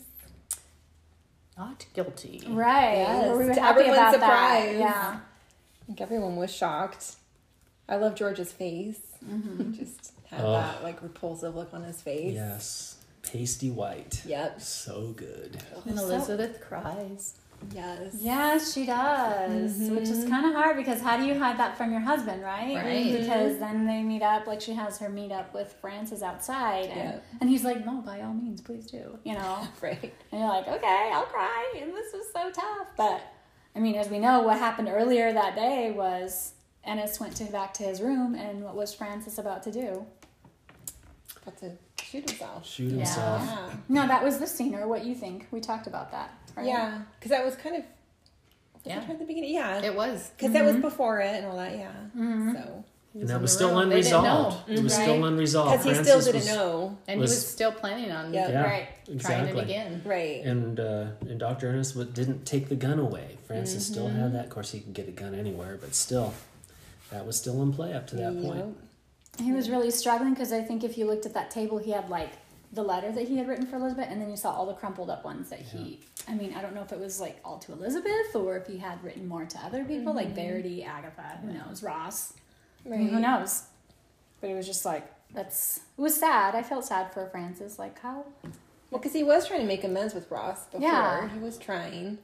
Not 1.57 1.85
guilty. 1.93 2.43
Right. 2.47 2.95
Yes, 2.97 3.37
We 3.37 3.45
were 3.45 3.53
to 3.53 3.61
happy 3.61 3.79
everyone's 3.81 3.97
about 3.99 4.13
surprise. 4.13 4.63
that. 4.73 4.75
Yeah. 4.79 5.19
I 5.19 5.85
think 5.85 6.01
everyone 6.01 6.35
was 6.35 6.53
shocked. 6.53 7.15
I 7.87 7.97
love 7.97 8.15
George's 8.15 8.51
face. 8.51 8.99
He 9.57 9.63
just 9.77 10.11
had 10.29 10.41
Oh. 10.41 10.53
that 10.53 10.83
like 10.83 11.01
repulsive 11.01 11.55
look 11.55 11.73
on 11.73 11.83
his 11.83 12.01
face. 12.01 12.33
Yes, 12.33 12.97
pasty 13.31 13.69
white. 13.71 14.21
Yep. 14.25 14.61
So 14.61 15.13
good. 15.15 15.57
And 15.85 15.97
Elizabeth 15.97 16.61
cries. 16.61 17.35
Yes. 17.73 18.17
Yes, 18.19 18.73
she 18.73 18.85
does, 18.85 19.77
which 19.89 20.09
is 20.09 20.25
kind 20.25 20.45
of 20.45 20.53
hard 20.53 20.75
because 20.77 21.01
how 21.01 21.17
do 21.17 21.25
you 21.25 21.39
hide 21.39 21.57
that 21.57 21.77
from 21.77 21.91
your 21.91 22.01
husband, 22.01 22.43
right? 22.43 22.75
Right. 22.75 23.17
Because 23.19 23.57
then 23.59 23.87
they 23.87 24.03
meet 24.03 24.21
up, 24.21 24.45
like 24.45 24.61
she 24.61 24.73
has 24.73 24.99
her 24.99 25.09
meet 25.09 25.31
up 25.31 25.53
with 25.53 25.73
Francis 25.81 26.21
outside, 26.21 26.85
and, 26.89 26.97
Yeah. 27.13 27.19
and 27.41 27.49
he's 27.49 27.63
like, 27.63 27.83
"No, 27.85 28.01
by 28.01 28.21
all 28.21 28.33
means, 28.33 28.61
please 28.61 28.85
do," 28.87 29.17
you 29.23 29.33
know. 29.33 29.67
Right. 29.81 30.13
And 30.31 30.41
you're 30.41 30.49
like, 30.49 30.67
"Okay, 30.67 31.09
I'll 31.13 31.25
cry," 31.25 31.73
and 31.81 31.91
this 31.93 32.13
was 32.13 32.25
so 32.33 32.51
tough. 32.51 32.87
But 32.97 33.21
I 33.75 33.79
mean, 33.79 33.95
as 33.95 34.09
we 34.09 34.19
know, 34.19 34.41
what 34.43 34.59
happened 34.59 34.89
earlier 34.89 35.31
that 35.33 35.55
day 35.55 35.91
was 35.91 36.53
Enys 36.85 37.19
went 37.19 37.35
to 37.37 37.45
back 37.45 37.73
to 37.75 37.83
his 37.83 38.01
room, 38.01 38.35
and 38.35 38.63
what 38.63 38.75
was 38.75 38.93
Francis 38.93 39.37
about 39.39 39.63
to 39.63 39.71
do? 39.71 40.05
Got 41.45 41.57
to 41.59 41.71
shoot 42.15 42.29
himself. 42.29 42.65
Shoot 42.65 42.91
Yeah. 42.91 42.97
himself. 42.97 43.41
Yeah. 43.45 43.75
No, 43.89 44.07
that 44.07 44.23
was 44.23 44.39
the 44.39 44.47
scene, 44.47 44.75
or 44.75 44.87
what 44.87 45.05
you 45.05 45.15
think? 45.15 45.47
We 45.51 45.59
talked 45.59 45.87
about 45.87 46.11
that, 46.11 46.31
right? 46.55 46.65
Yeah, 46.65 47.01
because 47.19 47.31
that 47.31 47.43
was 47.45 47.55
kind 47.55 47.75
of 47.77 47.83
Yeah. 48.83 49.03
it 49.03 49.09
at 49.09 49.19
the 49.19 49.25
beginning. 49.25 49.53
Yeah, 49.53 49.81
It 49.81 49.95
was. 49.95 50.31
because 50.37 50.53
that 50.53 50.63
was 50.63 50.75
before 50.77 51.19
it 51.19 51.35
and 51.35 51.45
all 51.47 51.57
that. 51.57 51.73
Yeah. 51.77 51.91
So 52.15 52.83
and 53.17 53.29
that 53.29 53.41
was 53.41 53.53
still 53.53 53.69
room. 53.69 53.79
Unresolved. 53.91 54.69
It 54.69 54.83
was 54.83 54.93
right? 54.97 55.03
still 55.03 55.23
unresolved. 55.25 55.71
Because 55.71 55.85
he 55.85 55.93
Francis 56.03 56.23
still 56.25 56.33
didn't 56.33 56.47
was- 56.49 56.55
know. 56.57 56.97
And 57.07 57.19
was- 57.21 57.31
he 57.31 57.35
was 57.37 57.47
still 57.47 57.71
planning 57.71 58.11
on 58.11 58.33
Yep. 58.33 58.49
Yeah, 58.49 58.61
Right. 58.63 58.87
exactly. 59.07 59.51
trying 59.53 59.57
it 59.57 59.63
again. 59.63 60.01
Right. 60.05 60.43
And 60.43 60.79
uh, 60.79 61.05
and 61.21 61.39
Dr. 61.39 61.69
Ernest 61.69 61.95
didn't 62.13 62.45
take 62.45 62.67
the 62.69 62.75
gun 62.75 62.99
away. 62.99 63.37
Francis 63.47 63.85
still 63.87 64.07
Mm-hmm. 64.07 64.19
had 64.19 64.33
that. 64.33 64.43
Of 64.45 64.49
course, 64.51 64.71
he 64.71 64.81
could 64.81 64.93
get 64.93 65.07
a 65.07 65.11
gun 65.11 65.33
anywhere, 65.33 65.77
but 65.79 65.95
still, 65.95 66.33
that 67.11 67.25
was 67.25 67.37
still 67.37 67.61
in 67.63 67.71
play 67.73 67.93
up 67.93 68.05
to 68.07 68.15
that 68.17 68.41
point. 68.41 68.77
He 69.41 69.51
was 69.51 69.69
really 69.69 69.91
struggling 69.91 70.33
because 70.33 70.51
I 70.53 70.61
think 70.61 70.83
if 70.83 70.97
you 70.97 71.05
looked 71.05 71.25
at 71.25 71.33
that 71.33 71.51
table, 71.51 71.77
he 71.77 71.91
had 71.91 72.09
like 72.09 72.31
the 72.71 72.83
letter 72.83 73.11
that 73.11 73.27
he 73.27 73.37
had 73.37 73.47
written 73.47 73.65
for 73.65 73.75
Elizabeth, 73.77 74.07
and 74.09 74.21
then 74.21 74.29
you 74.29 74.37
saw 74.37 74.51
all 74.51 74.65
the 74.65 74.73
crumpled 74.73 75.09
up 75.09 75.23
ones 75.25 75.49
that 75.49 75.59
he. 75.59 75.99
I 76.27 76.33
mean, 76.33 76.53
I 76.55 76.61
don't 76.61 76.73
know 76.73 76.81
if 76.81 76.91
it 76.91 76.99
was 76.99 77.19
like 77.19 77.39
all 77.45 77.59
to 77.59 77.71
Elizabeth 77.73 78.35
or 78.35 78.57
if 78.57 78.67
he 78.67 78.77
had 78.77 79.03
written 79.03 79.27
more 79.27 79.45
to 79.45 79.57
other 79.59 79.83
people, 79.85 80.13
like 80.13 80.29
Verity, 80.33 80.83
Agatha, 80.83 81.39
who 81.41 81.53
knows, 81.53 81.83
Ross, 81.83 82.33
Right. 82.85 82.99
who 83.09 83.19
knows. 83.19 83.63
But 84.41 84.49
it 84.49 84.55
was 84.55 84.65
just 84.65 84.85
like 84.85 85.05
that's. 85.33 85.81
It 85.97 86.01
was 86.01 86.15
sad. 86.17 86.55
I 86.55 86.63
felt 86.63 86.85
sad 86.85 87.13
for 87.13 87.27
Francis. 87.27 87.77
Like 87.79 87.99
how. 87.99 88.25
Well, 88.91 88.99
because 89.01 89.13
he 89.13 89.23
was 89.23 89.47
trying 89.47 89.61
to 89.61 89.65
make 89.67 89.83
amends 89.83 90.13
with 90.13 90.29
Ross 90.31 90.65
before. 90.65 90.81
Yeah. 90.81 91.27
He 91.29 91.39
was 91.39 91.57
trying. 91.57 92.19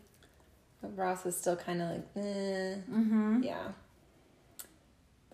But 0.82 0.98
Ross 0.98 1.24
was 1.24 1.36
still 1.38 1.56
kind 1.56 1.82
of 1.82 1.90
like, 1.92 2.06
eh. 2.16 2.76
Mm-hmm. 2.92 3.44
Yeah. 3.44 3.68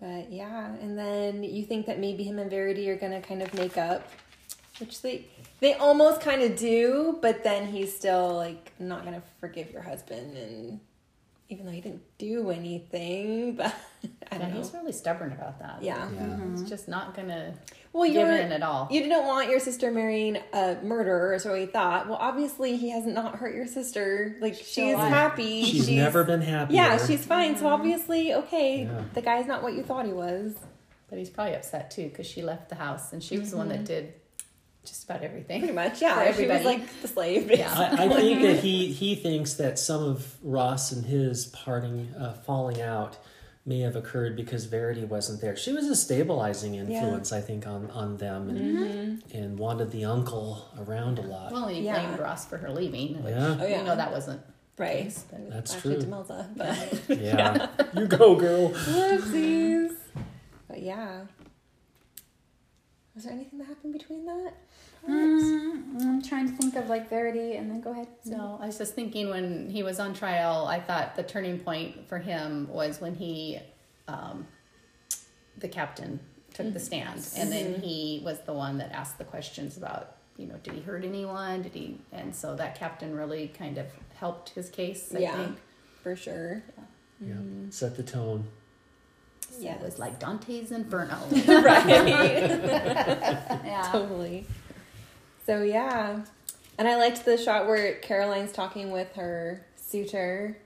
But 0.00 0.30
yeah, 0.30 0.74
and 0.80 0.96
then 0.96 1.42
you 1.42 1.64
think 1.64 1.86
that 1.86 1.98
maybe 1.98 2.22
him 2.22 2.38
and 2.38 2.50
Verity 2.50 2.88
are 2.90 2.96
gonna 2.96 3.20
kind 3.20 3.42
of 3.42 3.52
make 3.54 3.76
up, 3.76 4.08
which 4.78 5.02
they 5.02 5.26
they 5.60 5.74
almost 5.74 6.20
kind 6.20 6.42
of 6.42 6.56
do, 6.56 7.18
but 7.20 7.42
then 7.42 7.66
he's 7.66 7.94
still 7.94 8.34
like 8.34 8.72
not 8.78 9.04
gonna 9.04 9.22
forgive 9.40 9.70
your 9.72 9.82
husband, 9.82 10.36
and 10.36 10.80
even 11.50 11.64
though 11.64 11.72
he 11.72 11.80
didn't 11.80 12.02
do 12.18 12.50
anything, 12.50 13.54
but 13.56 13.74
I 14.30 14.38
don't 14.38 14.50
know. 14.50 14.58
he's 14.58 14.72
really 14.72 14.92
stubborn 14.92 15.32
about 15.32 15.58
that. 15.60 15.82
Yeah. 15.82 16.08
Yeah. 16.14 16.50
He's 16.50 16.68
just 16.68 16.88
not 16.88 17.14
gonna 17.14 17.54
Well, 17.92 18.04
give 18.04 18.16
you're 18.16 18.36
in 18.36 18.52
at 18.52 18.62
all. 18.62 18.88
you 18.90 19.00
didn't 19.00 19.26
want 19.26 19.48
your 19.48 19.60
sister 19.60 19.90
marrying 19.90 20.38
a 20.52 20.76
murderer, 20.82 21.38
so 21.38 21.54
he 21.54 21.66
thought. 21.66 22.08
Well, 22.08 22.18
obviously 22.20 22.76
he 22.76 22.90
has 22.90 23.06
not 23.06 23.36
hurt 23.36 23.54
your 23.54 23.66
sister. 23.66 24.36
Like 24.40 24.54
she's 24.54 24.94
alive. 24.94 25.12
happy. 25.12 25.64
She's, 25.64 25.88
never 25.88 26.22
been 26.24 26.42
happy. 26.42 26.74
Yeah, 26.74 27.04
she's 27.04 27.24
fine. 27.24 27.56
So 27.56 27.66
obviously, 27.66 28.34
okay, 28.34 28.82
Yeah. 28.82 29.02
the 29.14 29.22
guy's 29.22 29.46
not 29.46 29.62
what 29.62 29.74
you 29.74 29.82
thought 29.82 30.06
he 30.06 30.12
was. 30.12 30.54
But 31.08 31.18
he's 31.18 31.30
probably 31.30 31.54
upset 31.54 31.90
too 31.90 32.10
because 32.10 32.26
she 32.26 32.42
left 32.42 32.68
the 32.68 32.74
house 32.74 33.14
and 33.14 33.22
she 33.22 33.38
was 33.38 33.52
the 33.52 33.56
one 33.56 33.68
that 33.68 33.76
mm-hmm. 33.76 33.84
did 33.84 34.17
just 34.88 35.04
about 35.04 35.22
everything. 35.22 35.60
Pretty 35.60 35.74
much, 35.74 36.00
yeah. 36.02 36.14
For 36.14 36.20
She 36.24 36.28
was 36.46 36.56
everybody. 36.56 36.64
like 36.64 37.00
the 37.02 37.08
slave. 37.08 37.50
Yeah. 37.50 37.72
I, 37.98 38.04
I 38.04 38.08
think 38.08 38.42
that 38.42 38.56
he 38.60 38.92
he 38.92 39.14
thinks 39.14 39.54
that 39.54 39.78
some 39.78 40.02
of 40.02 40.36
Ross 40.42 40.92
and 40.92 41.04
his 41.06 41.46
parting 41.46 42.12
uh, 42.18 42.32
falling 42.34 42.80
out 42.80 43.18
may 43.66 43.80
have 43.80 43.96
occurred 43.96 44.34
because 44.34 44.64
Verity 44.64 45.04
wasn't 45.04 45.40
there. 45.42 45.54
She 45.54 45.72
was 45.74 45.86
a 45.88 45.94
stabilizing 45.96 46.74
influence, 46.76 47.32
I 47.32 47.40
think, 47.42 47.66
on 47.66 47.90
on 47.90 48.16
them, 48.16 48.48
and, 48.48 49.22
and 49.34 49.58
wanted 49.58 49.90
the 49.90 50.04
uncle 50.06 50.66
around 50.78 51.18
a 51.18 51.22
lot. 51.22 51.52
Well, 51.52 51.64
and 51.66 51.76
he 51.76 51.82
Yeah. 51.82 52.00
blamed 52.04 52.18
Ross 52.18 52.46
for 52.46 52.56
her 52.56 52.70
leaving, 52.70 53.22
which 53.22 53.34
Yeah. 53.34 53.56
Oh, 53.60 53.66
yeah. 53.66 53.78
we 53.80 53.86
know 53.86 53.96
that 53.96 54.10
wasn't 54.10 54.40
Right. 54.78 55.04
case, 55.04 55.24
That's 55.50 55.74
Actually, 55.74 55.96
true. 55.96 56.04
Demelza, 56.04 56.46
but 56.56 57.18
yeah, 57.18 57.66
you 57.96 58.06
go, 58.06 58.36
girl. 58.36 58.70
whoopsies. 58.70 59.92
But 60.68 60.82
yeah. 60.82 61.22
Was 63.18 63.24
there 63.24 63.32
anything 63.32 63.58
that 63.58 63.66
happened 63.66 63.92
between 63.94 64.26
that? 64.26 64.52
Mm, 65.08 66.00
I'm 66.02 66.22
trying 66.22 66.48
to 66.48 66.54
think 66.54 66.76
of 66.76 66.88
like 66.88 67.10
Verity, 67.10 67.56
and 67.56 67.68
then 67.68 67.80
go 67.80 67.90
ahead. 67.90 68.06
No, 68.24 68.60
I 68.62 68.66
was 68.66 68.78
just 68.78 68.94
thinking 68.94 69.28
when 69.28 69.68
he 69.68 69.82
was 69.82 69.98
on 69.98 70.14
trial, 70.14 70.66
I 70.68 70.78
thought 70.78 71.16
the 71.16 71.24
turning 71.24 71.58
point 71.58 72.08
for 72.08 72.18
him 72.20 72.68
was 72.68 73.00
when 73.00 73.16
he, 73.16 73.58
um, 74.06 74.46
the 75.56 75.66
captain, 75.66 76.20
took 76.54 76.72
the 76.72 76.78
stand, 76.78 77.26
and 77.36 77.50
then 77.50 77.80
he 77.80 78.22
was 78.24 78.38
the 78.42 78.52
one 78.52 78.78
that 78.78 78.92
asked 78.92 79.18
the 79.18 79.24
questions 79.24 79.76
about, 79.76 80.18
you 80.36 80.46
know, 80.46 80.54
did 80.62 80.74
he 80.74 80.80
hurt 80.80 81.04
anyone? 81.04 81.62
Did 81.62 81.74
he? 81.74 82.00
And 82.12 82.32
so 82.32 82.54
that 82.54 82.78
captain 82.78 83.16
really 83.16 83.48
kind 83.48 83.78
of 83.78 83.86
helped 84.14 84.50
his 84.50 84.70
case. 84.70 85.12
I 85.12 85.18
Yeah. 85.18 85.36
think 85.44 85.58
For 86.04 86.14
sure. 86.14 86.62
Yeah, 87.20 87.34
set 87.70 87.96
the 87.96 88.04
tone. 88.04 88.46
Yeah. 89.58 89.74
it 89.74 89.82
was 89.82 89.98
like 89.98 90.18
Dante's 90.20 90.70
Inferno. 90.72 91.16
right. 91.48 91.86
Yeah. 93.64 93.88
totally. 93.90 94.46
So 95.46 95.62
yeah, 95.62 96.20
and 96.76 96.86
I 96.88 96.96
liked 96.96 97.24
the 97.24 97.36
shot 97.38 97.66
where 97.66 97.94
Caroline's 97.96 98.52
talking 98.52 98.90
with 98.90 99.14
her 99.14 99.64
suitor, 99.76 100.58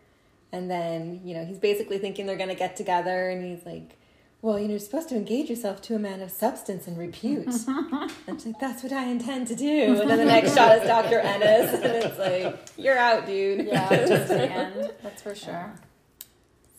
and 0.50 0.70
then 0.70 1.20
you 1.24 1.34
know 1.34 1.44
he's 1.44 1.58
basically 1.58 1.98
thinking 1.98 2.26
they're 2.26 2.36
gonna 2.36 2.54
get 2.54 2.76
together, 2.76 3.30
and 3.30 3.44
he's 3.44 3.64
like, 3.64 3.96
"Well, 4.42 4.58
you 4.58 4.64
know, 4.66 4.72
you're 4.72 4.80
supposed 4.80 5.08
to 5.10 5.14
engage 5.16 5.48
yourself 5.48 5.80
to 5.82 5.94
a 5.94 5.98
man 5.98 6.20
of 6.20 6.30
substance 6.30 6.86
and 6.88 6.98
repute." 6.98 7.46
and 7.68 8.10
she's 8.28 8.46
like, 8.46 8.58
"That's 8.60 8.82
what 8.82 8.92
I 8.92 9.04
intend 9.06 9.46
to 9.48 9.54
do." 9.54 10.00
And 10.00 10.10
then 10.10 10.18
the 10.18 10.24
next 10.24 10.54
shot 10.54 10.78
is 10.78 10.86
Doctor 10.86 11.20
Enys, 11.20 11.74
and 11.74 11.84
it's 11.84 12.18
like, 12.18 12.58
"You're 12.76 12.98
out, 12.98 13.24
dude." 13.24 13.66
Yeah, 13.66 13.88
the 13.88 14.50
end. 14.52 14.92
That's 15.02 15.22
for 15.22 15.34
sure. 15.34 15.72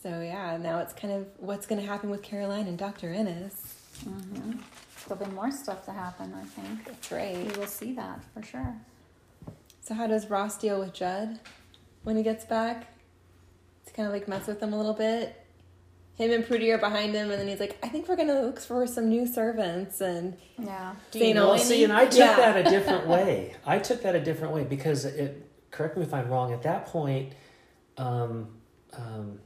So 0.03 0.19
yeah, 0.19 0.57
now 0.57 0.79
it's 0.79 0.91
kind 0.91 1.13
of 1.13 1.27
what's 1.37 1.65
gonna 1.65 1.81
happen 1.81 2.09
with 2.09 2.21
Caroline 2.21 2.67
and 2.67 2.77
Doctor 2.77 3.07
Enys. 3.07 3.53
There'll 5.07 5.23
be 5.25 5.31
more 5.31 5.49
stuff 5.49 5.85
to 5.85 5.91
happen, 5.91 6.33
I 6.35 6.43
think. 6.43 6.83
That's 6.85 7.09
right. 7.09 7.37
We 7.37 7.57
will 7.57 7.67
see 7.67 7.93
that 7.93 8.19
for 8.33 8.43
sure. 8.43 8.75
So 9.81 9.93
how 9.93 10.07
does 10.07 10.29
Ross 10.29 10.57
deal 10.57 10.79
with 10.81 10.91
Judd 10.93 11.39
when 12.03 12.17
he 12.17 12.23
gets 12.23 12.43
back? 12.43 12.87
To 13.85 13.93
kind 13.93 14.05
of 14.07 14.13
like 14.13 14.27
mess 14.27 14.45
with 14.45 14.61
him 14.61 14.73
a 14.73 14.77
little 14.77 14.93
bit. 14.93 15.39
Him 16.15 16.31
and 16.31 16.43
Prudie 16.45 16.71
are 16.73 16.77
behind 16.77 17.13
him, 17.13 17.31
and 17.31 17.39
then 17.39 17.47
he's 17.47 17.59
like, 17.61 17.77
"I 17.81 17.87
think 17.87 18.07
we're 18.09 18.15
gonna 18.17 18.41
look 18.41 18.59
for 18.59 18.85
some 18.85 19.07
new 19.09 19.25
servants." 19.25 19.99
And 20.01 20.37
Yeah. 20.59 20.95
Do 21.11 21.19
Say 21.19 21.29
you 21.29 21.33
know 21.33 21.45
Well, 21.47 21.55
any? 21.55 21.63
see, 21.63 21.83
and 21.85 21.93
I 21.93 22.05
took 22.07 22.19
Yeah. 22.19 22.35
that 22.35 22.67
a 22.67 22.69
different 22.77 23.07
way. 23.07 23.55
I 23.65 23.79
took 23.79 24.01
that 24.03 24.15
a 24.15 24.21
different 24.21 24.53
way 24.53 24.63
because 24.65 25.05
it. 25.05 25.49
Correct 25.71 25.95
me 25.97 26.03
if 26.03 26.13
I'm 26.13 26.29
wrong. 26.29 26.53
At 26.53 26.61
that 26.63 26.85
point, 26.87 27.33
um, 27.97 28.49
um, 28.93 29.39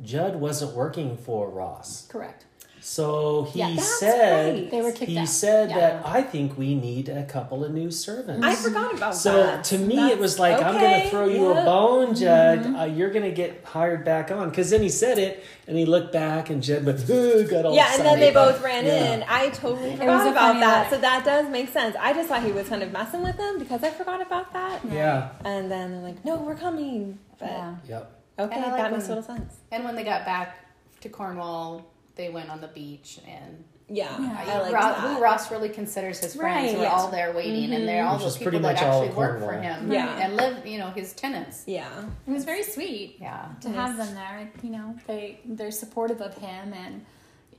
Judd 0.00 0.36
wasn't 0.36 0.74
working 0.74 1.16
for 1.16 1.48
Ross, 1.50 2.06
Correct. 2.08 2.44
so 2.80 3.44
he 3.52 3.58
Yeah, 3.60 3.74
that's 3.76 4.00
said 4.00 4.54
right. 4.54 4.70
They 4.70 4.80
were 4.82 4.90
kicked 4.90 5.10
he 5.10 5.18
out. 5.18 5.28
said 5.28 5.70
Yeah. 5.70 5.78
that 5.78 6.06
I 6.06 6.22
think 6.22 6.56
we 6.58 6.74
need 6.74 7.08
a 7.08 7.22
couple 7.24 7.62
of 7.64 7.72
new 7.72 7.90
servants. 7.90 8.44
I 8.44 8.54
forgot 8.56 8.94
about 8.94 9.14
So 9.14 9.36
that. 9.42 9.64
So 9.66 9.76
to 9.76 9.84
me, 9.84 10.10
it 10.10 10.18
was 10.18 10.38
like 10.40 10.60
I'm 10.60 10.80
going 10.80 11.02
to 11.02 11.10
throw 11.10 11.26
you 11.26 11.52
a 11.52 11.54
yep. 11.54 11.64
bone, 11.66 12.14
Judd. 12.16 12.74
Uh, 12.76 12.84
you're 12.84 13.10
going 13.10 13.24
to 13.26 13.30
get 13.30 13.64
hired 13.64 14.04
back 14.04 14.30
on 14.32 14.48
because 14.50 14.70
then 14.70 14.82
he 14.82 14.88
said 14.88 15.18
it 15.18 15.44
and 15.68 15.76
he 15.76 15.84
looked 15.84 16.12
back 16.12 16.50
and 16.50 16.62
Judd 16.62 16.84
went, 16.84 16.98
"Ugh," 17.08 17.48
got 17.48 17.66
all 17.66 17.74
Yeah, 17.74 17.94
and 17.94 18.04
then 18.04 18.18
they 18.18 18.28
excited. 18.30 18.52
both 18.54 18.62
ran 18.64 18.84
Yeah. 18.86 19.12
in. 19.12 19.24
I 19.28 19.50
totally 19.50 19.90
was 19.90 19.98
forgot 19.98 20.26
about 20.32 20.60
that. 20.60 20.80
look. 20.90 20.94
So 20.94 21.00
that 21.02 21.24
does 21.24 21.48
make 21.50 21.68
sense. 21.68 21.94
I 22.00 22.12
just 22.14 22.28
thought 22.28 22.42
he 22.42 22.50
was 22.52 22.68
kind 22.68 22.82
of 22.82 22.90
messing 22.90 23.22
with 23.22 23.36
them 23.36 23.58
because 23.60 23.84
I 23.84 23.90
forgot 23.90 24.20
about 24.22 24.52
that. 24.54 24.80
Yeah. 24.90 25.28
And 25.44 25.70
then 25.70 25.92
they're 25.92 26.00
like, 26.02 26.24
"No, 26.24 26.36
we're 26.36 26.56
coming." 26.56 27.18
But 27.38 27.48
Yeah. 27.50 27.74
Yep. 27.88 28.18
Okay, 28.38 28.54
And 28.54 28.64
I 28.64 28.68
like 28.68 28.76
that 28.82 28.92
makes 28.92 29.08
when- 29.08 29.16
total 29.22 29.36
sense. 29.36 29.54
And 29.70 29.84
when 29.84 29.94
they 29.94 30.04
got 30.04 30.24
back 30.24 30.56
to 31.00 31.08
Cornwall, 31.08 31.84
they 32.14 32.28
went 32.28 32.50
on 32.50 32.60
the 32.60 32.68
beach 32.68 33.18
and 33.26 33.64
Yeah, 33.88 34.18
Yeah. 34.18 34.36
I 34.38 34.58
like 34.60 34.72
Ross, 34.72 34.96
that. 34.96 35.16
who 35.16 35.22
Ross 35.22 35.50
really 35.50 35.68
considers 35.68 36.18
his 36.20 36.34
friends 36.36 36.68
Right, 36.70 36.76
were 36.78 36.84
yes. 36.84 36.92
all 36.94 37.08
there 37.10 37.32
waiting, 37.34 37.74
and 37.74 37.86
they're 37.86 38.02
mm-hmm. 38.02 38.08
all 38.08 38.14
Which 38.16 38.24
those 38.24 38.38
people 38.38 38.60
that 38.60 38.80
actually 38.80 39.10
work 39.10 39.40
for 39.40 39.52
him, 39.52 39.92
Yeah. 39.92 40.16
and 40.18 40.34
live, 40.36 40.66
you 40.66 40.78
know, 40.78 40.90
his 40.90 41.12
tenants. 41.12 41.64
Yeah, 41.66 41.88
It 42.26 42.30
was 42.30 42.44
very 42.44 42.62
sweet. 42.62 43.16
Yeah, 43.20 43.48
to 43.60 43.68
have 43.70 43.96
them 43.98 44.14
there. 44.14 44.50
You 44.62 44.70
know, 44.70 44.96
they 45.06 45.40
they're 45.44 45.70
supportive 45.70 46.20
of 46.22 46.34
him, 46.38 46.72
and 46.72 47.04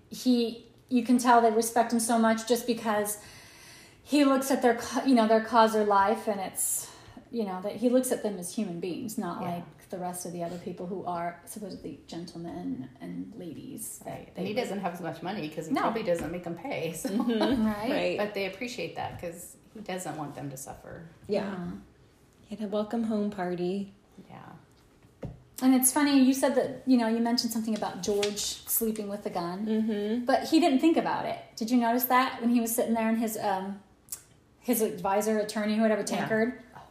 he. 0.09 0.65
You 0.89 1.03
can 1.03 1.17
tell 1.17 1.41
they 1.41 1.49
respect 1.51 1.91
him 1.91 1.99
so 1.99 2.17
much 2.19 2.47
just 2.47 2.67
because 2.67 3.17
he 4.03 4.25
looks 4.25 4.51
at 4.51 4.61
their, 4.61 4.79
you 5.05 5.15
know, 5.15 5.27
their 5.27 5.41
cause 5.41 5.75
or 5.75 5.85
life, 5.85 6.27
and 6.27 6.39
it's, 6.39 6.87
you 7.31 7.45
know, 7.45 7.59
that 7.63 7.77
he 7.77 7.89
looks 7.89 8.11
at 8.11 8.21
them 8.23 8.37
as 8.37 8.53
human 8.55 8.79
beings, 8.79 9.17
not 9.17 9.41
Yeah. 9.41 9.47
like 9.55 9.82
the 9.93 9.99
rest 9.99 10.25
of 10.25 10.33
the 10.33 10.43
other 10.43 10.57
people 10.57 10.87
who 10.87 11.05
are 11.05 11.39
supposedly 11.45 11.99
gentlemen 12.07 12.89
and 12.99 13.31
ladies. 13.37 14.01
Right. 14.05 14.27
and 14.35 14.47
he 14.47 14.53
doesn't 14.55 14.79
have 14.79 14.93
as 14.93 15.01
much 15.01 15.21
money 15.21 15.47
because 15.47 15.67
he 15.67 15.73
No. 15.73 15.81
probably 15.81 16.01
doesn't 16.03 16.31
make 16.31 16.43
them 16.43 16.55
pay. 16.55 16.93
So. 16.93 17.09
right? 17.13 17.89
right. 17.99 18.17
But 18.17 18.33
they 18.33 18.47
appreciate 18.47 18.95
that 18.95 19.21
because 19.21 19.55
he 19.75 19.81
doesn't 19.81 20.17
want 20.17 20.33
them 20.33 20.49
to 20.49 20.57
suffer. 20.57 21.03
yeah. 21.27 21.43
Mhm. 21.55 21.79
He 22.47 22.55
had 22.55 22.65
a 22.65 22.71
welcome 22.71 23.03
home 23.03 23.29
party. 23.29 23.93
Yeah. 24.29 25.29
And 25.61 25.73
it's 25.75 25.91
funny 25.91 26.19
you 26.19 26.33
said 26.33 26.55
that 26.55 26.81
you 26.87 26.97
know 26.97 27.07
you 27.07 27.19
mentioned 27.19 27.51
something 27.53 27.75
about 27.75 28.01
George 28.03 28.39
sleeping 28.77 29.07
with 29.13 29.23
the 29.23 29.29
gun, 29.29 29.57
Mm-hmm. 29.67 30.25
but 30.25 30.39
he 30.45 30.59
didn't 30.59 30.79
think 30.79 30.97
about 30.97 31.25
it. 31.25 31.37
Did 31.55 31.69
you 31.71 31.77
notice 31.77 32.05
that 32.05 32.41
when 32.41 32.49
he 32.49 32.59
was 32.59 32.73
sitting 32.75 32.95
there 32.95 33.07
and 33.09 33.17
his 33.19 33.37
um 33.37 33.79
his 34.59 34.81
advisor, 34.81 35.37
attorney, 35.39 35.79
whatever, 35.79 36.01
Yeah. 36.01 36.25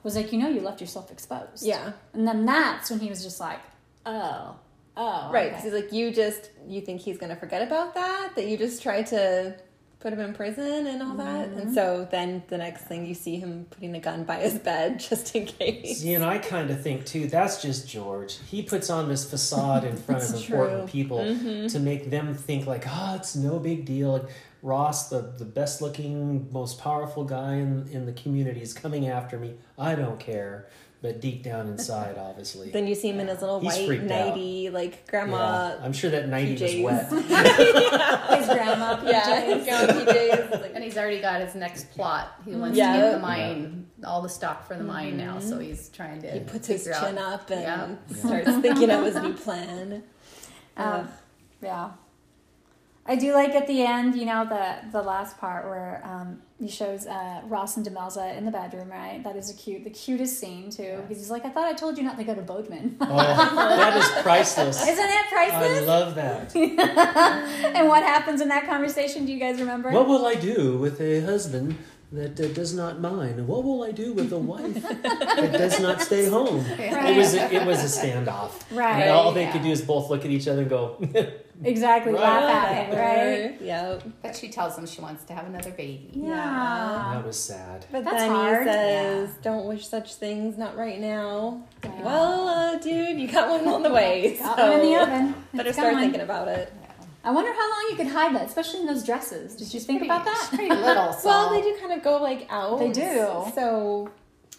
Tankard 0.03 0.05
was 0.05 0.17
like, 0.17 0.33
you 0.33 0.39
know, 0.39 0.49
you 0.49 0.61
left 0.61 0.81
yourself 0.81 1.11
exposed. 1.11 1.65
Yeah, 1.65 1.93
and 2.13 2.27
then 2.27 2.45
that's 2.45 2.91
when 2.91 3.01
he 3.01 3.09
was 3.09 3.23
just 3.23 3.41
like, 3.41 3.61
oh, 4.07 4.57
oh, 4.97 5.31
right. 5.33 5.47
okay. 5.47 5.49
Because 5.51 5.65
he's 5.65 5.73
like, 5.73 5.93
you 5.93 6.13
just 6.13 6.51
you 6.67 6.81
think 6.81 7.01
he's 7.01 7.19
gonna 7.19 7.37
forget 7.37 7.63
about 7.63 7.95
that? 7.95 8.35
That 8.35 8.47
you 8.47 8.57
just 8.57 8.83
tried 8.83 9.07
to 9.07 9.55
put 10.01 10.13
him 10.13 10.19
in 10.19 10.35
prison 10.35 10.89
and 10.89 11.01
all 11.01 11.15
that. 11.15 11.49
Mm-hmm. 11.49 11.59
And 11.61 11.75
so 11.75 12.09
then 12.11 12.43
the 12.49 12.59
next 12.59 12.87
thing 12.87 13.07
you 13.07 13.15
see 13.15 13.37
him 13.37 13.67
putting 13.71 13.95
a 13.95 14.01
gun 14.01 14.25
by 14.25 14.39
his 14.39 14.59
bed 14.59 14.99
just 15.09 15.37
in 15.37 15.47
case. 15.47 15.99
See, 15.99 16.15
and 16.15 16.25
I 16.25 16.39
kind 16.39 16.71
of 16.71 16.83
think 16.83 17.07
too, 17.07 17.29
that's 17.29 17.63
just 17.63 17.89
George. 17.89 18.39
He 18.51 18.63
puts 18.63 18.91
on 18.91 19.09
this 19.09 19.29
facade 19.29 19.85
in 19.85 19.97
front 19.97 20.25
of 20.25 20.31
It's 20.31 20.45
important 20.45 20.91
true. 20.91 21.03
Mm-hmm. 21.03 21.61
people 21.63 21.69
to 21.69 21.79
make 21.79 22.11
them 22.11 22.35
think 22.35 22.67
like, 22.67 22.85
oh, 22.89 23.15
it's 23.15 23.37
no 23.37 23.61
big 23.61 23.85
deal. 23.85 24.29
And 24.63 24.69
Ross, 24.69 25.09
the, 25.09 25.21
the 25.39 25.45
best 25.45 25.83
looking, 25.83 26.51
most 26.53 26.79
powerful 26.81 27.25
guy 27.25 27.55
in, 27.55 27.89
in 27.93 28.07
the 28.07 28.13
community, 28.13 28.63
is 28.63 28.73
coming 28.73 29.09
after 29.09 29.39
me. 29.39 29.55
I 29.79 29.95
don't 29.95 30.19
care. 30.21 30.69
But 31.03 31.21
deep 31.21 31.43
down 31.43 31.67
inside, 31.67 32.17
obviously. 32.19 32.71
Then 32.71 32.87
you 32.87 32.95
see 32.95 33.09
him 33.09 33.19
in 33.19 33.27
his 33.27 33.41
little 33.41 33.59
He's 33.59 33.73
white 33.75 33.87
freaked 33.89 34.05
out. 34.11 34.29
nighty, 34.29 34.71
like 34.71 34.93
yeah, 34.93 35.11
grandma. 35.11 35.77
I'm 35.83 35.93
sure 35.93 36.11
that 36.11 36.29
nightie 36.29 36.57
PJs. 36.57 36.83
was 36.85 37.11
wet. 37.29 38.39
His 38.39 38.47
grandma. 38.47 39.03
Yeah, 39.05 39.43
PJs. 39.43 39.65
grandma 39.65 39.93
PJs. 40.13 40.61
Like, 40.63 40.73
And 40.77 40.85
he's 40.85 40.97
already 40.97 41.21
got 41.21 41.41
his 41.41 41.57
next 41.57 41.91
plot. 41.91 42.33
He 42.45 42.55
wants 42.55 42.79
Yeah. 42.79 42.93
to 42.93 42.99
get 43.01 43.13
the 43.15 43.19
mine, 43.19 43.87
all 44.07 44.23
the 44.23 44.29
stock 44.29 44.65
for 44.69 44.77
the 44.77 44.85
mine 44.85 45.17
now. 45.17 45.41
So 45.41 45.59
he's 45.59 45.89
trying 45.89 46.23
to. 46.23 46.31
he 46.31 46.39
puts 46.41 46.69
his 46.69 46.85
chin 46.85 47.19
out- 47.19 47.33
up 47.33 47.51
and 47.51 47.63
Yeah. 47.63 48.15
starts 48.15 48.57
thinking 48.59 48.91
of 48.91 49.05
his 49.05 49.17
new 49.17 49.33
plan. 49.35 50.05
Um, 50.77 51.09
yeah. 51.61 51.91
I 53.05 53.17
do 53.17 53.35
like 53.35 53.51
at 53.51 53.67
the 53.67 53.83
end, 53.83 54.15
you 54.15 54.25
know, 54.27 54.45
the 54.45 54.77
the 54.93 55.03
last 55.03 55.37
part 55.39 55.65
where 55.67 56.01
um, 56.05 56.41
he 56.61 56.69
shows 56.69 57.05
uh, 57.05 57.41
Ross 57.47 57.77
and 57.77 57.85
Demelza 57.85 58.37
in 58.37 58.45
the 58.45 58.53
bedroom, 58.53 58.91
right? 58.91 59.21
That 59.25 59.35
is 59.35 59.51
a 59.51 59.55
cute, 59.55 59.83
the 59.83 59.91
cutest 59.91 60.39
scene 60.39 60.71
too. 60.71 60.99
Because 61.03 61.19
he's 61.19 61.31
like, 61.31 61.45
I 61.45 61.49
thought 61.49 61.67
I 61.67 61.73
told 61.73 61.99
you 61.99 62.05
not 62.05 62.17
to 62.19 62.25
go 62.25 62.35
to 62.35 62.43
Bodmin. 62.43 62.97
Oh, 63.01 63.17
that 63.17 63.97
is 63.97 64.09
priceless. 64.23 64.81
Isn't 64.89 65.05
it 65.05 65.27
priceless? 65.31 65.83
I 65.83 65.85
love 65.85 66.15
that. 66.15 66.55
and 67.77 67.89
what 67.89 68.05
happens 68.05 68.41
in 68.41 68.49
that 68.49 68.69
conversation? 68.69 69.27
Do 69.27 69.33
you 69.33 69.41
guys 69.41 69.59
remember? 69.59 69.91
What 69.91 70.07
will 70.07 70.25
I 70.25 70.37
do 70.37 70.79
with 70.79 71.01
a 71.01 71.23
husband 71.23 71.77
that 72.13 72.39
uh, 72.39 72.49
does 72.49 72.73
not 72.73 73.01
mind? 73.01 73.49
What 73.49 73.65
will 73.65 73.83
I 73.83 73.91
do 73.91 74.13
with 74.13 74.33
a 74.33 74.39
wife 74.39 74.81
that 75.03 75.53
does 75.53 75.81
not 75.81 76.01
stay 76.01 76.27
home? 76.29 76.65
Right. 76.79 77.15
It 77.15 77.17
was 77.17 77.35
a, 77.35 77.53
it 77.53 77.67
was 77.67 77.83
a 77.83 78.07
standoff. 78.07 78.53
Right, 78.71 79.03
And 79.03 79.11
all 79.11 79.33
they 79.33 79.43
yeah. 79.43 79.53
could 79.53 79.63
do 79.63 79.71
is 79.71 79.83
both 79.83 80.09
look 80.09 80.25
at 80.25 80.31
each 80.31 80.47
other 80.47 80.61
and 80.61 80.71
go, 80.71 81.03
exactly. 81.65 82.13
Right. 82.13 82.21
Laugh 82.23 82.65
at 82.67 82.93
it, 82.93 82.97
right? 82.97 83.61
Yep. 83.63 84.03
But 84.23 84.37
she 84.37 84.49
tells 84.49 84.77
him 84.77 84.87
she 84.87 85.01
wants 85.01 85.25
to 85.25 85.33
have 85.35 85.47
another 85.47 85.71
baby. 85.71 86.11
Yeah. 86.13 87.13
that 87.15 87.25
was 87.25 87.39
sad. 87.39 87.87
But 87.93 88.05
That's 88.05 88.17
then 88.17 88.31
hard. 88.31 88.67
he 88.67 88.73
says, 88.73 89.31
"Don't 89.43 89.67
wish 89.67 89.87
such 89.87 90.15
things, 90.17 90.59
not 90.59 90.77
right 90.77 91.01
now." 91.01 91.63
Well, 92.03 92.49
uh, 92.49 92.79
dude, 92.79 93.19
you 93.19 93.29
got 93.29 93.49
one 93.51 93.67
on 93.73 93.83
the 93.83 93.91
way. 93.93 94.37
Got 94.39 94.57
so 94.59 94.71
one 94.71 94.81
in 94.81 94.87
the 94.93 95.01
oven. 95.01 95.35
Better 95.55 95.69
It's 95.69 95.79
start 95.79 95.93
going. 95.95 96.05
thinking 96.05 96.21
about 96.23 96.49
it. 96.49 96.73
I 97.25 97.31
wonder 97.31 97.53
how 97.53 97.71
long 97.71 97.87
you 97.91 97.97
could 97.97 98.09
hide 98.09 98.35
that, 98.35 98.47
especially 98.47 98.81
in 98.81 98.87
those 98.87 99.05
dresses. 99.05 99.55
Did 99.55 99.73
you 99.73 99.79
think 99.79 100.01
Pretty- 100.01 100.11
about 100.13 100.25
that? 100.25 100.49
Pretty 100.53 100.75
little. 100.75 101.13
So 101.13 101.29
Well, 101.29 101.51
they 101.51 101.63
do 101.63 101.77
kind 101.81 101.93
of 101.93 102.03
go 102.03 102.21
like 102.21 102.49
out. 102.51 102.81
They 102.81 102.91
do. 102.91 103.45
So, 103.55 104.11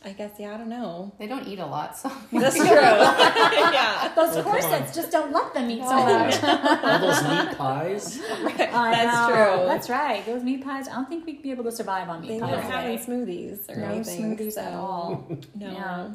I 0.06 0.12
guess 0.12 0.32
yeah, 0.38 0.54
I 0.54 0.58
don't 0.58 0.68
know. 0.70 1.14
They 1.18 1.28
don't 1.28 1.48
eat 1.48 1.60
a 1.60 1.66
lot, 1.66 1.98
so 1.98 2.12
That's 2.32 2.56
true. 2.58 2.66
yeah, 2.66 4.12
Those 4.16 4.36
come 4.36 4.38
on. 4.38 4.44
corsets 4.44 4.94
just 4.94 5.12
don't 5.12 5.32
let 5.32 5.54
them 5.54 5.70
eat 5.70 5.80
so 5.82 5.88
Oh, 5.92 6.20
much. 6.20 6.44
All 6.84 7.00
those 7.00 7.24
meat 7.24 7.58
pies. 7.58 8.20
I 8.22 8.54
That's 8.58 9.30
know. 9.30 9.36
true. 9.58 9.66
That's 9.68 9.90
right. 9.90 10.26
Those 10.26 10.44
meat 10.44 10.64
pies. 10.64 10.90
I 10.90 10.94
don't 10.96 11.08
think 11.08 11.26
we'd 11.26 11.42
be 11.42 11.52
able 11.52 11.64
to 11.64 11.72
survive 11.72 12.10
on 12.10 12.20
meat 12.22 12.28
they 12.30 12.40
pies. 12.42 12.52
weren't 12.52 12.64
having 12.66 12.98
today. 13.00 13.12
smoothies 13.12 13.70
or 13.70 13.80
No 13.80 13.88
anything. 13.94 14.38
smoothies 14.38 14.54
so, 14.54 14.62
at 14.62 14.74
all. 14.74 15.26
No. 15.56 15.72
Yeah. 15.72 16.10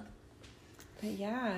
But 1.00 1.10
yeah, 1.12 1.54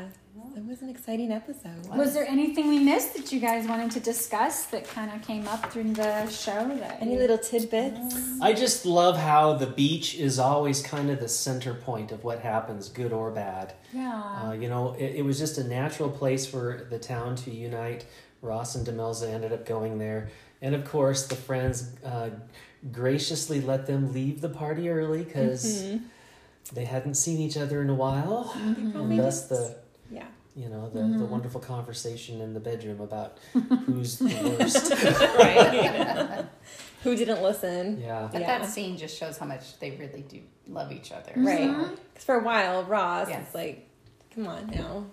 it 0.57 0.65
was 0.65 0.83
an 0.83 0.89
exciting 0.89 1.33
episode. 1.33 1.87
Was 1.95 2.15
there 2.15 2.27
anything 2.27 2.69
we 2.69 2.79
missed 2.79 3.15
that 3.15 3.33
you 3.33 3.41
guys 3.41 3.67
wanted 3.67 3.91
to 3.93 4.01
discuss 4.01 4.67
that 4.67 4.87
kind 4.89 5.11
of 5.13 5.27
came 5.27 5.47
up 5.49 5.73
during 5.73 5.93
the 5.93 6.29
show? 6.29 6.69
That 6.79 6.99
Any 7.01 7.13
you- 7.15 7.19
little 7.19 7.39
tidbits? 7.39 8.41
I 8.41 8.53
just 8.53 8.87
love 8.87 9.17
how 9.17 9.55
the 9.55 9.67
beach 9.67 10.15
is 10.15 10.39
always 10.39 10.83
kind 10.83 11.11
of 11.11 11.21
the 11.21 11.29
center 11.29 11.75
point 11.75 12.13
of 12.13 12.25
what 12.25 12.41
happens, 12.41 12.89
good 12.89 13.13
or 13.13 13.31
bad. 13.31 13.75
Yeah. 13.93 14.23
Uh, 14.23 14.53
you 14.53 14.69
know, 14.69 14.95
it, 14.99 15.17
it 15.17 15.23
was 15.25 15.39
just 15.39 15.59
a 15.59 15.65
natural 15.65 16.11
place 16.11 16.47
for 16.47 16.87
the 16.91 16.99
town 16.99 17.37
to 17.37 17.51
unite. 17.51 18.07
Ross 18.43 18.75
and 18.75 18.87
Demelza 18.87 19.29
ended 19.33 19.53
up 19.53 19.67
going 19.67 19.99
there. 19.99 20.31
And 20.63 20.75
of 20.75 20.85
course, 20.85 21.27
the 21.27 21.37
friends 21.37 21.93
uh, 22.05 22.31
graciously 22.93 23.61
let 23.61 23.87
them 23.87 24.13
leave 24.13 24.41
the 24.41 24.49
party 24.49 24.89
early 24.89 25.25
because 25.25 25.91
they 26.73 26.85
hadn't 26.85 27.15
seen 27.15 27.39
each 27.41 27.57
other 27.57 27.83
in 27.83 27.91
a 27.91 27.95
while. 27.95 28.53
And 28.57 29.19
thus 29.19 29.47
the, 29.49 29.77
Yeah. 30.11 30.27
you 30.57 30.69
know, 30.69 30.89
the, 30.91 31.01
the 31.19 31.25
wonderful 31.25 31.61
conversation 31.61 32.41
in 32.41 32.55
the 32.55 32.61
bedroom 32.61 33.01
about 33.01 33.39
who's 33.87 34.19
the 34.19 34.57
worst. 34.59 34.91
Right. 35.39 36.45
Who 37.03 37.17
didn't 37.17 37.43
listen? 37.43 37.99
yeah. 38.01 38.29
But 38.31 38.43
Yeah. 38.43 38.59
that 38.59 38.69
scene 38.69 38.97
just 38.99 39.17
shows 39.17 39.39
how 39.39 39.47
much 39.47 39.79
they 39.79 39.93
really 39.93 40.21
do 40.23 40.41
love 40.69 40.93
each 40.93 41.13
other. 41.13 41.33
Right. 41.37 41.61
Mm-hmm. 41.71 41.95
Because 42.13 42.25
for 42.25 42.35
a 42.35 42.43
while, 42.43 42.85
Ross 42.85 43.29
Yes. 43.31 43.49
is 43.49 43.55
like, 43.55 43.89
come 44.35 44.47
on 44.47 44.67
now. 44.67 45.07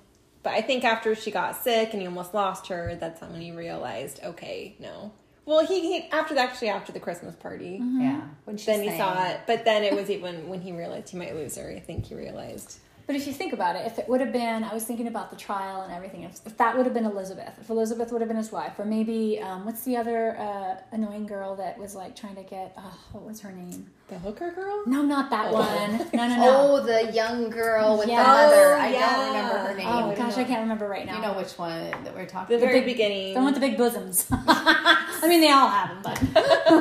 But 0.43 0.53
I 0.53 0.61
think 0.61 0.83
after 0.83 1.15
she 1.15 1.31
got 1.31 1.55
sick 1.55 1.89
and 1.93 2.01
he 2.01 2.07
almost 2.07 2.33
lost 2.33 2.67
her, 2.67 2.97
that's 2.99 3.21
when 3.21 3.39
he 3.39 3.51
realized, 3.51 4.19
okay, 4.23 4.75
no. 4.79 5.13
Well, 5.45 5.65
he, 5.65 5.79
he 5.81 6.09
after 6.11 6.33
the, 6.35 6.41
actually 6.41 6.69
after 6.69 6.91
the 6.91 6.99
Christmas 6.99 7.35
party, 7.35 7.79
Yeah. 7.81 8.21
When 8.43 8.57
she 8.57 8.65
then 8.65 8.81
he 8.81 8.89
sang. 8.89 8.97
saw 8.99 9.27
it. 9.29 9.39
But 9.47 9.63
then 9.63 9.83
it 9.85 9.93
was 9.95 10.09
even 10.09 10.49
when 10.49 10.59
he 10.59 10.73
realized 10.73 11.07
he 11.09 11.17
might 11.17 11.35
lose 11.35 11.55
her. 11.57 11.69
I 11.71 11.79
think 11.79 12.05
he 12.07 12.15
realized. 12.15 12.79
But 13.07 13.15
if 13.15 13.25
you 13.25 13.31
think 13.31 13.53
about 13.53 13.77
it, 13.77 13.85
if 13.87 13.97
it 13.99 14.09
would 14.09 14.19
have 14.19 14.33
been, 14.33 14.65
I 14.65 14.73
was 14.73 14.83
thinking 14.83 15.07
about 15.07 15.29
the 15.29 15.37
trial 15.37 15.81
and 15.81 15.93
everything. 15.93 16.23
If, 16.23 16.45
if 16.45 16.57
that 16.57 16.75
would 16.75 16.85
have 16.85 16.93
been 16.93 17.05
Elizabeth, 17.05 17.53
if 17.61 17.69
Elizabeth 17.69 18.11
would 18.11 18.19
have 18.19 18.27
been 18.27 18.35
his 18.35 18.51
wife, 18.51 18.77
or 18.77 18.83
maybe 18.83 19.39
um, 19.41 19.63
what's 19.65 19.83
the 19.83 19.95
other 19.95 20.37
uh, 20.37 20.75
annoying 20.91 21.25
girl 21.25 21.55
that 21.55 21.77
was 21.79 21.95
like 21.95 22.17
trying 22.17 22.35
to 22.35 22.43
get? 22.43 22.73
Oh, 22.77 22.93
what 23.13 23.23
was 23.23 23.39
her 23.39 23.51
name? 23.53 23.89
The 24.09 24.19
hooker 24.19 24.51
girl? 24.51 24.83
No, 24.85 25.01
not 25.03 25.29
that 25.29 25.47
Oh. 25.51 25.53
one. 25.53 26.07
No, 26.13 26.27
no, 26.27 26.35
no. 26.35 26.43
Oh, 26.45 26.85
the 26.85 27.11
young 27.13 27.49
girl 27.49 27.97
with 27.97 28.09
Yeah. 28.09 28.23
the 28.23 28.27
mother. 28.29 28.75
Oh, 28.75 28.79
I 28.79 28.89
yeah. 28.89 29.15
don't 29.15 29.27
remember 29.27 29.57
her 29.59 29.75
name. 29.77 29.87
Oh 29.87 30.15
gosh, 30.15 30.35
know. 30.35 30.41
I 30.43 30.45
can't 30.45 30.61
remember 30.61 30.87
right 30.89 31.05
now. 31.05 31.15
You 31.15 31.21
know 31.21 31.33
which 31.33 31.51
one 31.57 31.91
that 32.03 32.13
we're 32.13 32.25
talking. 32.25 32.57
The 32.57 32.61
talking 32.65 32.67
very 32.67 32.79
big- 32.81 32.85
beginning. 32.97 33.33
the 33.35 33.39
one 33.39 33.53
with 33.53 33.61
the 33.61 33.67
big 33.69 33.77
bosoms. 33.77 34.27
I 34.31 35.27
mean, 35.29 35.39
they 35.41 35.51
all 35.51 35.69
have 35.69 35.89
them, 35.89 36.01
but 36.03 36.21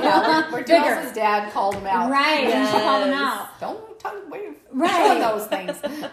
Yeah, 0.02 0.50
where 0.52 0.62
Bigger. 0.64 1.12
Dad 1.14 1.52
called 1.52 1.74
him 1.76 1.86
out. 1.86 2.10
right, 2.10 2.46
and 2.46 2.66
she 2.68 2.72
called 2.74 3.02
them 3.04 3.10
Yes. 3.10 3.20
out. 3.22 3.60
Don't 3.60 3.85
talk 4.14 4.30
where 4.30 4.54
Right. 4.72 5.18
those 5.20 5.46
things. 5.46 5.76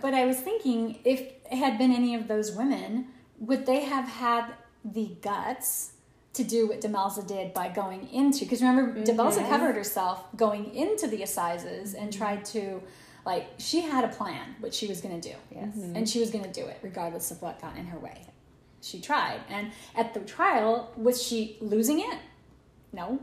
But 0.00 0.14
I 0.14 0.24
was 0.24 0.38
thinking, 0.40 0.98
if 1.04 1.20
it 1.20 1.46
had 1.52 1.78
been 1.78 1.92
any 1.92 2.14
of 2.16 2.26
those 2.26 2.50
women, 2.52 3.08
would 3.38 3.66
they 3.66 3.80
have 3.84 4.08
had 4.08 4.46
the 4.84 5.14
guts 5.20 5.92
to 6.32 6.42
do 6.42 6.66
what 6.66 6.80
Demelza 6.80 7.24
did 7.26 7.52
by 7.54 7.68
going 7.68 8.08
into? 8.08 8.44
Because 8.44 8.62
remember, 8.62 9.00
Demelza 9.00 9.48
covered 9.48 9.76
herself 9.76 10.24
going 10.36 10.74
into 10.74 11.06
the 11.06 11.22
assizes 11.22 11.94
and 11.94 12.12
tried 12.12 12.44
to, 12.46 12.82
like, 13.24 13.46
she 13.58 13.82
had 13.82 14.02
a 14.04 14.08
plan 14.08 14.56
what 14.60 14.74
she 14.74 14.86
was 14.88 15.00
going 15.00 15.20
to 15.20 15.28
do, 15.30 15.36
Yes. 15.54 15.68
Mm-hmm. 15.76 15.94
and 15.96 16.08
she 16.08 16.18
was 16.20 16.30
going 16.30 16.44
to 16.44 16.52
do 16.52 16.66
it 16.66 16.78
regardless 16.82 17.30
of 17.30 17.40
what 17.42 17.60
got 17.60 17.76
in 17.76 17.86
her 17.86 17.98
way. 17.98 18.26
She 18.80 19.00
tried, 19.00 19.40
and 19.48 19.70
at 19.94 20.14
the 20.14 20.20
trial, 20.20 20.90
was 20.96 21.22
she 21.22 21.58
losing 21.60 22.00
it? 22.00 22.18
No. 22.92 23.20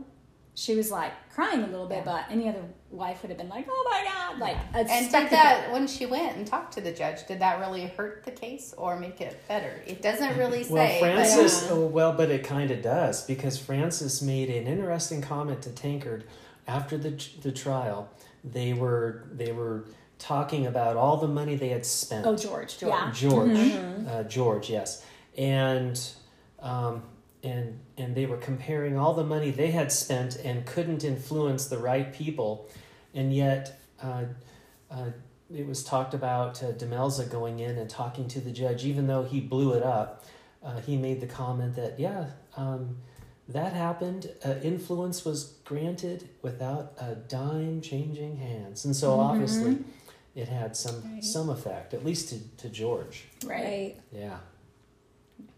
She 0.54 0.74
was 0.76 0.90
like 0.90 1.12
crying 1.34 1.62
a 1.62 1.66
little 1.66 1.86
bit, 1.88 2.04
but 2.06 2.24
any 2.30 2.48
other 2.48 2.62
wife 2.90 3.22
would 3.22 3.28
have 3.30 3.38
been 3.38 3.48
like, 3.48 3.66
"Oh 3.68 3.88
my 3.90 4.04
god!" 4.04 4.38
Like 4.40 4.56
a 4.74 4.90
And 4.90 5.10
did 5.10 5.30
that 5.30 5.70
when 5.72 5.86
she 5.86 6.06
went 6.06 6.36
and 6.36 6.46
talked 6.46 6.74
to 6.74 6.80
the 6.80 6.92
judge? 6.92 7.26
Did 7.26 7.38
that 7.40 7.60
really 7.60 7.86
hurt 7.86 8.24
the 8.24 8.30
case 8.30 8.74
or 8.76 8.98
make 8.98 9.20
it 9.20 9.40
better? 9.48 9.82
It 9.86 10.02
doesn't 10.02 10.36
really 10.36 10.64
say. 10.64 10.72
Well, 10.72 11.00
but- 11.00 11.00
Francis, 11.00 11.62
Yeah. 11.64 11.68
oh, 11.72 11.86
well, 11.86 12.12
but 12.12 12.30
it 12.30 12.44
kind 12.44 12.70
of 12.70 12.82
does 12.82 13.24
because 13.26 13.58
Francis 13.58 14.22
made 14.22 14.50
an 14.50 14.66
interesting 14.66 15.22
comment 15.22 15.62
to 15.62 15.70
Tankard 15.70 16.24
after 16.66 16.98
the 16.98 17.10
the 17.42 17.52
trial. 17.52 18.08
They 18.44 18.72
were 18.72 19.24
they 19.32 19.52
were 19.52 19.84
talking 20.18 20.66
about 20.66 20.96
all 20.96 21.16
the 21.16 21.28
money 21.28 21.54
they 21.56 21.68
had 21.70 21.86
spent. 21.86 22.26
Oh, 22.26 22.36
George. 22.36 22.76
Yeah. 22.82 23.10
George, 23.14 23.50
Mm-hmm. 23.50 24.08
uh, 24.08 24.22
George, 24.24 24.68
yes, 24.68 25.04
and 25.38 25.98
um, 26.60 27.02
and 27.42 27.78
and 28.00 28.14
they 28.14 28.26
were 28.26 28.36
comparing 28.38 28.96
all 28.98 29.14
the 29.14 29.24
money 29.24 29.50
they 29.50 29.70
had 29.70 29.92
spent 29.92 30.36
and 30.36 30.64
couldn't 30.66 31.04
influence 31.04 31.66
the 31.66 31.78
right 31.78 32.12
people, 32.12 32.68
and 33.14 33.34
yet 33.34 33.80
uh, 34.02 34.24
uh, 34.90 35.10
it 35.54 35.66
was 35.66 35.84
talked 35.84 36.14
about 36.14 36.62
uh, 36.62 36.72
Demelza 36.72 37.30
going 37.30 37.58
in 37.60 37.76
and 37.78 37.88
talking 37.90 38.26
to 38.28 38.40
the 38.40 38.50
judge, 38.50 38.84
even 38.84 39.06
though 39.06 39.22
he 39.24 39.40
blew 39.40 39.72
it 39.74 39.82
up. 39.82 40.24
Uh, 40.62 40.80
he 40.80 40.96
made 40.96 41.20
the 41.20 41.26
comment 41.26 41.74
that 41.76 41.98
yeah. 42.00 42.26
Um, 42.56 42.96
that 43.48 43.72
happened. 43.72 44.30
Uh, 44.44 44.54
influence 44.62 45.24
was 45.24 45.54
granted 45.64 46.28
without 46.40 46.92
a 47.00 47.16
dime 47.16 47.80
changing 47.80 48.36
hands, 48.36 48.84
and 48.84 48.94
so 48.94 49.18
obviously, 49.18 49.78
it 50.36 50.48
had 50.48 50.76
some 50.76 51.02
Right. 51.02 51.24
some 51.24 51.48
effect, 51.50 51.92
at 51.94 52.04
least 52.04 52.28
to, 52.28 52.38
to 52.58 52.68
George. 52.68 53.24
Right. 53.44 53.60
Right. 53.64 53.96
Yeah. 54.12 54.38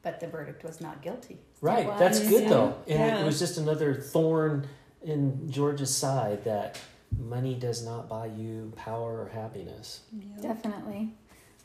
But 0.02 0.20
the 0.20 0.26
verdict 0.26 0.64
was 0.64 0.80
not 0.80 1.02
guilty. 1.02 1.38
Right. 1.60 1.86
was, 1.86 1.98
That's 1.98 2.20
good 2.28 2.44
yeah. 2.44 2.48
though. 2.48 2.74
And 2.88 2.98
Yeah. 2.98 3.20
it 3.20 3.24
was 3.24 3.38
just 3.38 3.58
another 3.58 3.94
thorn 3.94 4.66
in 5.02 5.50
George's 5.50 5.94
side 5.94 6.44
that 6.44 6.78
money 7.18 7.54
does 7.54 7.84
not 7.84 8.08
buy 8.08 8.26
you 8.26 8.72
power 8.76 9.20
or 9.22 9.28
happiness. 9.28 10.00
Definitely. 10.40 11.10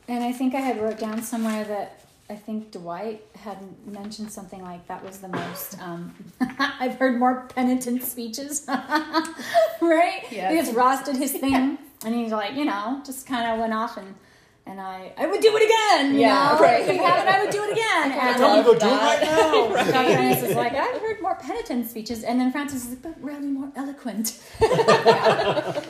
And 0.06 0.22
I 0.24 0.32
think 0.32 0.54
I 0.54 0.60
had 0.60 0.80
wrote 0.80 0.98
down 0.98 1.22
somewhere 1.22 1.64
that 1.64 2.00
I 2.30 2.34
think 2.36 2.72
Dwight 2.72 3.24
had 3.36 3.56
mentioned 3.86 4.30
something 4.30 4.62
like 4.62 4.86
that 4.88 5.02
was 5.04 5.18
the 5.18 5.28
most. 5.28 5.80
Um, 5.80 6.14
I've 6.58 6.96
heard 6.96 7.18
more 7.18 7.46
penitent 7.54 8.02
speeches, 8.04 8.66
right? 8.68 10.22
Yes. 10.30 10.52
Because 10.52 10.74
Ross 10.74 11.04
did 11.04 11.16
his 11.16 11.32
thing, 11.32 11.78
and 12.04 12.14
he's 12.14 12.32
like, 12.32 12.54
you 12.54 12.64
know, 12.64 13.00
just 13.04 13.26
kind 13.26 13.50
of 13.50 13.58
went 13.58 13.72
off 13.72 13.96
and. 13.96 14.14
And 14.68 14.78
I, 14.82 15.12
I 15.16 15.26
would 15.26 15.40
do 15.40 15.56
it 15.56 15.62
again. 15.64 16.14
You 16.14 16.20
Yeah, 16.20 16.52
know? 16.52 16.60
right. 16.60 16.82
If 16.82 16.90
it 16.90 16.96
happened, 17.00 17.28
I 17.30 17.42
would 17.42 17.50
do 17.50 17.64
it 17.64 17.72
again. 17.72 18.12
And 18.12 18.36
Tell 18.36 18.56
me 18.56 18.62
to 18.62 18.64
go 18.64 18.78
do 18.78 18.86
it 18.86 18.90
right 18.90 19.20
now. 19.22 19.68
Dr. 19.92 20.12
Francis 20.14 20.50
is 20.50 20.56
like, 20.56 20.74
I've 20.74 21.00
heard 21.00 21.22
more 21.22 21.36
penitent 21.36 21.88
speeches, 21.88 22.22
and 22.22 22.38
then 22.38 22.52
Francis 22.52 22.84
is 22.84 22.90
like, 22.90 23.02
but 23.02 23.14
really 23.22 23.46
more 23.46 23.72
eloquent. 23.76 24.28
so 24.58 24.66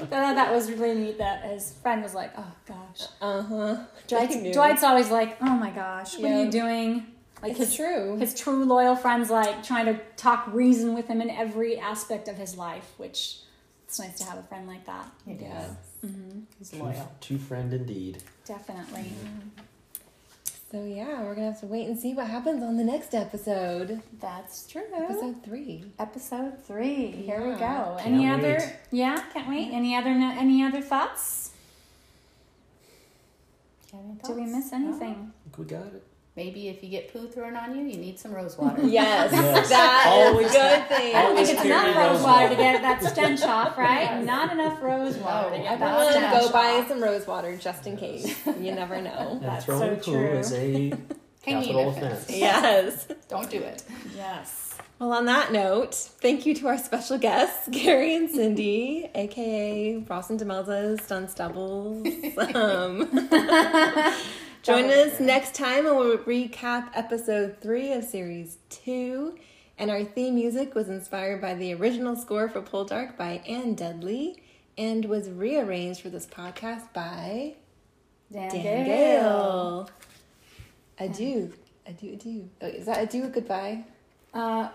that 0.09 0.53
was 0.53 0.71
really 0.73 0.95
neat. 1.01 1.19
That 1.19 1.45
his 1.45 1.73
friend 1.83 2.03
was 2.03 2.15
like, 2.15 2.33
oh 2.39 2.53
gosh. 2.67 3.09
Uh 3.21 3.43
huh. 3.43 3.77
Dwight's, 4.07 4.37
Dwight's 4.37 4.83
always 4.85 5.11
like, 5.11 5.37
oh 5.43 5.51
my 5.57 5.71
gosh, 5.71 6.17
what 6.19 6.31
are 6.31 6.45
you 6.45 6.51
doing? 6.51 7.07
Like 7.43 7.53
It's 7.53 7.61
his 7.61 7.75
true. 7.77 8.17
his 8.17 8.35
true 8.35 8.65
loyal 8.65 8.97
friends 8.97 9.31
like 9.31 9.63
trying 9.63 9.87
to 9.87 10.01
talk 10.17 10.49
reason 10.53 10.95
with 10.95 11.07
him 11.07 11.21
in 11.21 11.31
every 11.31 11.79
aspect 11.79 12.29
of 12.29 12.37
his 12.37 12.57
life, 12.57 12.93
which 12.97 13.39
it's 13.85 13.99
nice 13.99 14.19
to 14.19 14.25
have 14.25 14.39
a 14.39 14.43
friend 14.43 14.67
like 14.67 14.87
that. 14.87 15.09
Yeah. 15.27 15.67
Mm-hmm. 16.05 16.41
He's 16.59 16.71
True, 16.71 16.81
loyal. 16.81 17.13
true 17.21 17.39
friend 17.39 17.73
indeed. 17.73 18.23
Definitely. 18.47 19.13
So 20.71 20.85
yeah, 20.85 21.23
we're 21.23 21.35
gonna 21.35 21.47
have 21.53 21.61
to 21.61 21.67
wait 21.67 21.87
and 21.89 21.99
see 21.99 22.13
what 22.15 22.27
happens 22.27 22.63
on 22.63 22.77
the 22.77 22.85
next 22.85 23.15
episode, 23.15 24.03
That's 24.21 24.67
true. 24.67 24.83
episode 24.95 25.43
three. 25.43 25.85
Episode 25.99 26.63
three. 26.65 27.11
Here 27.11 27.41
we 27.41 27.53
go. 27.59 27.97
Can't 27.99 28.01
any 28.07 28.29
other? 28.29 28.61
Yeah, 28.91 29.19
can't 29.33 29.49
wait. 29.49 29.71
Any 29.73 29.97
other? 29.97 30.15
no- 30.15 30.35
Any 30.39 30.63
other 30.63 30.83
thoughts? 30.83 31.53
Do 33.91 34.33
we 34.35 34.43
miss 34.45 34.73
anything? 34.73 35.33
I 35.49 35.51
think 35.51 35.59
we 35.59 35.65
got 35.65 35.87
it. 35.87 36.03
Maybe 36.39 36.69
if 36.69 36.85
you 36.85 36.89
get 36.89 37.13
poo 37.13 37.27
thrown 37.27 37.57
on 37.57 37.77
you, 37.77 37.85
you 37.85 37.97
need 37.99 38.17
some 38.17 38.33
rose 38.33 38.57
water. 38.57 38.81
Yes, 38.87 39.33
Yes. 39.33 39.69
that 39.71 40.05
is 40.07 40.29
Always- 40.31 40.47
a 40.47 40.53
good 40.53 40.87
thing. 40.89 41.15
I 41.17 41.23
don't 41.23 41.35
think 41.35 41.49
it's 41.49 41.65
enough 41.65 41.85
rose 41.97 41.97
rose 41.97 42.23
water 42.23 42.43
water. 42.45 42.49
to 42.51 42.55
get 42.63 42.83
that 42.83 43.03
stench 43.03 43.43
off, 43.43 43.77
right? 43.77 44.23
Not 44.25 44.53
enough 44.53 44.81
rose 44.81 45.17
water 45.17 45.51
to 45.51 45.59
No, 45.59 45.65
get 45.65 45.81
that 45.81 46.01
Everyone 46.01 46.13
stench 46.31 46.47
go 46.47 46.53
buy 46.53 46.71
off. 46.79 46.87
some 46.89 47.03
rose 47.03 47.27
water 47.27 47.57
just 47.57 47.89
in 47.89 47.97
case. 47.97 48.47
You 48.47 48.71
never 48.73 49.03
know. 49.03 49.11
And 49.33 49.43
That's 49.43 49.65
throwing 49.65 50.01
so 50.01 50.13
poo 50.13 50.13
true. 50.13 50.39
is 50.39 50.53
a 50.53 50.93
capital 51.43 51.89
offense. 51.91 52.23
offense. 52.23 52.39
Yes. 52.39 53.09
Don't 53.29 53.51
do 53.51 53.59
it. 53.59 53.83
Yes. 54.17 54.77
Well, 55.01 55.13
on 55.13 55.25
that 55.27 55.53
note, 55.53 55.95
thank 55.95 56.47
you 56.47 56.55
to 56.57 56.69
our 56.69 56.79
special 56.79 57.19
guests, 57.19 57.69
Gary 57.71 58.15
and 58.17 58.29
Cindy, 58.31 59.09
aka 59.15 59.97
Ross 60.09 60.31
and 60.31 60.39
Demelza's 60.41 61.01
Dunstubbles. 61.01 62.05
Um, 62.55 63.09
join 64.63 64.85
us 64.87 65.21
next 65.21 65.55
time 65.55 65.87
and 65.87 65.97
we'll 65.97 66.19
recap 66.19 66.91
episode 66.95 67.57
three 67.61 67.93
of 67.93 68.05
series 68.05 68.59
two. 68.71 69.37
And 69.79 69.91
our 69.91 70.03
theme 70.03 70.35
music 70.35 70.75
was 70.75 70.89
inspired 70.89 71.41
by 71.41 71.55
the 71.55 71.73
original 71.75 72.17
score 72.17 72.49
for 72.49 72.61
Poldark 72.61 73.17
by 73.17 73.43
Anne 73.47 73.75
Dudley 73.75 74.43
and 74.77 75.05
was 75.05 75.31
rearranged 75.31 76.01
for 76.01 76.09
this 76.11 76.27
podcast 76.27 76.93
by 76.93 77.55
Dan, 78.33 78.51
Dan 78.51 78.63
Gale. 78.63 78.85
Gale. 78.85 79.91
Adieu. 80.99 81.53
Adieu, 81.87 82.13
adieu. 82.15 82.51
Oh, 82.61 82.67
is 82.67 82.87
that 82.87 83.03
adieu 83.05 83.25
or 83.25 83.29
goodbye? 83.29 83.85
Uh, 84.35 84.69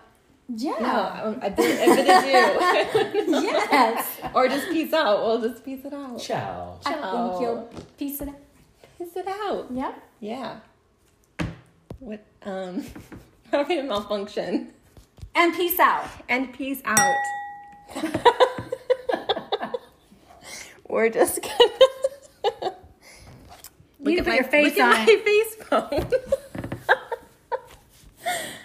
yeah. 0.48 0.76
No, 0.80 0.88
I, 0.88 1.46
I 1.46 1.50
bid, 1.50 1.90
I 1.90 1.96
bid 1.96 3.28
adieu. 3.28 3.42
yes. 3.42 4.08
or 4.34 4.48
just 4.48 4.70
peace 4.70 4.94
out. 4.94 5.26
We'll 5.26 5.42
just 5.42 5.64
peace 5.66 5.84
it 5.84 5.94
out. 5.94 6.20
Ciao. 6.20 6.80
I 6.86 6.94
Ciao. 6.94 7.30
think 7.30 7.42
you'll 7.42 7.70
piece 7.98 8.22
it 8.22 8.30
out 8.30 8.36
is 9.04 9.16
it 9.18 9.28
out? 9.28 9.68
Yeah. 9.72 9.94
Yeah. 10.20 10.60
What? 12.00 12.26
Um, 12.44 12.86
Okay. 13.54 13.82
malfunction. 13.84 14.74
And 15.36 15.54
peace 15.54 15.80
out. 15.80 16.08
And 16.28 16.52
peace 16.54 16.82
out. 16.86 17.16
We're 20.90 21.10
just 21.10 21.40
gonna. 21.44 22.74
you 24.00 24.18
at 24.18 24.24
put 24.24 24.28
my, 24.28 24.36
your 24.36 24.44
face 24.46 24.76
look 24.76 24.84
on. 24.86 24.94
At 24.96 25.08
my 25.08 25.16
face 25.24 25.56
phone. 25.70 26.10